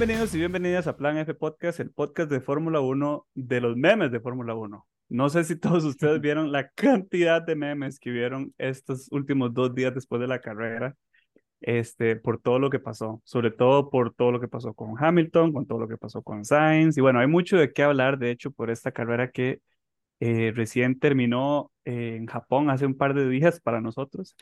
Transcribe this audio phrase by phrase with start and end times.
[0.00, 4.10] Bienvenidos y bienvenidas a Plan F Podcast, el podcast de Fórmula 1 de los memes
[4.10, 4.88] de Fórmula 1.
[5.10, 9.74] No sé si todos ustedes vieron la cantidad de memes que vieron estos últimos dos
[9.74, 10.96] días después de la carrera,
[11.60, 15.52] este, por todo lo que pasó, sobre todo por todo lo que pasó con Hamilton,
[15.52, 16.96] con todo lo que pasó con Sainz.
[16.96, 19.60] Y bueno, hay mucho de qué hablar, de hecho, por esta carrera que
[20.20, 24.34] eh, recién terminó eh, en Japón hace un par de días para nosotros.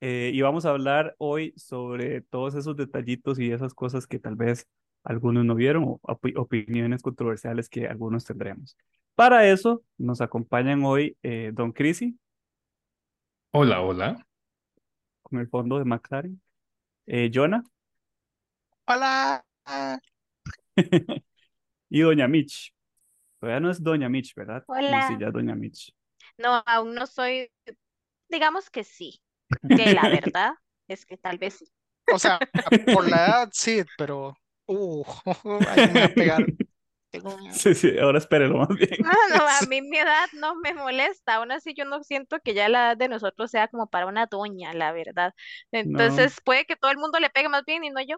[0.00, 4.34] Eh, y vamos a hablar hoy sobre todos esos detallitos y esas cosas que tal
[4.34, 4.66] vez
[5.04, 6.00] algunos no vieron o
[6.36, 8.76] opiniones controversiales que algunos tendremos.
[9.14, 12.18] Para eso nos acompañan hoy eh, Don Crisi.
[13.50, 14.26] Hola, hola.
[15.22, 16.40] Con el fondo de McLaren.
[17.06, 17.62] Eh, Jonah.
[18.86, 19.44] Hola.
[21.90, 22.74] y Doña Mitch.
[23.38, 24.64] Todavía no es Doña Mitch, ¿verdad?
[24.66, 25.08] Hola.
[25.08, 25.94] Sí, ya es Doña Mitch.
[26.38, 27.50] No, aún no soy,
[28.28, 29.20] digamos que sí,
[29.74, 30.54] que la verdad
[30.88, 31.66] es que tal vez sí.
[32.08, 32.42] O sea,
[32.90, 34.34] por la edad sí, pero
[34.66, 35.04] uh,
[35.66, 36.50] ahí me va a pegar.
[37.10, 38.90] Tengo Sí, sí, ahora espérelo más bien.
[38.96, 42.52] No, no, a mí mi edad no me molesta, aún así yo no siento que
[42.54, 45.32] ya la edad de nosotros sea como para una doña, la verdad.
[45.72, 48.16] Entonces puede que todo el mundo le pegue más bien y no yo.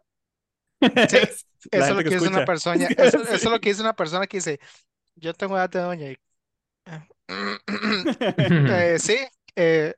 [1.08, 1.19] Sí,
[1.75, 2.44] La Eso es lo gente que dice una escucha.
[2.44, 4.60] persona, eso, eso es lo que dice una persona que dice,
[5.16, 6.19] yo tengo edad de doña y
[8.66, 9.16] eh, sí,
[9.56, 9.94] eh,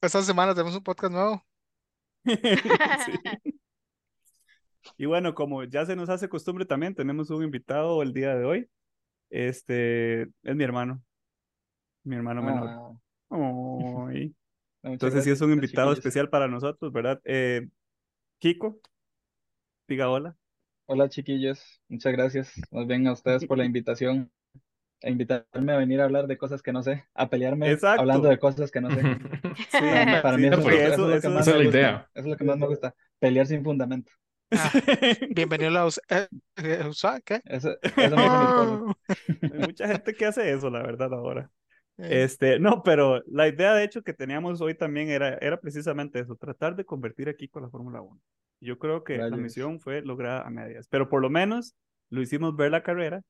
[0.00, 1.44] esta semana tenemos un podcast nuevo.
[3.06, 3.12] Sí.
[4.96, 8.44] Y bueno, como ya se nos hace costumbre también, tenemos un invitado el día de
[8.44, 8.70] hoy.
[9.30, 11.02] Este es mi hermano,
[12.04, 12.98] mi hermano menor.
[13.30, 14.34] Ah, Ay.
[14.82, 15.98] Entonces sí es un invitado chiquillos.
[15.98, 17.20] especial para nosotros, ¿verdad?
[17.24, 17.68] Eh,
[18.38, 18.80] Kiko,
[19.86, 20.36] diga hola.
[20.86, 22.52] Hola chiquillos, muchas gracias.
[22.70, 24.32] Más bien a ustedes por la invitación,
[25.02, 28.00] a invitarme a venir a hablar de cosas que no sé, a pelearme Exacto.
[28.00, 29.00] hablando de cosas que no sé.
[29.70, 31.50] Sí, Para, para sí, mí eso, porque eso, eso- es lo eso- que más esa
[31.52, 31.78] es me la gusta.
[31.78, 32.08] idea.
[32.14, 34.12] Eso es lo que más me gusta, pelear sin fundamento.
[34.50, 34.70] Ah,
[35.30, 37.40] bienvenido a la US- eh, eh, USA, ¿qué?
[37.44, 38.86] Eso, eso esposo.
[39.52, 41.50] Hay mucha gente que hace eso, la verdad, ahora.
[41.96, 46.36] Este, no, pero la idea de hecho que teníamos hoy también era, era precisamente eso,
[46.36, 48.20] tratar de convertir aquí con la Fórmula 1.
[48.60, 49.40] Yo creo que la Rayos.
[49.40, 51.74] misión fue lograda a medias, pero por lo menos
[52.10, 53.22] lo hicimos ver la carrera,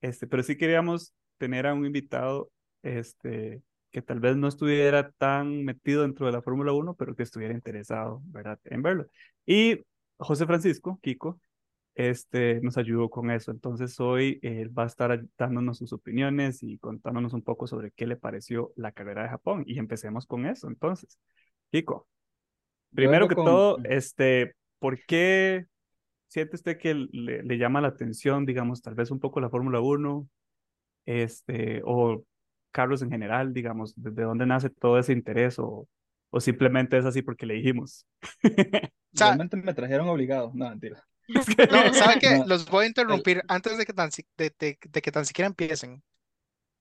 [0.00, 2.50] este, pero sí queríamos tener a un invitado,
[2.82, 7.22] este, que tal vez no estuviera tan metido dentro de la Fórmula 1, pero que
[7.22, 9.06] estuviera interesado, ¿verdad?, en verlo.
[9.46, 9.80] Y
[10.18, 11.40] José Francisco, Kiko,
[11.94, 13.50] este, nos ayudó con eso.
[13.50, 18.06] Entonces hoy él va a estar dándonos sus opiniones y contándonos un poco sobre qué
[18.06, 19.64] le pareció la carrera de Japón.
[19.66, 20.68] Y empecemos con eso.
[20.68, 21.18] Entonces,
[21.72, 22.06] Kiko,
[22.94, 25.66] primero que con- todo, este, ¿por qué
[26.28, 29.80] siente usted que le, le llama la atención, digamos, tal vez un poco la Fórmula
[29.80, 30.28] 1,
[31.06, 32.24] este, o
[32.72, 35.88] carros en general, digamos, desde dónde nace todo ese interés o,
[36.30, 38.06] o simplemente es así porque le dijimos?
[39.12, 41.04] Realmente me trajeron obligado, no, mentira.
[41.68, 42.40] No, ¿saben qué?
[42.40, 45.26] No, Los voy a interrumpir antes de que tan, si- de, de- de que tan
[45.26, 46.02] siquiera empiecen.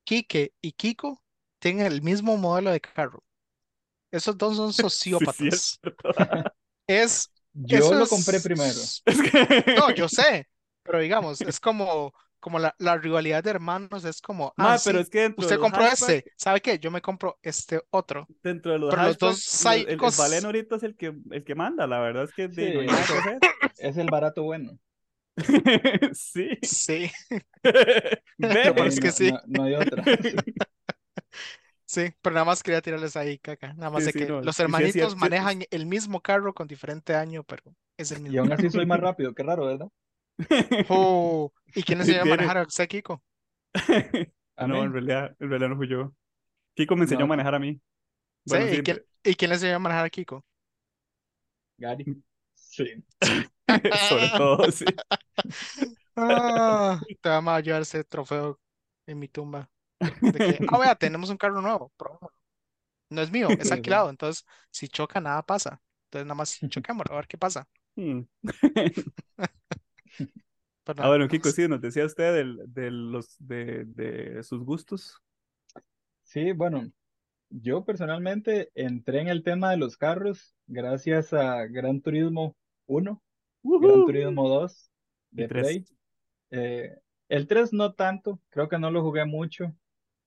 [0.06, 1.24] Quique y Kiko
[1.60, 3.24] tienen el mismo modelo de carro.
[4.12, 4.74] Esos dos son
[5.10, 5.48] Sí, sí, sociópatas.
[5.48, 5.80] es.
[6.88, 7.32] Es,
[7.66, 8.80] Yo eso lo es- compré primero.
[9.06, 10.48] Es que- No, yo sé,
[10.84, 15.00] pero digamos, es como, como la, la rivalidad de hermanos, es como, Ma, ah, pero
[15.00, 16.78] sí, es que dentro de usted compró este, ¿sabe qué?
[16.80, 18.28] Yo me compro este otro.
[18.44, 19.36] Dentro de los Pero los dos
[19.66, 22.24] hatchbacks, el- el, el psicos- Valen ahorita es el que, el que manda, la verdad
[22.26, 23.38] es que no.
[23.78, 24.78] Es el barato bueno.
[26.14, 26.58] Sí.
[26.64, 27.12] Sí,
[28.38, 29.32] peor es Sí, que no, sí.
[29.32, 30.04] no- no hay otra.
[31.88, 33.74] sí, pero nada más quería tirarles ahí, caca.
[33.76, 36.54] Nada más Sí, de sí, que no, los sí hermanitos cierto, manejan el mismo carro
[36.56, 38.38] con diferente año, pero es el Y mismo.
[38.38, 39.90] aún así soy más rápido, qué raro, ¿verdad?
[40.88, 43.24] Oh, ¿y quién enseñó a manejar a usted, Kiko?
[44.56, 46.14] Ah, no, en realidad, en realidad no fui yo.
[46.76, 47.82] Kiko me enseñó a manejar a mí.
[48.46, 50.46] Sí, Bueno, ¿y quién, y quién le enseñó a manejar a Kiko?
[51.80, 52.22] Gary.
[52.56, 53.04] Sí.
[53.94, 55.02] Sobre todo, sí.
[56.16, 58.60] Ah, te vamos a llevar ese trofeo
[59.06, 59.70] en mi tumba.
[60.32, 62.38] De que, ah, vea, tenemos un carro nuevo, probémoslo.
[63.10, 65.82] No es mío, es alquilado, entonces si choca, nada pasa.
[66.08, 67.68] Entonces nada más choquémoslo, a ver qué pasa.
[67.98, 68.22] Hmm.
[71.00, 75.22] Ah, bueno, Kiko, sí, nos decía usted del- de, los, de, de sus gustos.
[76.24, 76.92] Sí, bueno,
[77.50, 82.58] yo personalmente entré en el tema de los carros gracias a Gran Turismo
[82.88, 83.24] 1,
[83.64, 84.04] Gran.
[84.06, 84.92] Turismo 2
[85.36, 85.80] Y de tres.
[85.80, 85.88] Play.
[86.52, 86.98] Eh,
[87.30, 89.76] el 3 no tanto, creo que no lo jugué mucho.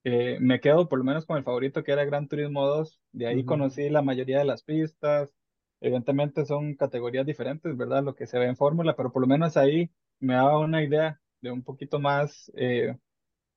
[0.04, 3.00] Eh, me quedo por lo menos con el favorito que era Gran Turismo 2.
[3.12, 5.34] De ahí conocí la mayoría de las pistas.
[5.80, 8.02] Evidentemente son categorías diferentes, ¿verdad?
[8.04, 11.20] Lo que se ve en Fórmula, pero por lo menos ahí me daba una idea
[11.40, 12.96] de un poquito más eh,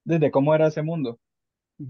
[0.06, 1.19] desde cómo era ese mundo.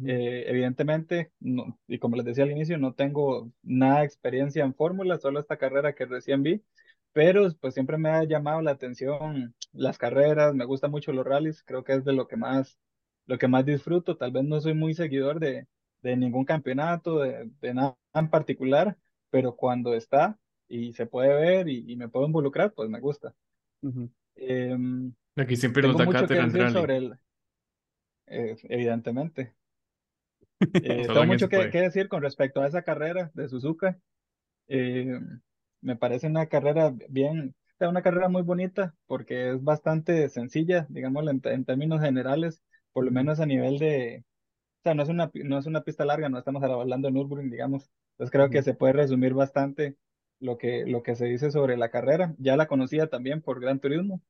[0.06, 4.74] Eh, evidentemente, no- y como les decía al inicio, no tengo nada de experiencia en
[4.74, 6.64] Fórmula, solo esta carrera que recién vi,
[7.12, 11.64] pero pues siempre me ha llamado la atención las carreras, me gustan mucho los rallies,
[11.64, 12.80] creo que es de lo que más,
[13.26, 15.68] lo que más disfruto, tal vez no soy muy seguidor de,
[16.02, 18.98] de ningún campeonato, de, de nada en particular,
[19.30, 20.38] pero cuando está
[20.68, 23.34] y se puede ver y, me puedo involucrar, pues me gusta.
[24.36, 27.18] Em, Aquí siempre nos da decir sobre el,
[28.28, 29.54] eh, evidentemente.
[30.76, 34.00] Eh, tengo mucho que, que, decir con respecto a esa carrera de Suzuka.
[34.70, 35.20] Eh,
[35.82, 41.42] me parece una carrera bien, una carrera muy bonita porque es bastante sencilla, digamos, en,
[41.44, 45.58] en, términos generales, por lo menos a nivel de, o sea, no es una, no
[45.58, 47.90] es una pista larga, no estamos hablando de Nürburgring, digamos.
[48.14, 49.98] Entonces creo que se puede resumir bastante
[50.40, 52.36] lo que, lo que se dice sobre la carrera.
[52.38, 54.22] Ya la conocía también por Gran Turismo,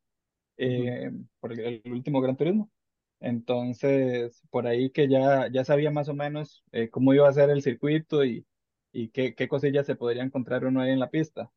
[0.57, 2.71] eh, por el, último Gran Turismo.
[3.19, 7.49] Entonces, por ahí que ya, ya sabía más o menos eh, cómo iba a ser
[7.49, 8.45] el circuito y,
[8.91, 11.49] y qué, qué cosillas se podría encontrar uno ahí en la pista.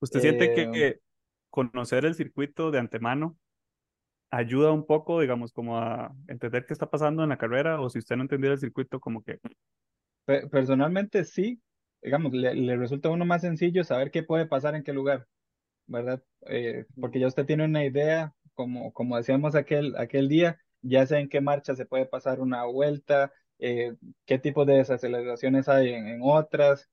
[0.00, 1.00] ¿Usted siente que eh,
[1.48, 3.36] conocer el circuito de antemano
[4.32, 7.80] ayuda un poco, digamos, como a entender qué está pasando en la carrera?
[7.80, 9.38] O si usted no entendiera el circuito, como que...
[10.50, 11.60] Personalmente sí,
[12.00, 15.28] digamos, le, resulta a uno más sencillo saber qué puede pasar en qué lugar,
[15.86, 16.22] ¿verdad?
[16.46, 21.18] Eh, porque ya usted tiene una idea, como, como decíamos aquel, aquel día, ya sé
[21.18, 23.94] en qué marcha se puede pasar una vuelta, eh,
[24.24, 26.88] qué tipo de desaceleraciones hay en, otras.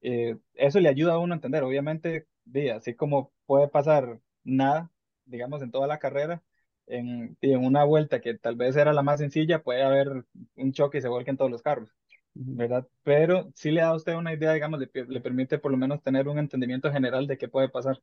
[0.00, 2.26] Eh, eso le ayuda a uno a entender, obviamente,
[2.74, 4.90] así como puede pasar nada,
[5.26, 6.42] digamos, en toda la carrera,
[6.86, 10.24] en, en una vuelta que tal vez era la más sencilla, puede haber
[10.56, 11.90] un choque y se vuelquen todos los carros.
[12.34, 12.86] ¿verdad?
[13.02, 16.02] Pero sí le da a usted una idea, digamos, le, le permite por lo menos
[16.02, 18.00] tener un entendimiento general de qué puede pasar.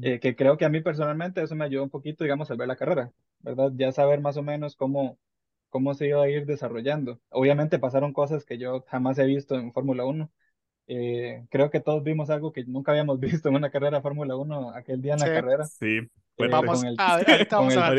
[0.00, 2.68] Eh, que creo que a mí personalmente eso me ayudó un poquito, digamos, al ver
[2.68, 3.72] la carrera, ¿verdad?
[3.74, 5.18] Ya saber más o menos cómo,
[5.70, 7.20] cómo se iba a ir desarrollando.
[7.30, 10.30] Obviamente pasaron cosas que yo jamás he visto en Fórmula 1.
[10.88, 14.70] Eh, creo que todos vimos algo que nunca habíamos visto en una carrera Fórmula 1
[14.74, 15.70] aquel día en la carrera.
[15.78, 16.00] Sí,
[16.46, 17.92] vamos, a, ahorita vamos a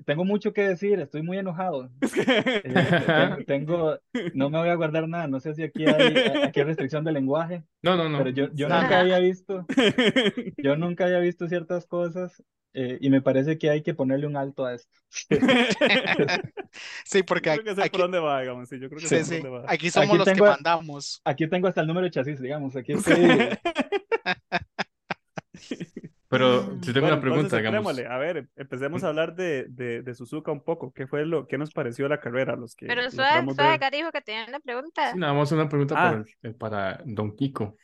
[0.04, 1.90] tengo mucho que decir, estoy muy enojado.
[2.02, 3.98] Eh, tengo,
[4.34, 7.62] no me voy a guardar nada, no sé si aquí hay, aquí restricción de lenguaje.
[7.82, 8.18] No, no, no.
[8.18, 9.66] Pero yo, yo nunca había visto,
[10.58, 12.42] yo nunca había visto ciertas cosas
[12.72, 14.96] eh, y me parece que hay que ponerle un alto a esto.
[17.04, 18.68] sí, porque yo creo que sé por dónde va, digamos.
[18.68, 19.72] Sí, yo creo que sé por dónde va.
[19.72, 21.20] Aquí somos los que mandamos.
[21.24, 22.76] Aquí tengo hasta el número de chasis, digamos.
[22.76, 23.58] Aquí estoy.
[26.30, 27.98] Pero si tengo una pregunta, digamos.
[27.98, 30.92] A ver, empecemos a hablar de, de, de, Suzuka un poco.
[30.92, 32.54] ¿Qué fue lo que nos pareció la carrera?
[32.54, 35.10] Los que, Pero suave, suave, acá dijo que tenía una pregunta.
[35.10, 36.24] Sí, nada más una pregunta ah.
[36.40, 37.76] para, para, Don Kiko.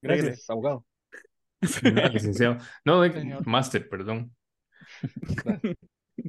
[0.00, 0.86] Gracias, abogado.
[2.12, 2.58] licenciado.
[2.84, 4.32] No, de, máster, perdón.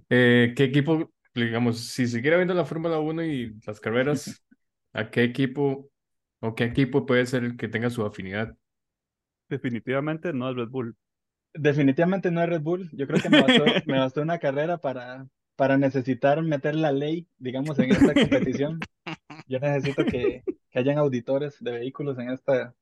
[0.10, 4.44] eh, ¿Qué equipo, digamos, si se quiere viendo la Fórmula 1 y las carreras,
[4.92, 5.92] ¿a qué equipo
[6.40, 8.56] o qué equipo puede ser el que tenga su afinidad?
[9.49, 10.95] Definitivamente no es Red Bull.
[11.53, 12.89] Definitivamente no es Red Bull.
[12.94, 17.27] Yo creo que me bastó, me bastó una carrera para, para necesitar meter la ley,
[17.38, 18.79] digamos, en esta competición.
[19.47, 22.75] Yo necesito que, que hayan auditores de vehículos en esta.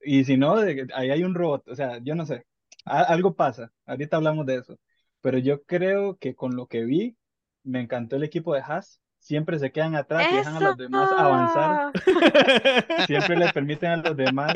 [0.00, 1.68] Y si no, ahí hay un robot.
[1.68, 2.46] O sea, yo no sé.
[2.84, 3.72] algo pasa.
[3.86, 4.78] Ahorita hablamos de eso.
[5.20, 7.16] Pero yo creo que con lo que vi,
[7.62, 11.10] me encantó el equipo de Haas siempre se quedan atrás y dejan a los demás
[11.12, 11.92] avanzar.
[13.06, 14.54] siempre le permiten a los demás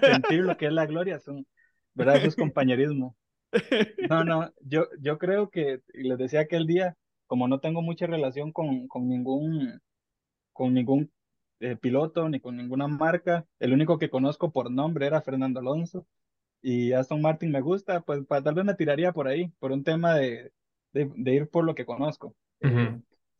[0.00, 1.44] sentir lo que es la gloria, son,
[1.92, 2.18] ¿verdad?
[2.18, 3.16] Eso es compañerismo.
[4.08, 8.06] No, no, yo, yo creo que, y les decía aquel día, como no tengo mucha
[8.06, 9.80] relación con, con ningún,
[10.52, 11.10] con ningún
[11.58, 16.06] eh, piloto ni con ninguna marca, el único que conozco por nombre era Fernando Alonso
[16.62, 20.14] y Aston Martin me gusta, pues tal vez me tiraría por ahí, por un tema
[20.14, 20.52] de,
[20.92, 22.36] de, ir por lo que conozco.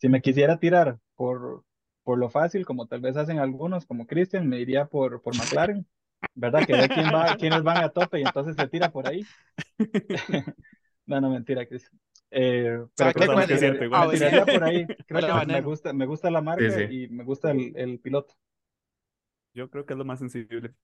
[0.02, 1.62] Si me quisiera tirar por,
[2.02, 5.86] por lo fácil, como tal vez hacen algunos, como Christian, me iría por, por McLaren,
[6.34, 6.66] ¿verdad?
[6.66, 9.24] Que ve quién va, quiénes van a tope y entonces se tira por ahí.
[11.06, 12.00] no, no, mentira, Christian.
[12.32, 14.86] Eh, pero creo que, me, tiraría por ahí.
[15.06, 18.34] Creo que me gusta, me gusta la marca y me gusta el, el, piloto.
[19.54, 20.74] Yo creo que es lo más sensible.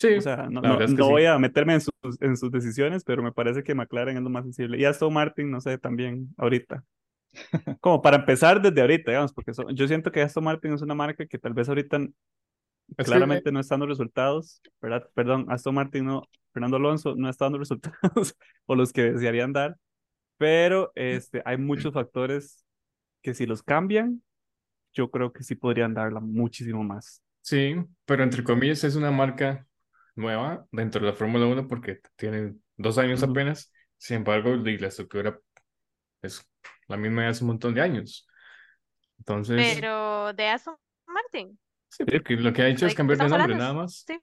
[0.00, 0.14] Sí.
[0.14, 3.62] O sea, no, no, voy a meterme en sus, en sus decisiones, pero me parece
[3.62, 4.76] que McLaren es lo más sensible.
[4.76, 6.84] Y Aston Martin, no sé, también ahorita.
[7.80, 11.26] Como para empezar desde ahorita, digamos, porque yo siento que Aston Martin es una marca
[11.26, 11.98] que tal vez ahorita
[12.96, 15.08] claramente no está dando resultados, ¿verdad?
[15.14, 16.22] Perdón, Aston Martin no,
[16.52, 19.76] Fernando Alonso no está dando resultados o los que desearían dar,
[20.38, 22.64] pero este, hay muchos factores
[23.22, 24.22] que si los cambian,
[24.92, 27.22] yo creo que sí podrían darla muchísimo más.
[27.42, 29.66] Sí, pero entre comillas es una marca
[30.14, 35.38] nueva dentro de la Fórmula 1 porque tiene dos años apenas, sin embargo, la estructura
[36.22, 36.49] es
[36.90, 38.28] la misma de hace un montón de años.
[39.18, 39.74] Entonces.
[39.74, 41.58] Pero de Aston Martin.
[41.88, 44.04] Sí, porque lo que ha hecho es cambiar de nombre, hablando, nada más.
[44.06, 44.18] sí.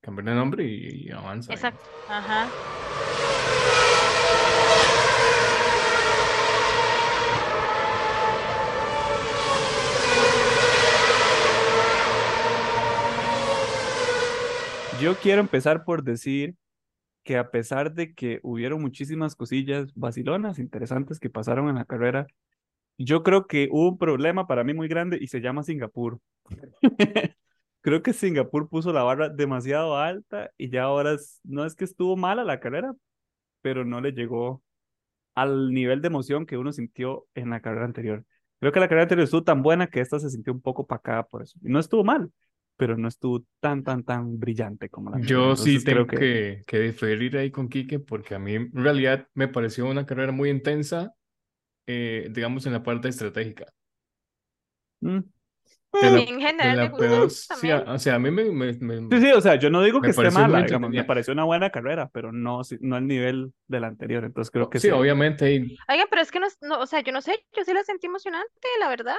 [0.00, 1.52] Cambiar de nombre y, y avanza.
[1.52, 1.80] digamos.
[1.80, 1.90] Exacto.
[2.08, 2.48] Ajá.
[15.00, 16.54] Yo quiero empezar por decir
[17.26, 22.28] que a pesar de que hubieron muchísimas cosillas vacilonas, interesantes que pasaron en la carrera,
[22.98, 26.20] yo creo que hubo un problema para mí muy grande y se llama Singapur.
[27.82, 31.84] Creo que Singapur puso la barra demasiado alta y ya ahora es- no es que
[31.84, 32.94] estuvo mala la carrera,
[33.62, 34.62] pero no le llegó
[35.34, 38.24] al nivel de emoción que uno sintió en la carrera anterior.
[38.60, 41.24] Creo que la carrera anterior estuvo tan buena que esta se sintió un poco pacada
[41.24, 41.58] por eso.
[41.62, 42.32] Y no estuvo mal,
[42.76, 45.40] pero no estuvo tan, tan, tan brillante como la anterior.
[45.42, 48.70] Yo sí Entonces creo tengo que, que diferir ahí con Quique porque a mí en
[48.72, 51.14] realidad me pareció una carrera muy intensa,
[51.86, 53.66] eh, digamos en la parte estratégica.
[55.00, 55.18] Mm.
[55.92, 58.30] De la, En de general la me P2, gustó sí, a- o sea, a mí
[58.30, 61.04] me, me- me- Sí, sí, o sea, yo no digo que esté mala, digamos, me
[61.04, 64.24] pareció una buena carrera, pero no, sí- no al nivel de la anterior.
[64.24, 67.00] Entonces creo que sí, se- obviamente, y- Oigan, pero es que no, no, o sea,
[67.00, 69.16] yo no sé, yo sí la sentí emocionante, la verdad.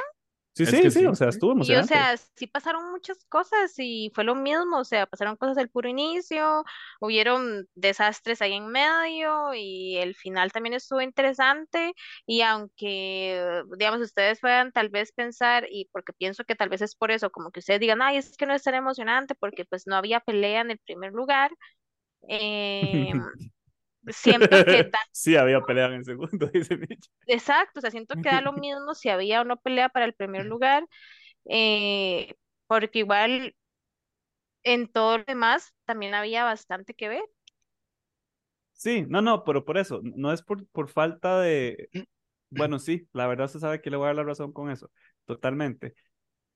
[0.58, 1.06] Sí, Es sí, que sí, sí.
[1.06, 1.84] o sea, estuvo Y o emocionante.
[1.84, 5.90] sea, sí pasaron muchas cosas y fue lo mismo, o sea, pasaron cosas del puro
[5.90, 6.64] inicio,
[7.02, 11.94] hubieron desastres ahí en medio y el final también estuvo interesante
[12.26, 16.96] y aunque, digamos, ustedes puedan tal vez pensar, y porque pienso que tal vez es
[16.96, 19.88] por eso, como que ustedes digan, ay, es que no es tan emocionante porque pues
[19.88, 21.52] no había pelea en el primer lugar,
[22.30, 23.14] eh,
[24.10, 27.10] siento que da Sí, había pelea en el segundo, dice Mitch.
[27.26, 30.14] Exacto, o sea, siento que da lo mismo si había o no pelea para el
[30.14, 30.86] primer lugar,
[31.46, 32.36] eh,
[32.68, 33.56] porque igual
[34.64, 37.24] en todo lo demás también había bastante que ver.
[38.74, 41.90] Sí, no, no, pero por eso, no es por, por falta de...
[42.50, 44.92] Bueno, sí, la verdad se sabe que le voy a dar la razón con eso,
[45.26, 45.96] totalmente.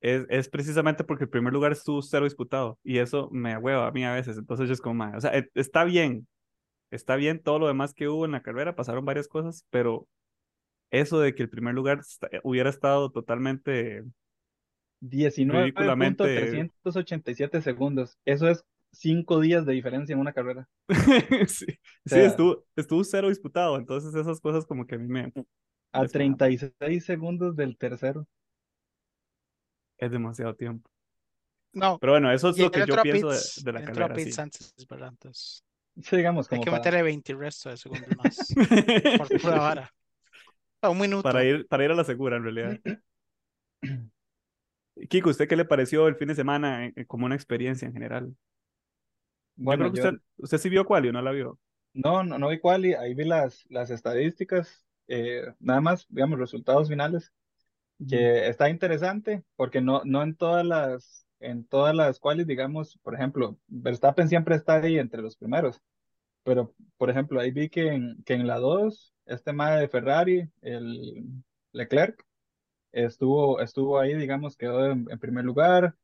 [0.00, 3.92] Es, es precisamente porque el primer lugar estuvo cero disputado y eso me hueva a
[3.92, 6.28] mí a veces, entonces yo es como, "Ma, o sea, e- está bien,
[6.92, 10.08] está bien todo lo demás que hubo en la carrera, pasaron varias cosas, pero
[10.90, 14.04] eso de que el primer lugar esta- hubiera estado totalmente
[15.00, 18.16] 19.387 segundos.
[18.24, 20.68] Eso es cinco días de diferencia en una carrera.
[21.48, 21.66] sí,
[22.04, 25.32] sea- estuvo, estuvo cero disputado, entonces esas cosas como que a mí me...
[25.92, 28.26] A les me da- 36 segundos del tercero.
[29.98, 30.90] Es demasiado tiempo.
[31.74, 34.36] No, Pero bueno, eso es lo que yo pienso de, pits, de la carrera, pits
[34.36, 34.42] sí.
[36.00, 36.80] Sí, digamos, hay como que para...
[36.80, 38.58] meterle 20 resto de segundos más
[39.16, 39.94] por pura vara.
[40.82, 41.22] A un minuto.
[41.22, 42.78] Para ir, para ir a la segura, en realidad.
[45.08, 48.34] Kiko, ¿usted qué le pareció el fin de semana eh, como una experiencia en general?
[49.56, 51.58] Yo Bueno, creo que yo usted, usted sí vio cuál y no la vio.
[51.94, 56.38] no, no, no vi cuál, y ahí vi las, las estadísticas, eh, nada más, digamos,
[56.38, 57.32] resultados finales,
[58.08, 63.14] que está interesante, porque no, no en todas las, en todas las cuales, digamos, por
[63.14, 65.80] ejemplo, Verstappen siempre está ahí entre los primeros,
[66.44, 70.48] pero, por ejemplo, ahí vi que en, que en la 2, este mae de Ferrari,
[70.62, 71.24] el
[71.72, 72.24] Leclerc,
[72.92, 75.96] estuvo, estuvo ahí, digamos, quedó en, en primer lugar.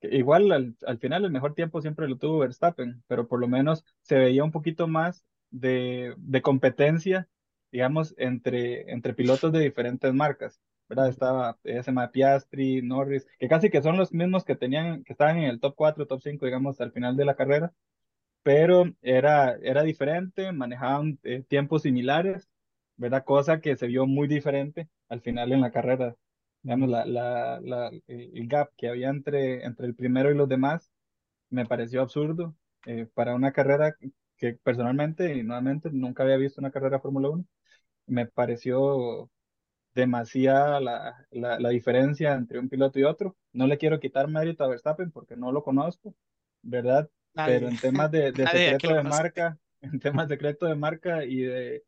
[0.00, 3.84] Igual al, al final el mejor tiempo siempre lo tuvo Verstappen, pero por lo menos
[4.02, 7.28] se veía un poquito más de, de competencia,
[7.72, 11.08] digamos, entre, entre pilotos de diferentes marcas, ¿verdad?
[11.08, 15.38] Estaba ese mae Piastri, Norris, que casi que son los mismos que tenían, que estaban
[15.38, 17.72] en el top 4, top 5, digamos, al final de la carrera
[18.42, 22.48] pero era, era diferente, manejaban eh, tiempos similares,
[22.96, 23.24] ¿verdad?
[23.24, 26.16] Cosa que se vio muy diferente al final en la carrera.
[26.62, 30.90] Digamos, la, la, la, el gap que había entre, entre el primero y los demás
[31.50, 33.96] me pareció absurdo eh, para una carrera
[34.36, 37.44] que personalmente y nuevamente nunca había visto una carrera Fórmula 1.
[38.06, 39.30] Me pareció
[39.94, 43.36] demasiada la, la, la diferencia entre un piloto y otro.
[43.52, 46.14] No le quiero quitar mérito a Verstappen porque no lo conozco,
[46.62, 47.08] ¿verdad?
[47.34, 51.24] pero Nadie, en temas de, de secreto de marca, en temas de secreto de marca
[51.24, 51.84] y de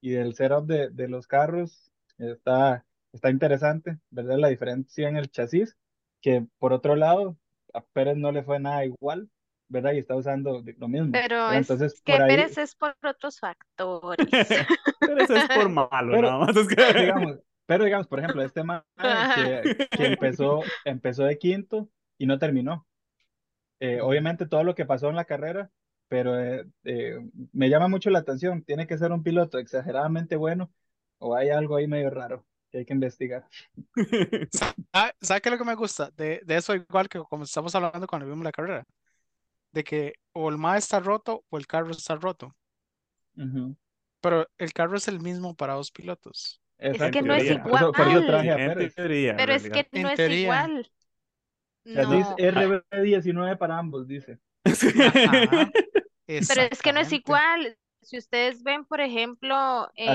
[0.00, 4.38] y del setup de, de los carros, está, está interesante, ¿verdad?
[4.38, 5.76] La diferencia en el chasis,
[6.20, 7.36] que por otro lado,
[7.74, 9.28] a Pérez no le fue nada igual,
[9.68, 9.92] ¿verdad?
[9.92, 11.12] Y está usando lo mismo.
[11.12, 11.54] Pero ¿verdad?
[11.54, 14.26] es Entonces, que por ahí, Pérez es por otros factores.
[15.00, 16.56] Pero eso es por malo, Pero, nada más.
[16.56, 17.00] Es que...
[17.00, 17.38] digamos,
[17.70, 18.82] pero digamos, por ejemplo, este man
[19.36, 22.84] que, que empezó, empezó de quinto y no terminó.
[23.78, 25.70] Eh, obviamente todo lo que pasó en la carrera,
[26.08, 27.20] pero eh, eh,
[27.52, 28.64] me llama mucho la atención.
[28.64, 30.72] Tiene que ser un piloto exageradamente bueno
[31.18, 33.46] o hay algo ahí medio raro que hay que investigar.
[34.92, 36.10] Ah, ¿Sabe qué es lo que me gusta?
[36.16, 38.84] De, de eso igual que como estamos hablando cuando vimos la carrera.
[39.70, 42.52] De que o el MA está roto o el carro está roto.
[43.36, 43.76] Ujú.
[44.20, 46.60] Pero el carro es el mismo para dos pilotos.
[46.80, 47.92] Es que no es igual.
[47.92, 48.94] traje a En Pérez.
[48.94, 49.88] teoría, en Pero es que.
[49.92, 50.40] En no es teoría.
[50.42, 50.92] igual.
[51.84, 54.38] No, RB19 para ambos, dice.
[54.64, 55.72] Ajá,
[56.46, 57.76] pero es que no es igual.
[58.02, 60.08] Si ustedes ven, por ejemplo, eh,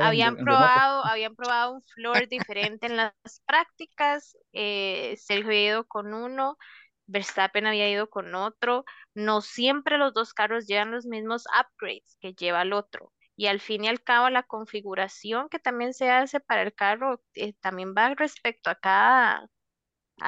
[0.00, 3.14] habían en probado, habían probado un floor diferente en las
[3.46, 4.36] prácticas.
[4.52, 6.58] eh, Sergio había ido con uno,
[7.06, 8.84] Verstappen había ido con otro.
[9.14, 13.10] No siempre los dos carros llevan los mismos upgrades que lleva el otro.
[13.36, 17.22] Y al fin y al cabo, la configuración que también se hace para el carro
[17.34, 19.48] eh, también va respecto a cada,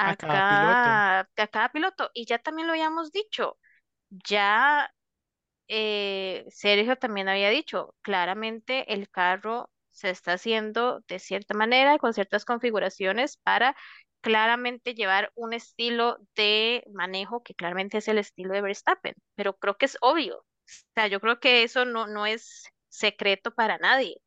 [0.03, 1.05] A a cada piloto.
[1.37, 2.09] a cada piloto.
[2.13, 3.57] Y ya también lo habíamos dicho.
[4.09, 4.91] Ya
[5.67, 12.13] eh, Sergio también había dicho, claramente el carro se está haciendo de cierta manera, con
[12.13, 13.75] ciertas configuraciones para
[14.21, 19.77] claramente llevar un estilo de manejo que claramente es el estilo de Verstappen, pero creo
[19.77, 20.39] que es obvio.
[20.39, 20.45] O
[20.95, 22.65] sea, yo creo que eso no, no es
[22.97, 24.17] secreto para nadie.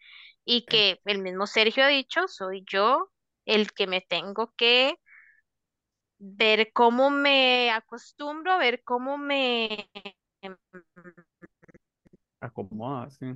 [0.45, 3.11] Y que el mismo Sergio ha dicho, soy yo
[3.45, 4.95] el que me tengo que
[6.19, 9.91] ver cómo me acostumbro, ver cómo me
[12.41, 13.35] Acomoda, sí.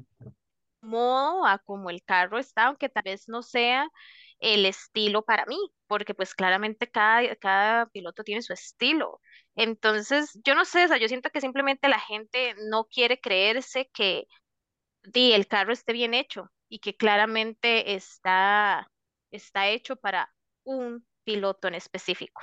[0.81, 3.89] modo a como el carro está, aunque tal vez no sea
[4.39, 9.21] el estilo para mí, porque pues claramente cada, cada piloto tiene su estilo.
[9.55, 13.91] Entonces, yo no sé, o sea, yo siento que simplemente la gente no quiere creerse
[13.95, 14.27] que
[15.05, 18.91] di, el carro esté bien hecho y que claramente está,
[19.31, 20.35] está hecho para
[20.65, 22.43] un piloto en específico.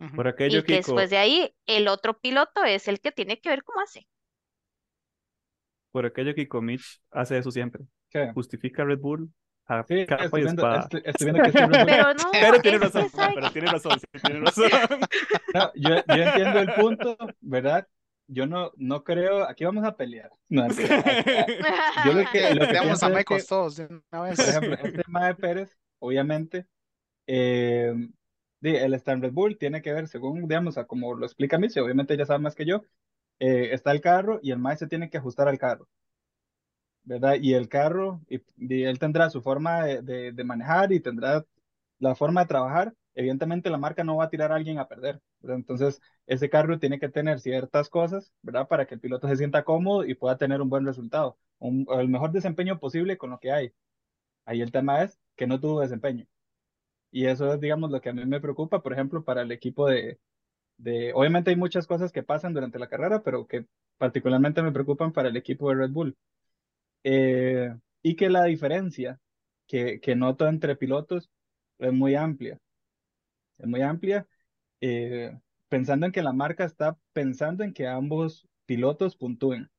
[0.00, 0.16] Ujú.
[0.16, 3.50] Por aquello, Y que después de ahí, el otro piloto es el que tiene que
[3.50, 4.08] ver cómo hace.
[5.90, 7.84] por aquello, Kiko Mitch hace eso siempre.
[8.10, 8.34] ¿Qué?
[8.34, 9.30] Justifica a Red Bull
[9.66, 10.70] a Sí, capa estoy y viendo, espada.
[10.70, 13.98] estoy, estoy viendo que Red Bull- Pero no, Pero tiene razón, que pero tiene razón,
[13.98, 14.70] sí, tiene razón.
[15.52, 17.88] No, yo, yo entiendo el punto, ¿verdad?
[18.32, 20.30] Yo no, no creo, aquí vamos a pelear.
[20.48, 20.66] No.
[22.06, 24.36] Yo lo que, lo que a es Mecos que, todos de una vez.
[24.36, 26.66] por ejemplo, este Mae Pérez, obviamente,
[27.26, 27.94] eh,
[28.62, 32.26] el Red Bull tiene que ver, según, digamos, a como lo explica Michi, obviamente ya
[32.26, 32.82] sabe más que yo,
[33.40, 35.88] eh, está el carro y el Mae se tiene que ajustar al carro,
[37.04, 37.36] ¿verdad?
[37.40, 41.44] Y el carro, y, y él tendrá su forma de, de- de manejar y tendrá
[41.98, 42.94] la forma de trabajar.
[43.14, 45.56] Evidentemente la marca no va a tirar a alguien a perder, ¿verdad?
[45.58, 48.68] Entonces, ese carro tiene que tener ciertas cosas, ¿verdad?
[48.68, 52.08] Para que el piloto se sienta cómodo y pueda tener un buen resultado, un- el
[52.08, 53.72] mejor desempeño posible con lo que hay.
[54.46, 56.26] Ahí el tema es que no tuvo desempeño.
[57.10, 59.88] Y eso es, digamos, lo que a mí me preocupa, por ejemplo, para el equipo
[59.88, 60.20] de,
[60.78, 61.12] de...
[61.14, 63.66] Obviamente hay muchas cosas que pasan durante la carrera, pero que
[63.98, 66.16] particularmente me preocupan para el equipo de Red Bull.
[67.04, 69.20] Eh, y que la diferencia
[69.66, 71.30] que, que noto entre pilotos
[71.78, 72.58] es muy amplia.
[73.60, 74.26] Es muy amplia,
[74.80, 75.36] eh,
[75.68, 79.70] pensando en que la marca está pensando en que ambos pilotos puntúen.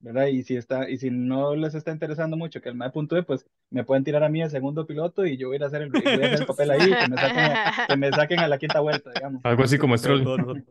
[0.00, 0.26] ¿verdad?
[0.26, 3.46] Y si está, y si no les está interesando mucho que el MAE puntúe, pues
[3.70, 5.80] me pueden tirar a mí el segundo piloto y yo voy a ir a hacer
[5.80, 8.48] el, voy a hacer el papel ahí que me saquen, a- que me saquen a
[8.48, 9.40] la quinta vuelta, digamos.
[9.44, 10.62] Algo así como Stroll.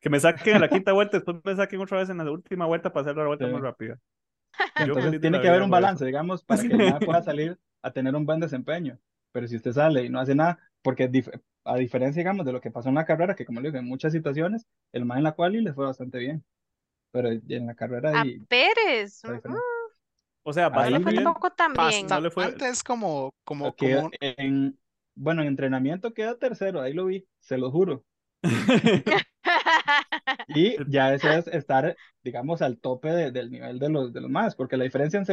[0.00, 2.64] Que me saquen a la quinta vuelta, después me saquen otra vez en la última
[2.64, 3.52] vuelta para hacer la vuelta Sí.
[3.52, 3.98] más rápida.
[4.76, 8.14] Entonces tiene que haber un balance, digamos, para que el MAE pueda salir a tener
[8.14, 8.98] un buen desempeño.
[9.32, 11.06] Pero si usted sale y no hace nada, porque
[11.72, 13.86] a diferencia, digamos, de lo que pasó en la carrera, que como le digo, en
[13.86, 16.44] muchas situaciones, el MAE en la quali le fue bastante bien.
[17.12, 19.22] Pero en la carrera A Pérez.
[20.42, 22.06] O sea, no le fue tampoco tan bien.
[22.06, 24.78] No le fue- Bastante es como, como, como en,
[25.14, 28.04] bueno, en entrenamiento queda tercero, ahí lo vi, se lo juro.
[30.46, 34.30] Y ya eso es estar, digamos, al tope de- del nivel de los, de los
[34.30, 35.26] más, porque la diferencia en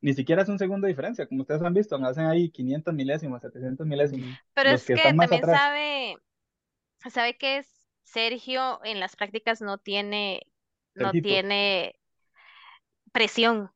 [0.00, 3.40] ni siquiera es un segundo de diferencia, como ustedes han visto, hacen ahí 500 milésimos,
[3.40, 4.36] 700 milésimos.
[4.54, 5.60] Pero Los es que también atrás.
[5.60, 6.16] sabe,
[7.10, 10.42] sabe que es- Sergio en las prácticas no tiene,
[10.94, 11.28] no Sergito.
[11.28, 11.96] tiene
[13.12, 13.70] presión,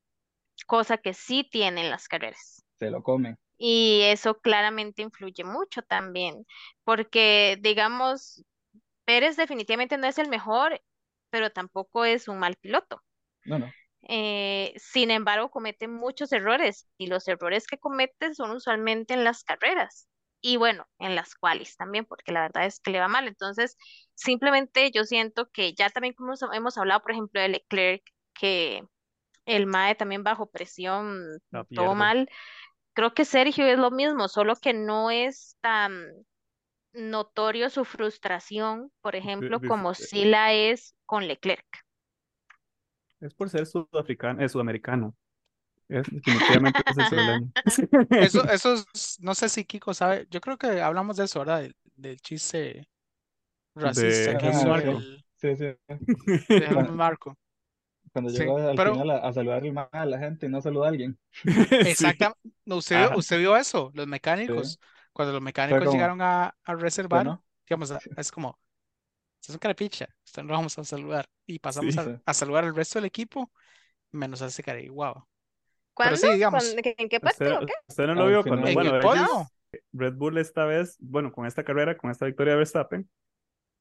[0.67, 2.65] cosa que sí tiene en las carreras.
[2.81, 3.37] Se lo comen.
[3.59, 6.47] Y eso claramente influye mucho también,
[6.85, 8.45] porque digamos,
[9.09, 10.83] Pérez definitivamente no es el mejor,
[11.31, 13.03] pero tampoco es un mal piloto.
[13.47, 13.73] No, no.
[14.03, 19.45] Eh, sin embargo, comete muchos errores y los errores que comete son usualmente en las
[19.45, 20.11] carreras
[20.43, 23.27] y bueno, en las cuales también, porque la verdad es que le va mal.
[23.27, 23.79] Entonces,
[24.13, 28.03] simplemente yo siento que ya también como hemos, hablado, por ejemplo, de Leclerc,
[28.35, 28.83] que
[29.47, 31.41] el MAE también bajo presión,
[31.75, 32.29] todo mal.
[32.93, 36.13] Creo que Sergio es lo mismo, solo que no es tan
[36.93, 41.67] notorio su frustración, por ejemplo, como sí la es con Leclerc.
[43.21, 45.15] Es por ser sudafricano, es sudamericano.
[45.89, 47.53] Es definitivamente ese es el.
[48.11, 51.63] Eso, eso es- no sé si Kiko sabe, yo creo que hablamos de eso, ¿verdad?
[51.63, 52.89] Del, del chiste
[53.75, 55.65] racista De que hizo el, Sí, sí.
[56.49, 57.37] de Marko.
[58.13, 60.85] Cuando Sí, llegó al pero- final a, a saludar a la gente y no saludó
[60.85, 61.19] a alguien.
[61.71, 62.39] Exactamente.
[62.67, 63.17] Usted, Ajá.
[63.17, 64.79] usted vio eso, los mecánicos.
[65.19, 67.45] Cuando los mecánicos como, llegaron a, a reservar, no?
[67.69, 68.57] digamos, es como,
[69.41, 71.29] Usted es un carepicha, usted no lo vamos a saludar.
[71.45, 71.99] Y pasamos Sí.
[71.99, 72.11] a, Sí.
[72.25, 73.51] a saludar al resto del equipo,
[74.13, 75.15] menos a ese cara guau.
[75.15, 75.25] Pero
[75.93, 76.17] ¿Cuándo?
[76.19, 76.73] sí, digamos.
[76.73, 77.73] ¿En qué ¿Usted, o qué?
[77.89, 79.49] usted no lo vio cuando, en bueno, el ellos- podio,
[79.93, 83.11] Red Bull esta vez, bueno, con esta carrera, con esta victoria de Verstappen,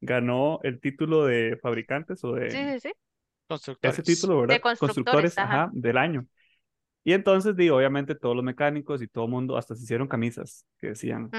[0.02, 2.94] ganó el título de fabricantes o de Sí, sí, sí.
[3.48, 4.00] constructores.
[4.00, 4.56] ese título, ¿verdad?
[4.56, 5.54] De constructores, ajá.
[5.66, 6.26] ajá, del año.
[7.08, 10.66] Y entonces, digo, obviamente todos los mecánicos y todo el mundo hasta se hicieron camisas
[10.78, 11.30] que decían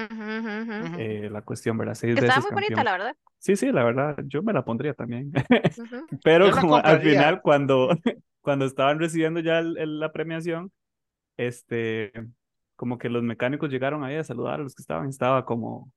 [0.97, 1.93] eh, la cuestión, ¿verdad?
[1.93, 3.15] Seis Que Estaba veces muy bonita, la verdad.
[3.37, 5.31] Sí, sí, la verdad, yo me la pondría también.
[6.23, 7.89] Pero la como al final, cuando,
[8.41, 10.71] cuando estaban recibiendo ya el- el- la premiación,
[11.37, 12.13] este,
[12.75, 15.07] como que los mecánicos llegaron ahí a saludar a los que estaban.
[15.07, 15.91] Estaba como,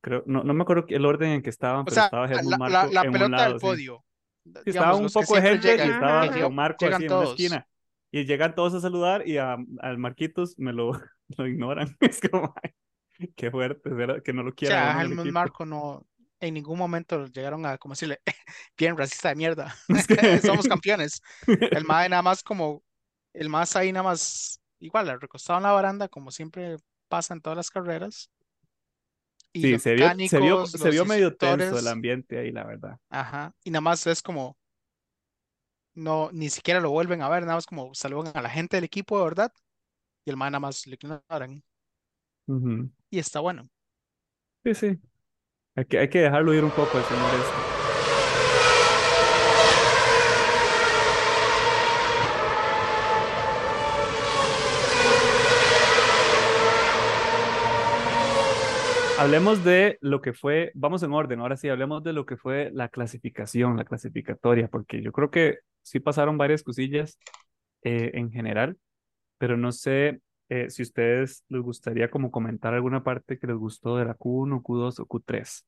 [0.00, 2.52] creo, no, no me acuerdo el orden en que estaban, O pero sea, estaba Helmut
[2.52, 4.02] la, Marko la, la en un pelota lado, del podio.
[4.44, 7.08] Sí, digamos, estaba un poco de gente y llegan, estaba que con Marco así en
[7.08, 7.30] todos.
[7.38, 7.66] esquina.
[8.10, 10.92] Y llegan todos a saludar y a, al Marquitos me lo,
[11.36, 11.96] lo ignoran.
[12.00, 14.22] Es como, ay, qué fuerte, ¿verdad?
[14.22, 15.26] que no lo O quiera sea, Helmut.
[15.32, 16.06] Marco no,
[16.40, 18.20] en ningún momento llegaron a, como decirle,
[18.78, 21.20] bien racista de mierda, Es que- somos campeones.
[21.46, 22.82] El mae nada más como,
[23.34, 26.76] el más ahí nada más, igual, recostado en la baranda, como siempre
[27.08, 28.30] pasa en todas las carreras.
[29.52, 32.98] Y Sí, se vio, se vio, se vio medio tenso el ambiente ahí, la verdad.
[33.10, 34.56] ajá, y nada más es como,
[35.98, 38.84] no, ni siquiera lo vuelven a ver, nada más como saludan a la gente del
[38.84, 39.52] equipo verdad,
[40.24, 41.62] y el mae nada más lo ignoran,
[43.10, 43.68] y está bueno.
[44.64, 44.98] Sí, sí.
[45.74, 47.68] Hay que, hay que dejarlo ir un poco el señor este.
[59.18, 62.70] Hablemos de lo que fue, vamos en orden, ahora sí, hablemos de lo que fue
[62.72, 65.58] la clasificación, la clasificatoria, porque yo creo que
[65.88, 67.18] sí pasaron varias cosillas
[67.82, 68.78] eh, en general,
[69.38, 73.96] pero no sé eh, si ustedes les gustaría como comentar alguna parte que les gustó
[73.96, 75.64] de la Q1, Q2 o Q3.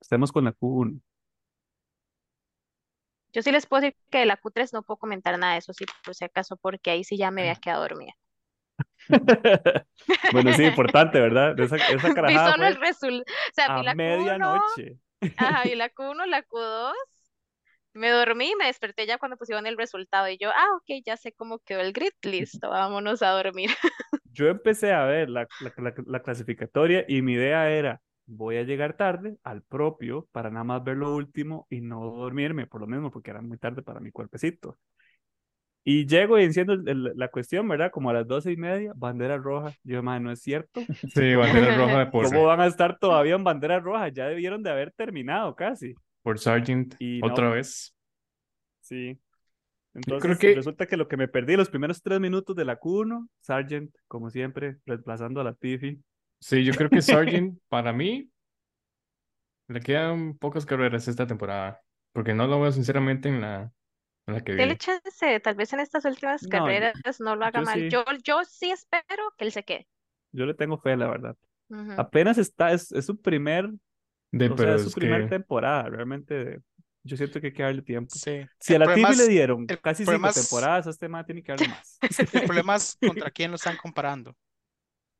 [0.00, 1.00] Estemos con la Q1.
[3.32, 5.72] Yo sí les puedo decir que de la Q3 no puedo comentar nada de eso,
[5.72, 8.14] sí, por si acaso, porque ahí sí ya me había quedado dormida.
[10.32, 11.58] Bueno, sí, importante, ¿verdad?
[11.58, 13.24] Esa, esa Vi carajada solo el resultado.
[13.24, 14.98] O sea, vi a la Q1, medianoche.
[15.36, 16.92] ajá, vi la Q1, la Q2,
[17.98, 20.28] me dormí y me desperté ya cuando pusieron el resultado.
[20.28, 23.70] Y yo, ah, ok, ya sé cómo quedó el grid, listo, vámonos a dormir.
[24.32, 28.62] Yo empecé a ver la, la, la- la clasificatoria y mi idea era, voy a
[28.62, 32.86] llegar tarde al propio para nada más ver lo último y no dormirme por lo
[32.86, 34.78] mismo, porque era muy tarde para mi cuerpecito.
[35.84, 37.90] Y llego y enciendo el- el- la cuestión, ¿verdad?
[37.90, 39.72] Como a las doce y media, bandera roja.
[39.84, 40.86] Yo, madre, no es cierto.
[41.14, 44.08] Sí, bandera roja de ¿Cómo por, van a estar todavía en bandera roja?
[44.08, 45.94] Ya debieron de haber terminado casi.
[46.22, 47.52] Por Sargent Y otra no.
[47.52, 47.94] vez.
[48.80, 49.18] Sí.
[49.92, 52.78] creo Entonces que- resulta que lo que me perdí los primeros tres minutos de la
[52.78, 56.00] Q1, Sargent, como siempre, reemplazando a la Tiffy.
[56.40, 58.30] Sí, yo creo que Sargent, para mí,
[59.68, 61.80] le quedan pocas carreras esta temporada.
[62.12, 63.70] Porque no lo veo sinceramente en la,
[64.26, 64.78] en la que Dele viene.
[64.78, 67.78] chance, tal vez en estas últimas No, carreras no lo haga yo mal.
[67.80, 67.88] sí.
[67.90, 69.86] Yo, yo sí espero que él se quede.
[70.32, 71.36] Yo le tengo fe, la verdad.
[71.68, 71.92] Ujú.
[71.98, 73.70] Apenas está, es, es su primer,
[74.30, 75.84] De, o sea, pero es su primera que temporada.
[75.88, 76.60] Realmente,
[77.02, 78.14] yo siento que hay que darle tiempo.
[78.14, 78.40] Sí.
[78.58, 81.08] Si a El la problema Tiffy le dieron el casi cinco es- temporadas, a este
[81.08, 81.98] man tiene que darle más.
[82.34, 84.36] El problema es contra quién lo están comparando.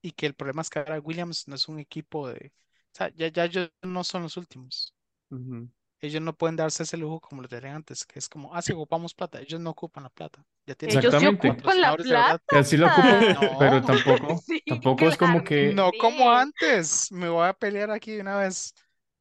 [0.01, 2.53] Y que el problema es que ahora Williams no es un equipo de.
[2.93, 4.95] O sea, ya, ya ellos no son los últimos.
[5.31, 5.69] Ujú.
[6.01, 8.73] Ellos no pueden darse ese lujo como lo tenían antes, que es como, ah, sí,
[8.73, 9.41] ocupamos plata.
[9.41, 10.45] Ellos no ocupan la plata.
[10.65, 11.51] Ya tienen Ellos sí Exactamente.
[11.51, 13.41] ocupan la que así lo ocupo, No.
[13.59, 17.11] pero tampoco, Sí, tampoco es como que, No como antes.
[17.11, 18.75] Me voy a pelear aquí de una vez.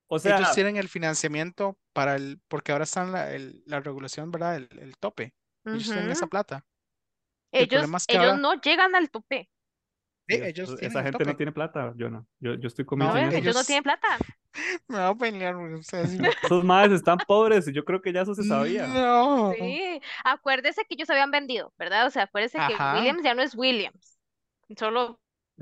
[0.10, 4.32] O sea, Ellos tienen el financiamiento para el, porque ahora están la, el- la regulación,
[4.32, 4.56] ¿verdad?
[4.56, 5.34] El, el tope.
[5.66, 6.66] Ellos tienen esa plata.
[7.52, 9.50] El Ellos, problema es que ellos ahora- no llegan al tope.
[10.30, 12.28] Sí, ellos esa gente no tiene plata, yo no.
[12.40, 14.18] Yo, yo estoy en No, ellos no tienen plata.
[14.90, 16.10] Me a pelear ustedes.
[16.44, 18.88] Esos madres están pobres y yo creo que ya eso se sabía.
[18.88, 19.54] No.
[19.58, 22.08] Sí, acuérdese que ellos habían vendido, ¿verdad?
[22.08, 22.74] O sea, acuérdese que.
[22.96, 24.20] Williams ya no es Williams.
[24.78, 25.22] Solo,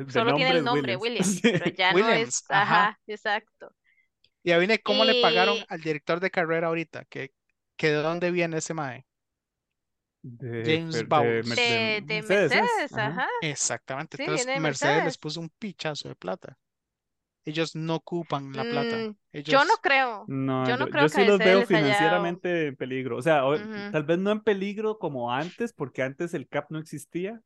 [0.10, 1.42] solo tiene el nombre Williams.
[1.42, 1.52] Williams, Sí.
[1.64, 2.44] pero ya no es.
[2.50, 2.62] ajá.
[2.86, 3.72] Ajá, exacto.
[4.46, 7.34] Y ahí viene cómo le pagaron Y- al director de carrera ahorita, que,
[7.76, 9.06] que de dónde viene ese mae.
[10.22, 12.52] De, James Fer- de Mercedes, ¿es?
[12.62, 13.08] Mercedes, Ajá.
[13.08, 13.28] ajá.
[13.42, 14.18] Exactamente.
[14.18, 16.58] Sí, Entonces Mercedes les puso un pichazo de plata.
[17.44, 18.98] Ellos no ocupan la plata.
[18.98, 20.26] Mm, Ellos, Yo no creo.
[20.28, 23.18] No, Yo no yo, creo yo que sí a los veo haya financieramente en peligro.
[23.18, 26.80] O sea, o- tal vez no en peligro como antes, porque antes el CAP no
[26.80, 27.40] existía.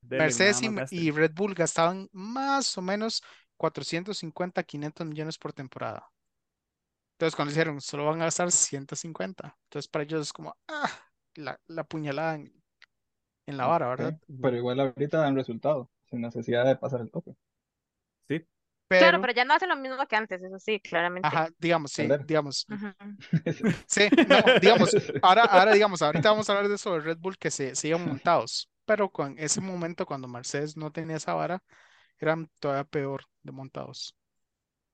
[0.00, 0.60] Dele, Mercedes
[0.92, 3.22] y, y Red Bull gastaban más o menos
[3.56, 6.06] 450, 500 millones por temporada.
[7.26, 9.56] Entonces, cuando dijeron, solo van a gastar 150.
[9.64, 10.90] Entonces, para ellos es como, ah,
[11.36, 12.52] la, la puñalada en,
[13.46, 14.14] en la vara, ¿verdad?
[14.30, 17.34] Ok, Pero igual ahorita dan resultado, sin necesidad de pasar el tope.
[18.28, 18.46] Sí,
[18.96, 21.36] Claro, pero, pero ya no hacen lo mismo que antes, eso sí, claramente.
[21.36, 22.66] ajá, digamos, sí, digamos,
[23.86, 27.38] sí, no, digamos, ahora, ahora, digamos, ahorita vamos a hablar de eso de Red Bull
[27.38, 31.62] que se, se iban montados, pero con ese momento cuando Mercedes no tenía esa vara,
[32.20, 34.16] eran todavía peor de montados.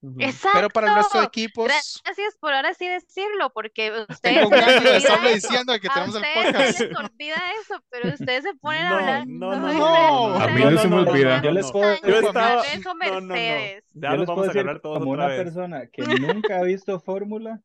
[0.02, 0.16] Ujú.
[0.54, 1.22] Pero para Exacto.
[1.24, 5.12] equipos, Gracias por ahora sí decirlo, porque ustedes eso.
[5.34, 6.80] diciendo que A tenemos el ustedes se podcast.
[6.80, 10.60] les olvida eso, pero ustedes se ponen No, a hablar no, no, no, A mí
[10.64, 11.42] no se me olvida.
[11.42, 12.62] Yo les puedo Yo decir, estaba.
[12.62, 13.26] eso No, no, no.
[13.34, 13.84] Mercedes.
[13.92, 15.44] Ya puedo vamos a agarrar todos como otra una vez.
[15.44, 17.60] persona que nunca ha visto Fórmula,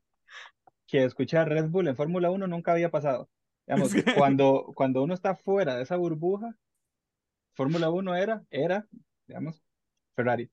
[0.87, 3.29] que escuchar Red Bull en Fórmula 1 nunca había pasado.
[3.65, 6.53] Digamos, que- cuando, cuando uno está fuera de esa burbuja,
[7.55, 8.85] Fórmula 1 era, era,
[9.25, 9.63] digamos,
[10.17, 10.51] Ferrari.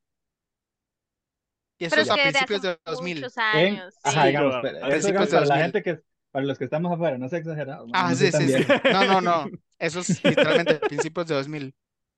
[1.82, 3.16] Y eso Pero es a principios de 2000.
[3.20, 4.26] muchos En, años, ajá, sí.
[4.28, 5.62] digamos, Yo, pero a eso principios digamos de para la 2000.
[5.64, 8.66] gente que, para los que estamos afuera, no sé exagerado, Ah, no sí, sí, sí.
[8.92, 9.46] No, no, no.
[9.78, 11.74] Eso es literalmente principios de 2000.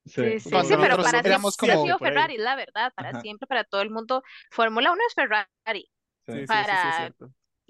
[0.06, 1.98] Sí, sí, Cuando sí, pero para éramos como- sido.
[1.98, 3.20] Ferrari, la verdad, para Ajá.
[3.22, 4.22] siempre, para todo el mundo.
[4.50, 5.48] Fórmula 1 es Ferrari,
[6.26, 7.14] Sí, sí, sí, sí, es Para-.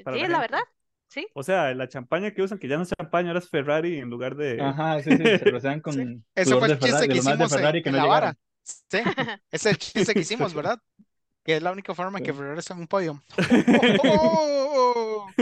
[0.04, 0.60] Para sí, la la verdad,
[1.08, 1.28] sí.
[1.34, 4.10] O sea, la champaña que usan, que ya no es champaña, ahora es Ferrari en
[4.10, 4.60] lugar de.
[4.60, 6.22] Ajá, sí, sí, se rocean con Sí.
[6.34, 8.20] Eso fue el chiste Ferrari, que hicimos en, Ferrari que en no la llegaron.
[8.20, 8.38] vara.
[8.64, 10.78] Sí, ese es el chiste que hicimos, ¿verdad?
[11.44, 12.32] Que es la única forma en que.
[12.34, 13.22] Ferrari está en un podio.
[13.98, 15.34] ¡Oh!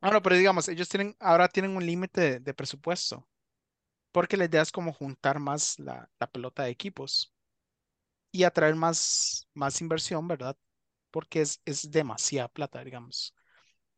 [0.00, 3.28] Ah, no, pero digamos, ellos tienen, ahora tienen un límite de, de presupuesto.
[4.12, 7.32] Porque la idea es como juntar más la, la pelota de equipos
[8.32, 10.56] y atraer más, más inversión, ¿verdad?
[11.10, 13.34] Porque es, es demasiada plata, digamos.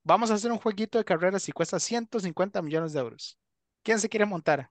[0.05, 3.39] Vamos a hacer un jueguito de carreras y cuesta 150 millones de euros.
[3.83, 4.71] ¿Quién se quiere montar?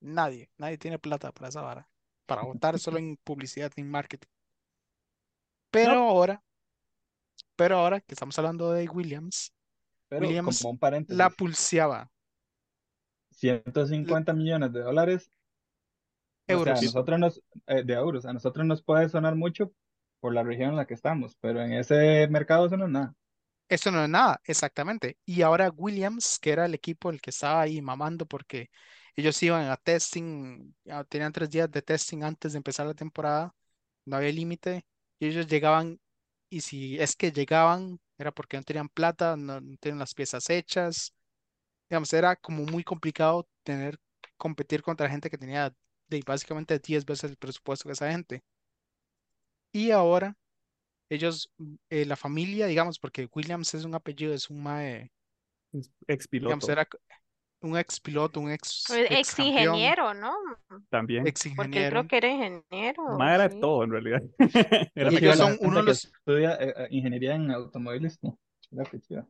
[0.00, 1.90] Nadie, nadie tiene plata para esa vara.
[2.26, 4.28] Para votar solo en publicidad y en marketing.
[5.74, 6.08] Pero No.
[6.10, 6.42] ahora,
[7.56, 9.52] pero ahora que estamos hablando de Williams,
[10.08, 12.10] Pero Williams, como un paréntesis, la pulseaba
[13.32, 15.30] 150 millones de dólares,
[16.48, 16.82] o sea, a euros.
[16.82, 19.72] nosotros nos, eh, de euros, a nosotros nos puede sonar mucho
[20.20, 23.14] por la región en la que estamos, pero en ese mercado eso no es nada.
[23.68, 25.18] Eso no es nada, exactamente.
[25.24, 28.70] Y ahora Williams, que era el equipo el que estaba ahí mamando porque
[29.16, 33.54] ellos iban a testing, ya tenían tres días de testing antes de empezar la temporada,
[34.04, 34.84] no había límite,
[35.18, 36.00] y ellos llegaban,
[36.50, 40.50] y si es que llegaban, era porque no tenían plata, no, no tenían las piezas
[40.50, 41.14] hechas,
[41.88, 43.98] digamos, era como muy complicado tener,
[44.36, 45.74] competir contra gente que tenía
[46.08, 48.42] de básicamente 10 veces el presupuesto que esa gente.
[49.72, 50.36] Y ahora
[51.10, 51.50] ellos,
[51.90, 55.10] eh, la familia, digamos, porque Williams es un apellido, es un mae,
[56.06, 56.88] Ex digamos, piloto era
[57.64, 60.32] un ex piloto, un ex, Ex ex campeón, ingeniero, ¿no?
[60.90, 61.26] también.
[61.26, 61.90] ex Porque él ingeniero.
[61.90, 63.18] creo que era ingeniero.
[63.18, 63.58] Ma era sí.
[63.60, 64.22] todo en realidad.
[64.94, 67.50] Era Y ellos son uno de los, estudia eh, eh, ingeniería en
[68.90, 69.26] qué chiva.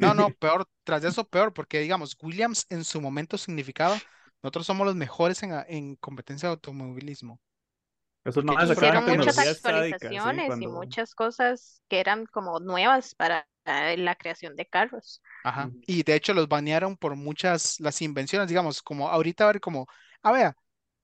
[0.00, 3.96] no, no, peor, tras de eso peor, porque digamos, Williams en su momento significaba,
[4.42, 7.40] nosotros somos los mejores en, en competencia de automovilismo.
[8.22, 10.70] Porque más ellos sacaban Hicieron muchas tecnología sádica, sí, actualizaciones y cuando...
[10.72, 15.22] muchas cosas que eran como nuevas para la creación de carros.
[15.44, 15.70] Ajá.
[15.86, 19.86] Y de hecho los banearon por muchas, las invenciones, digamos, como ahorita a ver como,
[20.22, 20.54] a ver,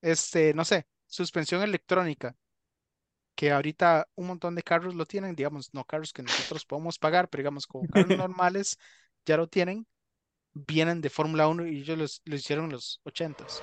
[0.01, 2.35] este, no sé, suspensión electrónica,
[3.35, 7.29] que ahorita un montón de carros lo tienen, digamos, no carros que nosotros podemos pagar,
[7.29, 8.77] pero digamos, como carros normales
[9.25, 9.87] ya lo tienen,
[10.53, 13.61] vienen de Fórmula 1 y ellos los, lo hicieron en los 80s.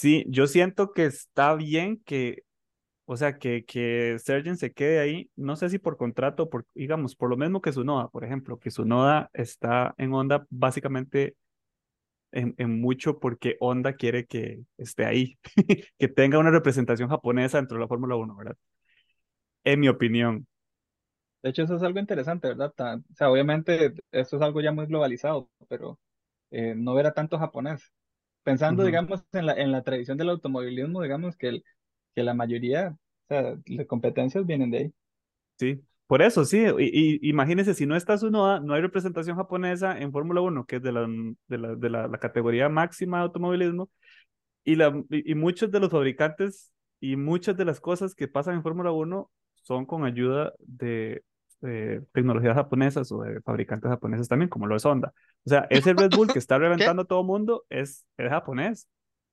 [0.00, 2.44] Sí, yo siento que está bien que,
[3.06, 7.30] o sea, que, que se quede ahí, no sé si por contrato, por, digamos, por
[7.30, 11.36] lo mismo que Sunoda, por ejemplo, que Sunoda está en Honda básicamente
[12.32, 15.38] en, en mucho porque Honda quiere que esté ahí,
[15.98, 18.56] que tenga una representación japonesa dentro de la Fórmula 1, ¿verdad?
[19.64, 20.46] En mi opinión.
[21.42, 22.72] De hecho, eso es algo interesante, ¿verdad?
[22.78, 25.98] O sea, obviamente esto es algo ya muy globalizado, pero
[26.50, 27.92] eh, no ver a tanto japonés.
[28.50, 31.64] Pensando, digamos, en la, en la tradición del automovilismo, digamos que, el,
[32.14, 34.92] que la mayoría, o sea, las competencias vienen de ahí.
[35.58, 36.64] Sí, por eso, sí.
[36.78, 40.76] Y, y imagínense, si no está Sunoda, no hay representación japonesa en Fórmula 1, que
[40.76, 41.06] es de la,
[41.48, 43.90] de la, de la, la categoría máxima de automovilismo,
[44.64, 48.56] y, la, y, y muchos de los fabricantes y muchas de las cosas que pasan
[48.56, 51.22] en Fórmula 1 son con ayuda de,
[51.60, 55.12] de tecnologías japonesas o de fabricantes japoneses también, como lo es Honda.
[55.44, 58.88] O sea, ese Red Bull que está reventando a todo mundo es, es japonés.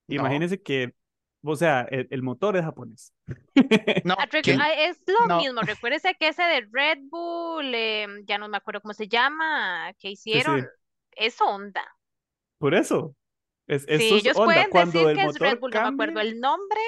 [0.07, 0.93] No, Imagínense que,
[1.43, 3.13] o sea, el, el motor es japonés.
[4.03, 4.15] no,
[4.59, 5.37] Ah, es lo no.
[5.37, 9.93] mismo, recuérdese que ese de Red Bull, em, ya no me acuerdo cómo se llama,
[9.99, 10.41] que sí.
[10.41, 10.67] hicieron,
[11.11, 11.83] es Honda.
[12.59, 13.15] Por eso.
[13.67, 15.81] Es, Sí, eso es ellos pueden Cuando decir el que es motor Red Bull, no
[15.81, 16.79] me acuerdo cambie, el nombre.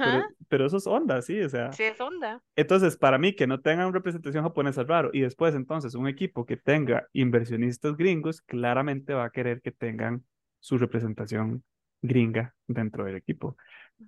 [0.00, 0.28] pero, Ajá.
[0.48, 1.72] pero eso es Honda, sí, o sea.
[1.72, 2.42] Sí, es Honda.
[2.56, 5.10] Entonces, para mí, que no tengan representación japonesa es raro.
[5.12, 10.24] Y después, entonces, un equipo que tenga inversionistas gringos, claramente va a querer que tengan
[10.60, 11.64] su representación
[12.02, 13.56] gringa dentro del equipo.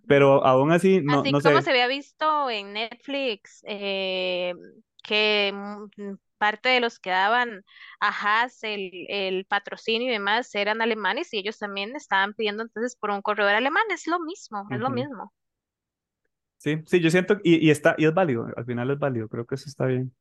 [0.06, 1.62] Pero aún así, no, Así no como sé.
[1.62, 4.54] se había visto en Netflix, eh,
[5.02, 7.64] que mm, parte de los que daban
[8.00, 12.96] a Haas el, el patrocinio y demás eran alemanes y ellos también estaban pidiendo entonces
[12.96, 13.84] por un corredor alemán.
[13.90, 15.32] Es lo mismo, es lo mismo.
[16.56, 19.46] Sí, sí, yo siento, y, y está, y es válido, al final es válido, creo
[19.46, 20.12] que eso está bien.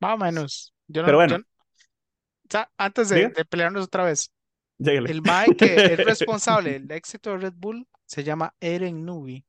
[0.00, 0.74] Más o menos.
[0.86, 1.36] Yo no, Pero bueno.
[1.38, 4.30] yo- o sea, antes de, pelearnos otra vez,
[4.78, 5.10] Lléguele.
[5.10, 9.44] el Mae que es responsable del éxito de Red Bull se llama Eren Newey.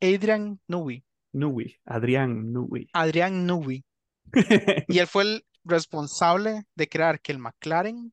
[0.00, 1.04] Adrian Newey.
[1.32, 2.88] Nui, Adrián Nui.
[2.92, 3.84] Adrián Newey.
[4.88, 8.12] Y él fue el responsable de crear que el McLaren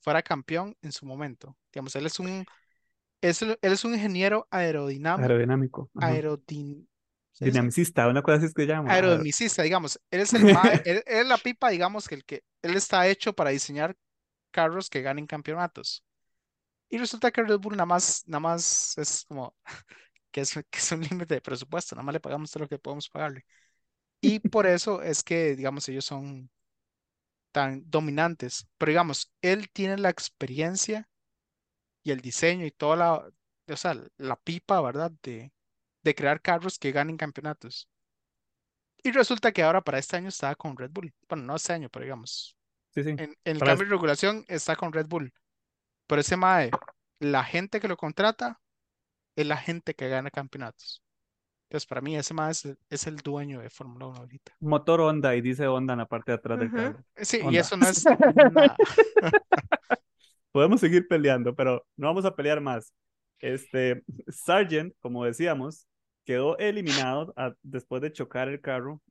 [0.00, 1.56] fuera campeón en su momento.
[1.72, 2.46] Digamos, él es un,
[3.20, 5.90] es, él es un ingeniero aerodinámico, Aerodinámico.
[5.98, 6.88] aerodin-.
[7.40, 8.98] Dinamicista, una cosa así es que llama.
[8.98, 10.00] aer- aerodinamicista, digamos.
[10.10, 10.42] Él es el
[10.84, 13.96] él, él es la pipa, digamos, que el que él está hecho para diseñar
[14.50, 16.04] carros que ganen campeonatos.
[16.90, 19.54] Y resulta que Red Bull nada más, nada más es como
[20.32, 22.78] que es, que es un límite de presupuesto, nada más le pagamos todo lo que
[22.78, 23.44] podemos pagarle.
[24.20, 26.50] Y por eso es que, digamos, ellos son
[27.52, 28.68] tan dominantes.
[28.78, 31.08] Pero digamos, él tiene la experiencia
[32.04, 33.32] y el diseño y toda la,
[33.74, 35.12] o sea, la pipa, ¿verdad?
[35.22, 35.52] De,
[36.04, 37.90] de crear carros que ganen campeonatos.
[39.02, 41.14] Y resulta que ahora para este año está con Red Bull.
[41.28, 42.56] Bueno, no este año, pero digamos,
[42.94, 43.10] Sí, sí.
[43.16, 45.34] en, en el Para cambio de regulación está con Red Bull.
[46.08, 46.78] Pero ese MAE,
[47.20, 48.60] la gente que lo contrata
[49.36, 51.04] es la gente que gana campeonatos.
[51.68, 54.52] Entonces, para mí, ese es, el- es el dueño de Fórmula 1 ahorita.
[54.60, 56.98] Motor Honda y dice Honda en la parte de atrás del carro.
[57.16, 58.04] Sí, y eso no es
[58.54, 58.76] nada.
[60.52, 62.92] Podemos seguir peleando, pero no vamos a pelear más.
[63.40, 65.86] Este, Sargent, como decíamos,
[66.24, 69.02] quedó eliminado a- después de chocar el carro,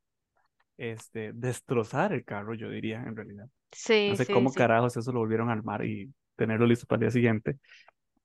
[0.77, 3.47] este, destrozar el carro, yo diría, en realidad.
[3.71, 4.57] Sí, No sé sí, cómo sí.
[4.57, 7.57] carajos eso lo volvieron a armar y tenerlo listo para el día siguiente.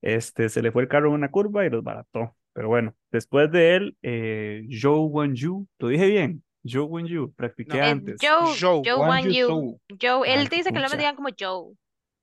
[0.02, 2.36] Este, se le fue el carro en una curva y los barató.
[2.60, 7.84] Pero bueno, después de él, eh, Zhou Wenyu, lo dije bien, Zhou Wenyu, practiqué No.
[7.84, 8.16] Eh, antes.
[8.20, 9.76] Joe, Joe, Joe.
[9.98, 11.74] Joe, él Ay, dice que no me digan como Joe.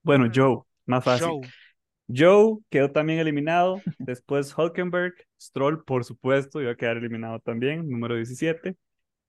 [0.04, 0.30] Bueno.
[0.32, 1.26] Joe, más fácil.
[1.28, 1.42] Joe.
[2.08, 3.82] Joe quedó también eliminado.
[3.98, 8.76] Después Hulkenberg, Stroll, por supuesto, iba a quedar eliminado también, número 17.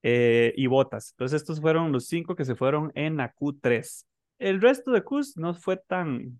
[0.02, 1.12] eh, y Bottas.
[1.12, 4.04] Entonces, estos fueron los cinco que se fueron en la Q3.
[4.40, 6.38] El resto de Qs no fue tan.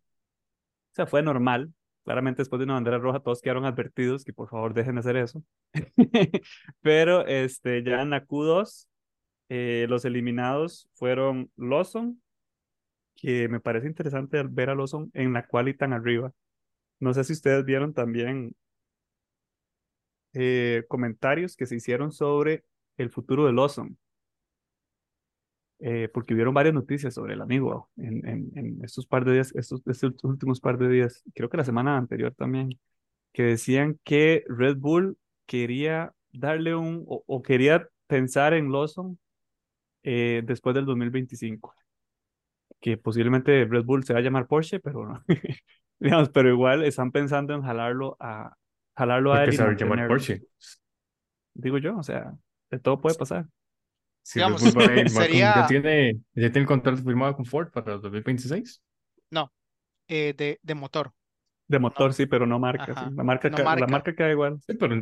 [0.93, 1.73] O sea, fue normal.
[2.09, 5.17] Claramente, después de una bandera roja, todos quedaron advertidos que por favor dejen de hacer
[5.19, 5.45] eso.
[6.81, 8.89] Pero este, ya en la Q2,
[9.51, 12.23] eh, los eliminados fueron Lawson,
[13.15, 16.33] que me parece interesante ver a Lawson en la quali tan arriba.
[16.99, 18.57] No sé si ustedes vieron también
[20.33, 22.65] eh, comentarios que se hicieron sobre
[22.97, 23.99] el futuro de Lawson,
[25.81, 29.55] eh, porque hubieron varias noticias sobre el amigo en, en, en estos par de días,
[29.55, 32.79] estos, estos últimos par de días, creo que la semana anterior también,
[33.33, 39.19] que decían que Red Bull quería darle un, o, o quería pensar en Lawson
[40.03, 41.75] eh, después del 2025
[42.81, 45.25] que posiblemente Red Bull se va a llamar Porsche, pero no.
[45.99, 48.55] digamos, pero igual están pensando en jalarlo a
[48.97, 50.09] jalarlo a él y a llamar.
[50.09, 50.43] Porsche.
[51.55, 52.35] Digo yo, o sea,
[52.71, 53.47] de todo puede pasar.
[54.29, 56.67] Si Digamos, Red Bull va a ir- va con- sería- ya tiene, ya tiene el
[56.67, 58.83] contrato firmado con Ford para el 2026.
[59.31, 59.51] No,
[60.07, 61.13] eh, de, de motor.
[61.67, 62.85] De motor sí, pero no marca.
[62.87, 63.15] Sí.
[63.17, 63.81] La marca, no ca- marca.
[63.81, 64.61] la marca queda igual.
[64.67, 64.97] Sí, pero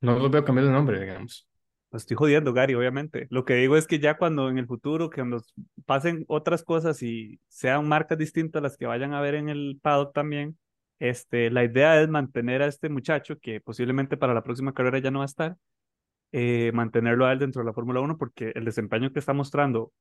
[0.00, 1.46] no lo veo cambiar de nombre, digamos.
[1.92, 3.28] Lo estoy jodiendo, Gary, obviamente.
[3.30, 5.54] Lo que digo es que ya cuando en el futuro, que nos
[5.86, 10.12] pasen otras cosas y sean marcas distintas las que vayan a ver en el paddock
[10.12, 10.58] también,
[10.98, 15.12] este, la idea es mantener a este muchacho, que posiblemente para la próxima carrera ya
[15.12, 15.56] no va a estar,
[16.32, 19.92] eh, mantenerlo a él dentro de la Fórmula 1 porque el desempeño que está mostrando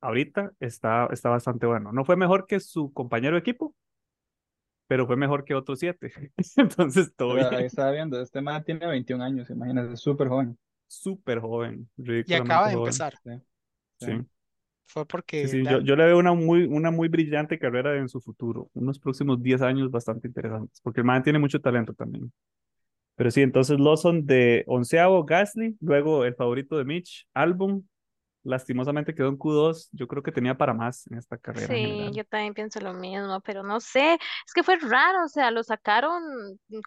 [0.00, 1.92] ahorita está, está bastante bueno.
[1.92, 3.74] No fue mejor que su compañero de equipo,
[4.86, 6.12] pero fue mejor que otros siete.
[6.56, 7.60] Entonces, todo Pero bien.
[7.60, 10.56] ahí estaba viendo, este man tiene 21 años, imagínate, es súper joven.
[10.88, 12.84] Súper joven, Y acaba de joven.
[12.84, 13.14] empezar.
[13.24, 13.30] Sí,
[13.98, 14.06] Sí.
[14.06, 14.26] sí.
[14.86, 17.96] Fue porque Sí, sí, la- yo, yo le veo una muy, una muy brillante carrera
[17.98, 21.92] en su futuro, unos próximos 10 años bastante interesantes, porque el man tiene mucho talento
[21.92, 22.32] también.
[23.16, 27.88] Pero sí, entonces Lawson de onceavo, Gasly, luego el favorito de Mitch, Albon,
[28.44, 29.88] lastimosamente quedó en Q2.
[29.92, 33.40] Yo creo que tenía para más en esta carrera Sí, yo también pienso lo mismo,
[33.40, 34.14] pero no sé,
[34.46, 36.22] es que fue raro, o sea, lo sacaron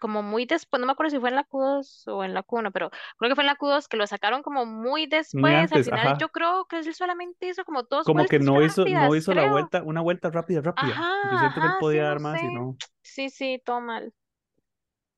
[0.00, 2.70] como muy después, no me acuerdo si fue en la Q2 o en la Q1,
[2.70, 5.82] pero creo que fue en la Q2 que lo sacaron como muy Muy después, al
[5.84, 6.18] final ajá.
[6.20, 9.44] yo creo que él solamente hizo como dos Como que no hizo, no hizo la
[9.50, 10.94] vuelta, una vuelta rápida, rápida.
[10.94, 12.76] Yo Ajá, siento que él sí, podía no dar más y no.
[13.02, 14.14] Sí, sí, todo mal.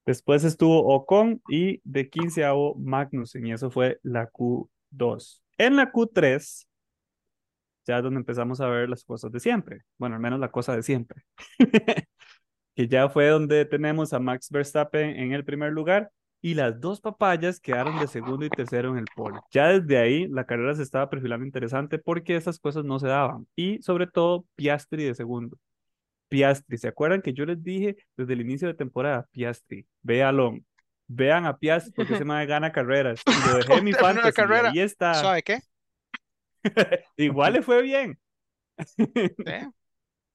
[0.05, 5.43] Después estuvo Ocon y de quinceavo Magnussen, y eso fue la Q2.
[5.59, 6.67] En la Q3,
[7.87, 9.83] ya es donde empezamos a ver las cosas de siempre.
[9.99, 11.23] Bueno, al menos la cosa de siempre.
[12.75, 17.01] que ya fue donde tenemos a Max Verstappen en el primer lugar y las dos
[17.01, 19.39] papayas quedaron de segundo y tercero en el pole.
[19.53, 23.47] Ya desde ahí la carrera se estaba perfilando interesante porque esas cosas no se daban.
[23.55, 25.57] Y sobre todo Piastri de segundo.
[26.33, 29.29] Piastri, ¿se acuerdan que yo les dije desde el inicio de temporada?
[29.31, 30.57] Piastri, véalo.
[31.07, 33.21] Vean a Piastri porque ese man gana carreras.
[33.27, 34.41] Y lo dejé en mi fantasy.
[34.41, 35.15] y ahí está.
[35.15, 35.61] ¿Sabe qué?
[37.17, 38.19] Igual le fue bien.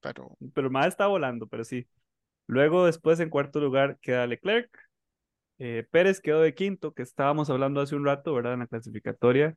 [0.02, 1.88] Pero pero más está volando, pero sí.
[2.46, 4.70] Luego, después, en cuarto lugar, queda Leclerc.
[5.60, 8.54] Eh, Pérez quedó de quinto, que estábamos hablando hace un rato, ¿verdad?
[8.54, 9.56] En la clasificatoria.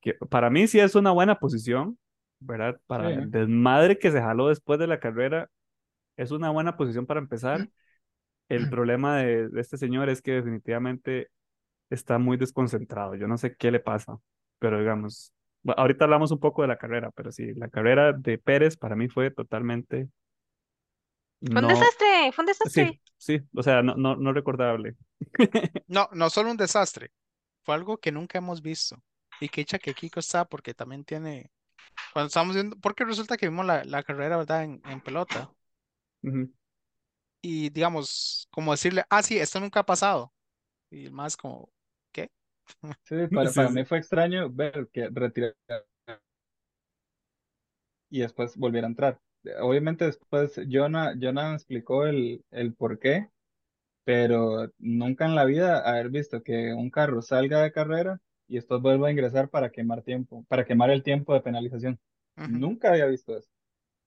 [0.00, 1.98] Que para mí sí es una buena posición,
[2.40, 2.80] ¿verdad?
[2.86, 3.14] Para Sí.
[3.14, 5.48] el desmadre que se jaló después de la carrera,
[6.18, 7.70] es una buena posición para empezar.
[8.48, 11.30] El problema de, de este señor es que definitivamente
[11.90, 13.14] está muy desconcentrado.
[13.16, 14.18] Yo no sé qué le pasa,
[14.58, 18.38] pero digamos, bueno, ahorita hablamos un poco de la carrera, pero sí, la carrera de
[18.38, 20.08] Pérez para mí fue totalmente
[21.50, 22.86] Fue un no, desastre, fue un desastre.
[22.86, 24.96] sí, sí, o sea, no, no, no recordable.
[25.86, 27.10] no, no solo un desastre,
[27.64, 29.02] fue algo que nunca hemos visto.
[29.40, 31.50] Y que echa que Kiko está porque también tiene,
[32.12, 34.64] cuando estamos viendo, porque resulta que vimos la, la carrera, ¿verdad?
[34.64, 35.52] En, en pelota.
[36.22, 36.52] Ujú.
[37.42, 40.32] Y digamos, como decirle, ah, sí, esto nunca ha pasado.
[40.90, 41.70] Y más como,
[42.12, 42.30] ¿qué?
[43.04, 43.72] Sí, para, Sí, para sí.
[43.72, 45.56] mí fue extraño ver que retiraron
[48.10, 49.20] y después volviera a entrar.
[49.60, 53.28] Obviamente después Jonah, Jonah explicó el, el por qué,
[54.04, 58.82] pero nunca en la vida haber visto que un carro salga de carrera y después
[58.82, 62.00] vuelva a ingresar para quemar tiempo, para quemar el tiempo de penalización.
[62.38, 62.58] Ujú.
[62.60, 63.50] Nunca había visto eso.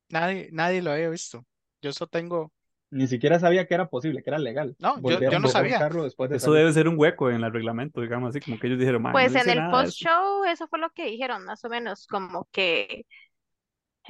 [0.10, 1.46] Nadie, nadie lo había visto.
[1.82, 2.52] Yo solo tengo,
[2.92, 4.76] Ni siquiera sabía que era posible, que era legal.
[4.80, 5.80] No, yo- volver yo no sabía.
[5.90, 6.60] después de Eso salir.
[6.60, 9.32] debe ser un hueco en el reglamento, digamos, así como que ellos dijeron, "Man, Pues
[9.34, 9.72] no en el eso".
[9.72, 13.06] post-show, eso fue lo que dijeron, más o menos, como que.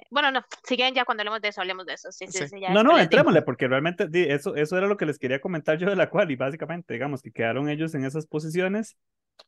[0.09, 2.11] Bueno, no, siguen ya cuando hablemos de eso, hablemos de eso.
[2.11, 2.47] Sí, sí, Sí.
[2.47, 5.41] sí, ya No, no, entrémosle, porque realmente di, eso, eso era lo que les quería
[5.41, 8.95] comentar yo de la cual, y básicamente, digamos, que quedaron ellos en esas posiciones.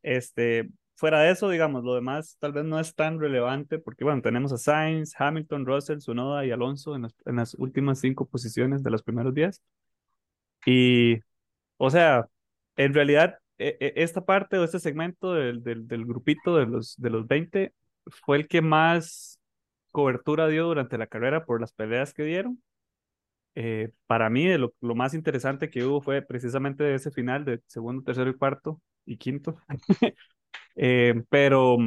[0.02, 4.22] Este, fuera de eso, digamos, lo demás tal vez no es tan relevante, porque bueno,
[4.22, 8.84] tenemos a Sainz, Hamilton, Russell, Tsunoda y Alonso en las, en las últimas cinco posiciones
[8.84, 9.62] de los primeros días.
[10.66, 11.20] Y,
[11.78, 12.28] o sea,
[12.78, 16.96] en realidad, e- e- esta parte o este segmento del, del, del grupito de los,
[16.98, 17.74] de los 20
[18.26, 19.40] fue el que más
[19.92, 22.64] cobertura dio durante la carrera por las peleas que dieron.
[23.56, 28.04] Eh, para mí, lo, lo más interesante que hubo fue precisamente ese final de segundo,
[28.04, 29.58] tercero y cuarto y quinto.
[30.76, 31.78] Eh, pero,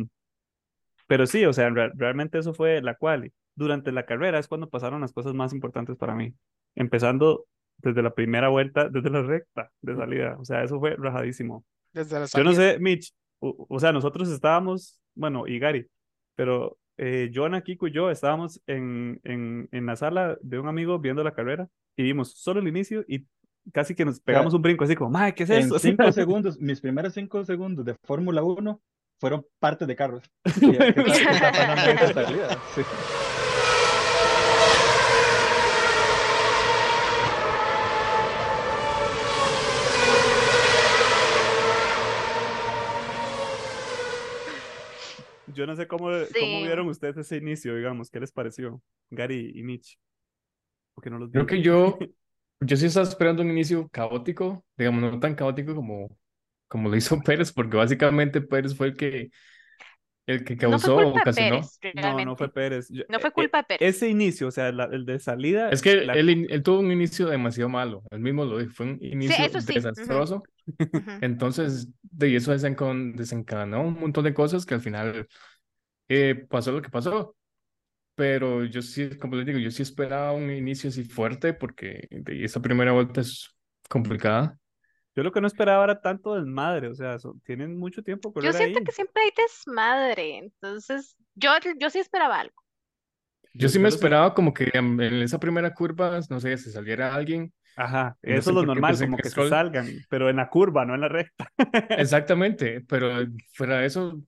[1.06, 3.32] pero sí, o sea, re- realmente eso fue la cual.
[3.54, 6.34] Durante la carrera es cuando pasaron las cosas más importantes para mí.
[6.74, 7.46] Empezando
[7.78, 10.36] desde la primera vuelta, desde la recta de salida.
[10.38, 11.64] O sea, eso fue rajadísimo.
[11.92, 15.88] desde la Yo no sé, Mitch, o, o sea, nosotros estábamos, bueno, y Gary,
[16.34, 20.98] pero eh, Joana, Kiko y yo estábamos en, en, en la sala de un amigo
[20.98, 23.26] viendo la carrera y vimos solo el inicio y
[23.72, 25.78] casi que nos pegamos un brinco así como, madre, ¿qué es En esto?
[25.78, 28.80] cinco segundos, mis primeros cinco segundos de Fórmula 1
[29.18, 30.22] fueron partes de carros.
[30.60, 32.48] ¿Qué, qué está, qué está pasando en esta salida?
[32.74, 32.82] Sí.
[45.46, 46.06] Yo no sé cómo,
[46.38, 48.82] cómo vieron ustedes ese inicio, digamos, ¿qué les pareció?
[49.10, 49.98] Gary y Mitch.
[50.94, 51.48] Porque no los Creo vi.
[51.48, 51.98] que yo,
[52.60, 56.08] yo sí estaba esperando un inicio caótico, digamos, no tan caótico como,
[56.68, 59.30] como lo hizo Pérez, porque básicamente Pérez fue el que,
[60.26, 61.60] el que No fue causó, culpa de ocasionó.
[61.80, 62.88] Pérez, No, no fue Pérez.
[62.90, 63.96] Yo- No fue eh, culpa de Pérez.
[63.96, 65.70] Ese inicio, o sea, la- el de salida.
[65.70, 68.86] Es que la- él, él tuvo un inicio demasiado malo, él mismo lo dijo, fue
[68.86, 69.84] un inicio eso sí, ujú.
[69.84, 70.42] desastroso.
[71.20, 75.28] Entonces, de eso desencadenó un montón de cosas que al final
[76.08, 77.36] eh, pasó lo que pasó.
[78.16, 82.44] Pero yo sí, como les digo, yo sí esperaba un inicio así fuerte porque de
[82.44, 83.50] esa primera vuelta es
[83.90, 84.58] complicada.
[85.16, 88.44] Yo lo que no esperaba era tanto desmadre, o sea, so- tienen mucho tiempo por
[88.44, 88.84] Yo siento ahí.
[88.84, 92.54] que siempre hay desmadre, entonces yo, yo sí esperaba algo.
[93.54, 97.14] Yo sí me esperaba como que en, en esa primera curva, no sé, se saliera
[97.14, 97.52] alguien.
[97.74, 100.84] Ajá, No eso sé es lo normal, como que se salgan, pero en la curva,
[100.86, 101.50] no en la recta.
[101.94, 103.10] Exactamente, pero
[103.54, 104.20] fuera de eso,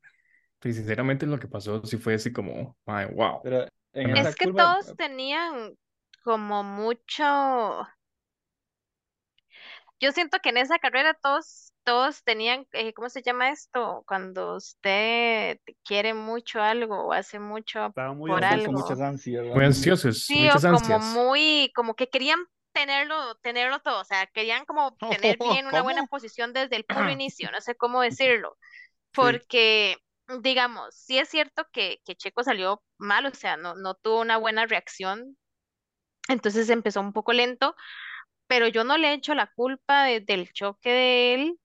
[0.65, 3.41] Y sinceramente lo que pasó sí fue así como, ay, wow.
[3.43, 5.77] Pero en Es que curva, todos tenían
[6.25, 7.25] como mucho,
[10.01, 14.05] yo siento que en esa carrera todos, todos tenían, eh, ¿cómo se llama esto?
[14.07, 18.75] Cuando usted quiere mucho algo o hace mucho Estaba muy por con algo.
[18.75, 21.05] muchas ansias, Muy ansiosos, Sí, o muchas como ansias.
[21.15, 22.41] muy, como que querían
[22.73, 26.09] tenerlo, tenerlo todo, o sea, querían como tener bien una buena ¿Cómo?
[26.11, 28.57] posición desde el puro inicio, no sé cómo decirlo,
[29.21, 29.41] Sí.
[30.43, 34.37] Digamos, sí es cierto que, que Checo salió mal, o sea, no, no tuvo una
[34.39, 35.37] buena reacción,
[36.29, 37.77] entonces empezó un poco lento,
[38.49, 41.61] pero yo no le echo la culpa de- del choque de él,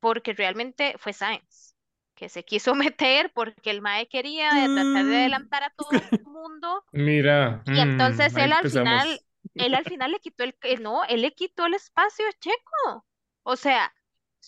[0.00, 1.76] porque realmente fue Sainz,
[2.16, 5.18] que se quiso meter porque el Mae quería de tratar de Mm.
[5.18, 6.84] adelantar a todo el mundo.
[6.92, 9.22] Mira, Y entonces mm, él al final,
[9.56, 13.06] él al final le quitó el, eh, no, él le quitó el espacio a Checo.
[13.44, 13.94] O sea,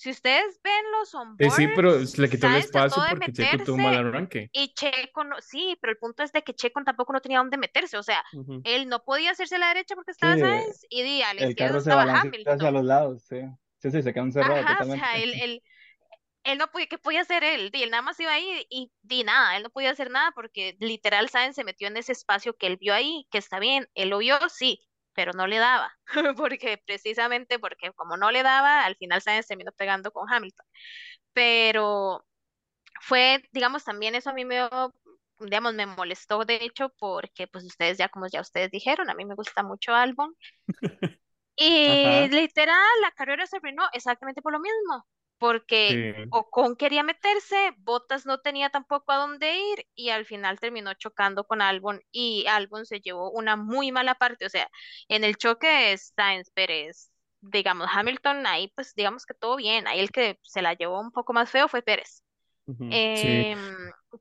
[0.00, 3.76] si ustedes ven los Eh, sí, pero onboards, le quitó el espacio porque Checo tuvo
[3.76, 4.50] un mal arranque.
[4.52, 7.56] y Checo no, sí, pero el punto es de que Checo tampoco no tenía dónde
[7.58, 7.96] meterse.
[7.98, 8.24] O sea,
[8.62, 11.40] él no podía hacerse a la derecha porque estaba Sí, Sainz y di, a la
[11.40, 12.72] el izquierda carro se estaba balancea hacia Hamilton.
[12.72, 13.36] los lados, sí.
[13.78, 14.90] Sí, sí, se queda encerrado Ajá, o totalmente.
[14.90, 15.62] sea, él, él,
[16.44, 17.70] él no podía, ¿qué podía hacer él?
[17.72, 20.76] Di, él nada más iba ahí y di nada, él no podía hacer nada porque
[20.80, 24.10] literal Sainz se metió en ese espacio que él vio ahí, que está bien, él
[24.10, 24.87] lo vio, sí,
[25.18, 25.92] pero no le daba,
[26.36, 30.64] porque precisamente porque como no le daba, al final Sainz terminó pegando con Hamilton.
[31.32, 32.24] Pero
[33.02, 34.68] fue, digamos, también eso a mí me,
[35.40, 39.24] digamos, me molestó de hecho porque pues ustedes ya, como ya ustedes dijeron, a mí
[39.24, 40.36] me gusta mucho Albon.
[41.56, 42.28] Y Ajá.
[42.28, 45.04] literal, la carrera se arruinó exactamente por lo mismo,
[45.38, 46.30] porque Sí.
[46.30, 51.44] Ocon quería meterse, Bottas no tenía tampoco a dónde ir y al final terminó chocando
[51.46, 54.68] con Albon y Albon se llevó una muy mala parte, o sea,
[55.08, 57.10] en el choque de Sainz Pérez,
[57.40, 61.12] digamos, Hamilton, ahí pues digamos que todo bien, ahí el que se la llevó un
[61.12, 62.22] poco más feo fue Pérez.
[62.90, 63.58] Em,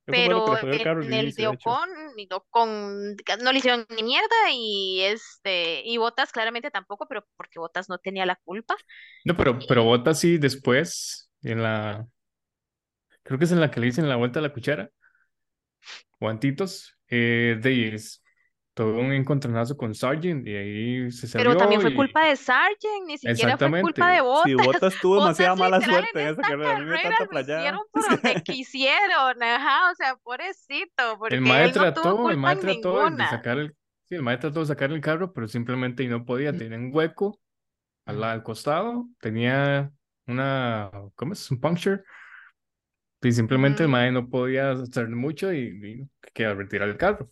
[0.05, 1.47] pero en el de.
[1.47, 1.89] Ocon,
[3.41, 7.97] no le hicieron ni mierda y este y Bottas claramente tampoco, pero porque Bottas no
[7.97, 8.75] tenía la culpa.
[9.25, 12.07] No, pero, pero Bottas sí después, en la,
[13.23, 14.89] creo que es en la que le dicen la vuelta a la cuchara,
[16.19, 17.71] guantitos, eh, de
[18.77, 22.35] todo un encontronazo con Sargent y ahí se Pero también salió fue y culpa de
[22.35, 24.23] Sargent, ni siquiera fue culpa de exactamente.
[24.43, 24.65] Sí, Bottas.
[24.65, 26.73] Bottas tuvo Bottas demasiada mala suerte en esa carrera.
[26.73, 27.69] A mí me dio carrera tanta lo playada.
[27.69, 32.37] hicieron por donde quisieron, ajá, o sea, pobrecito, El porque mae él no trató, el
[32.37, 33.75] culpa mae en trató de- sacar el,
[34.05, 37.39] sí, el mae trató de sacar el carro, pero simplemente no podía, tenía un hueco
[38.05, 39.91] al, al costado, tenía
[40.27, 41.51] una, ¿cómo es?
[41.51, 42.03] Un puncture.
[43.21, 43.91] Y simplemente el Ujú.
[43.91, 45.59] mae no podía hacer mucho y,
[46.23, 47.31] y quería retirar el carro.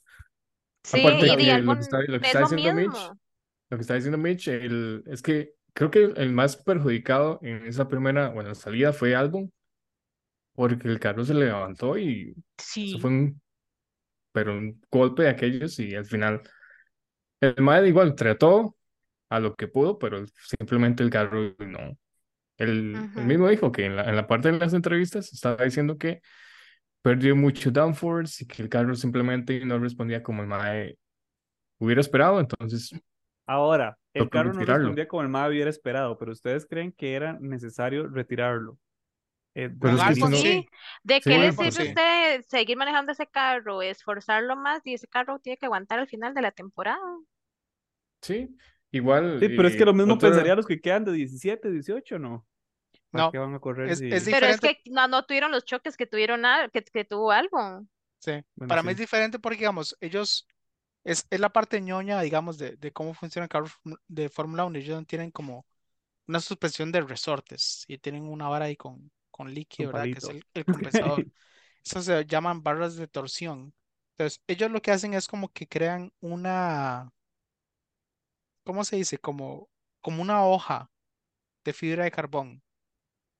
[0.85, 3.11] Sí, Aparte, y de lo que está, lo que es está diciendo Mitch,
[3.71, 7.87] lo que está diciendo Mitch, el, es que creo que el más perjudicado en esa
[7.87, 9.51] primera, bueno, salida fue Albon,
[10.53, 13.15] porque el carro se le levantó y eso fue Sí.
[13.15, 13.41] un,
[14.31, 16.43] pero un golpe de aquellos y al final
[17.41, 18.77] el mae igual trató
[19.29, 21.97] a lo que pudo, pero simplemente el carro no.
[22.57, 26.21] Él, mismo dijo que en la, en la parte de las entrevistas estaba diciendo que
[27.05, 30.97] perdió mucho downforce y que el carro simplemente no respondía como el mae
[31.79, 32.91] hubiera esperado, entonces
[33.47, 34.87] Ahora, el carro no retirarlo.
[34.87, 38.79] respondía como el MAD hubiera esperado, pero ¿ustedes creen que era necesario retirarlo?
[39.55, 40.67] Eh, es que no, sí,
[41.03, 41.83] ¿de sí, qué le sirve sí.
[41.89, 46.33] usted seguir manejando ese carro, esforzarlo más y ese carro tiene que aguantar al final
[46.33, 46.99] de la temporada?
[48.21, 48.55] sí,
[48.91, 52.19] igual, Sí, pero es que lo mismo otra, pensaría los que quedan de 17, 18,
[52.19, 52.45] ¿no?
[53.15, 54.29] ¿Para No, qué van a correr es, es si...?
[54.29, 57.89] Pero es que no, no tuvieron los choques que tuvieron al- que, que tuvo Albon.
[58.19, 58.31] sí.
[58.55, 60.47] Bueno, Para mí es diferente porque, digamos, ellos,
[61.03, 63.67] es, es la parte ñoña, digamos, de, de cómo funciona el carro
[64.07, 64.79] de Fórmula 1.
[64.79, 65.65] Ellos no tienen como
[66.27, 70.09] una suspensión de resortes y tienen una vara ahí con, con líquido, ¿verdad?
[70.09, 71.27] Que es el, el compensador.
[71.85, 73.73] Eso se llaman barras de torsión.
[74.17, 77.11] Entonces, ellos lo que hacen es como que crean una,
[78.63, 79.17] ¿cómo se dice?
[79.17, 79.69] Como,
[80.01, 80.91] como una hoja
[81.65, 82.63] de fibra de carbón.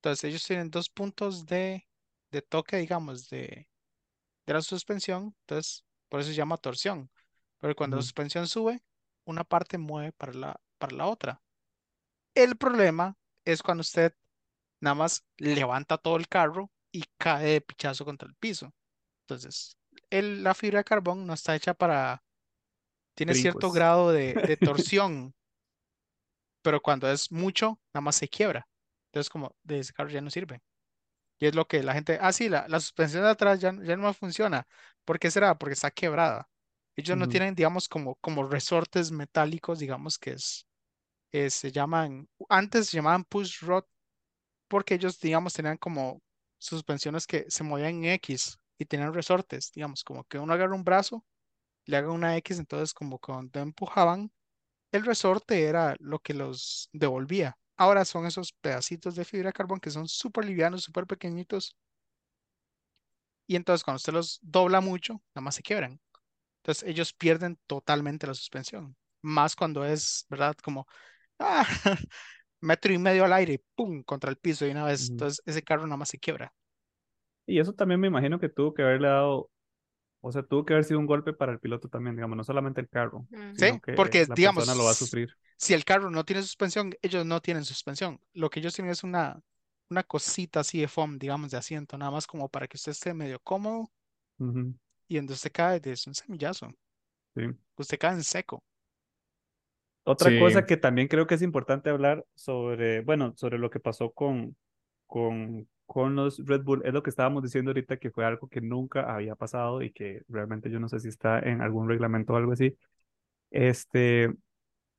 [0.06, 1.88] Entonces, ellos tienen dos puntos de,
[2.32, 3.68] de toque, digamos, de,
[4.48, 5.36] de la suspensión.
[5.42, 7.12] Entonces, por eso se llama torsión.
[7.60, 8.84] Pero cuando la suspensión sube,
[9.26, 11.42] una parte mueve para la, para la otra.
[12.36, 14.14] El problema es cuando usted
[14.82, 18.74] nada más levanta todo el carro y cae de pichazo contra el piso.
[19.24, 19.78] Entonces,
[20.12, 22.24] el- la fibra de carbón no está hecha para,
[23.16, 25.36] tiene cierto grado de, de torsión,
[26.62, 28.68] pero cuando es mucho, nada más se quiebra.
[29.16, 30.62] Entonces, como de ese carro ya no sirve.
[31.40, 33.98] Y es lo que la gente, ah, sí, la, la suspensión de atrás ya, ya
[33.98, 34.68] no funciona.
[35.06, 35.58] ¿Por qué será?
[35.58, 36.50] Porque está quebrada.
[36.96, 40.68] Ellos no tienen, digamos, como, como resortes metálicos, digamos, que es,
[41.34, 43.86] eh, se llaman, antes se llamaban push rod,
[44.68, 46.22] porque ellos, digamos, tenían como
[46.60, 50.84] suspensiones que se movían en X, y tenían resortes, digamos, como que uno agarra un
[50.84, 51.26] brazo,
[51.86, 54.32] le haga una X, entonces como cuando empujaban,
[54.92, 57.58] el resorte era lo que los devolvía.
[57.78, 61.76] Ahora son esos pedacitos de fibra de carbón que son súper livianos, súper pequeñitos.
[63.48, 66.00] Y entonces cuando usted los dobla mucho, nada más se quiebran.
[66.60, 68.96] Entonces ellos pierden totalmente la suspensión.
[69.22, 70.56] Más cuando es, ¿verdad?
[70.64, 70.88] Como,
[71.40, 71.66] ah,
[72.62, 74.04] metro y medio al aire, ¡pum!
[74.04, 75.10] contra el piso y una vez.
[75.12, 76.54] Entonces ese carro nada más se quiebra.
[77.46, 79.50] Y eso también me imagino que tuvo que haberle dado,
[80.22, 82.82] o sea, tuvo que haber sido un golpe para el piloto también, digamos, no solamente
[82.82, 83.28] el carro.
[83.58, 85.30] Sí, sino que porque la digamos, persona lo va a sufrir.
[85.58, 88.20] Si el carro no tiene suspensión, ellos no tienen suspensión.
[88.34, 89.42] Lo que ellos tienen es una,
[89.90, 93.14] una cosita así de foam, digamos, de asiento, nada más como para que usted esté
[93.14, 93.92] medio cómodo
[94.40, 94.76] Ujú,
[95.08, 96.72] y donde usted cae es un semillazo.
[97.36, 97.56] sí.
[97.78, 98.64] Usted cae en seco.
[100.04, 100.36] Otra Sí.
[100.36, 104.56] cosa que también creo que es importante hablar sobre, bueno, sobre lo que pasó con,
[105.08, 108.62] con, con los Red Bull, es lo que estábamos diciendo ahorita, que fue algo que
[108.62, 112.36] nunca había pasado y que realmente yo no sé si está en algún reglamento o
[112.38, 112.78] algo así.
[113.52, 114.34] Este,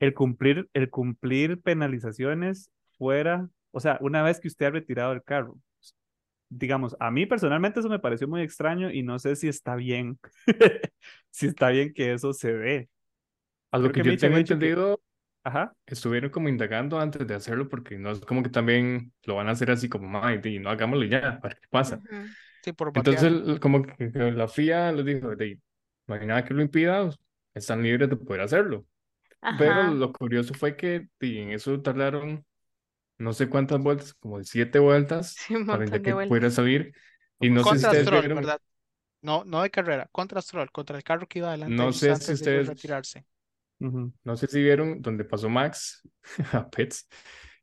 [0.00, 5.22] el cumplir, el cumplir penalizaciones fuera, o sea, una vez que usted ha retirado el
[5.22, 5.58] carro.
[6.48, 10.18] Digamos, a mí personalmente eso me pareció muy extraño y no sé si está bien,
[11.30, 12.88] si está bien que eso se dé.
[13.72, 15.02] A lo Creo que que yo tengo dicho que- entendido,
[15.44, 15.72] Ajá.
[15.86, 19.52] estuvieron como indagando antes de hacerlo porque no es como que también lo van a
[19.52, 21.96] hacer así como, "Ay, di, no hagámoslo y ya, a ver qué pasa.
[21.96, 22.28] Ujú.
[22.62, 25.60] Sí, por Entonces, como que, la FIA les dijo, de,
[26.06, 27.10] no hay nada que lo impida,
[27.54, 28.86] están libres de poder hacerlo.
[29.56, 32.44] Pero lo curioso fue que en eso tardaron
[33.18, 36.28] no sé cuántas vueltas, como siete vueltas, Sí, para que vueltas.
[36.28, 36.94] pudiera salir.
[37.40, 38.60] Y no sé si Contra ustedes Stroll, vieron, ¿verdad?
[39.22, 42.16] No, no de carrera, contra Stroll, contra el carro que iba adelante de no sé
[42.16, 43.26] si ustedes, retirarse.
[44.24, 46.02] no sé si vieron donde pasó Max
[46.52, 47.08] a Pits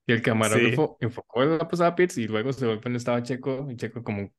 [0.05, 0.81] y el Sí.
[0.81, 4.03] camarógrafo enfocó la pasada a Pits y luego se volvió donde estaba Checo y Checo
[4.03, 4.29] como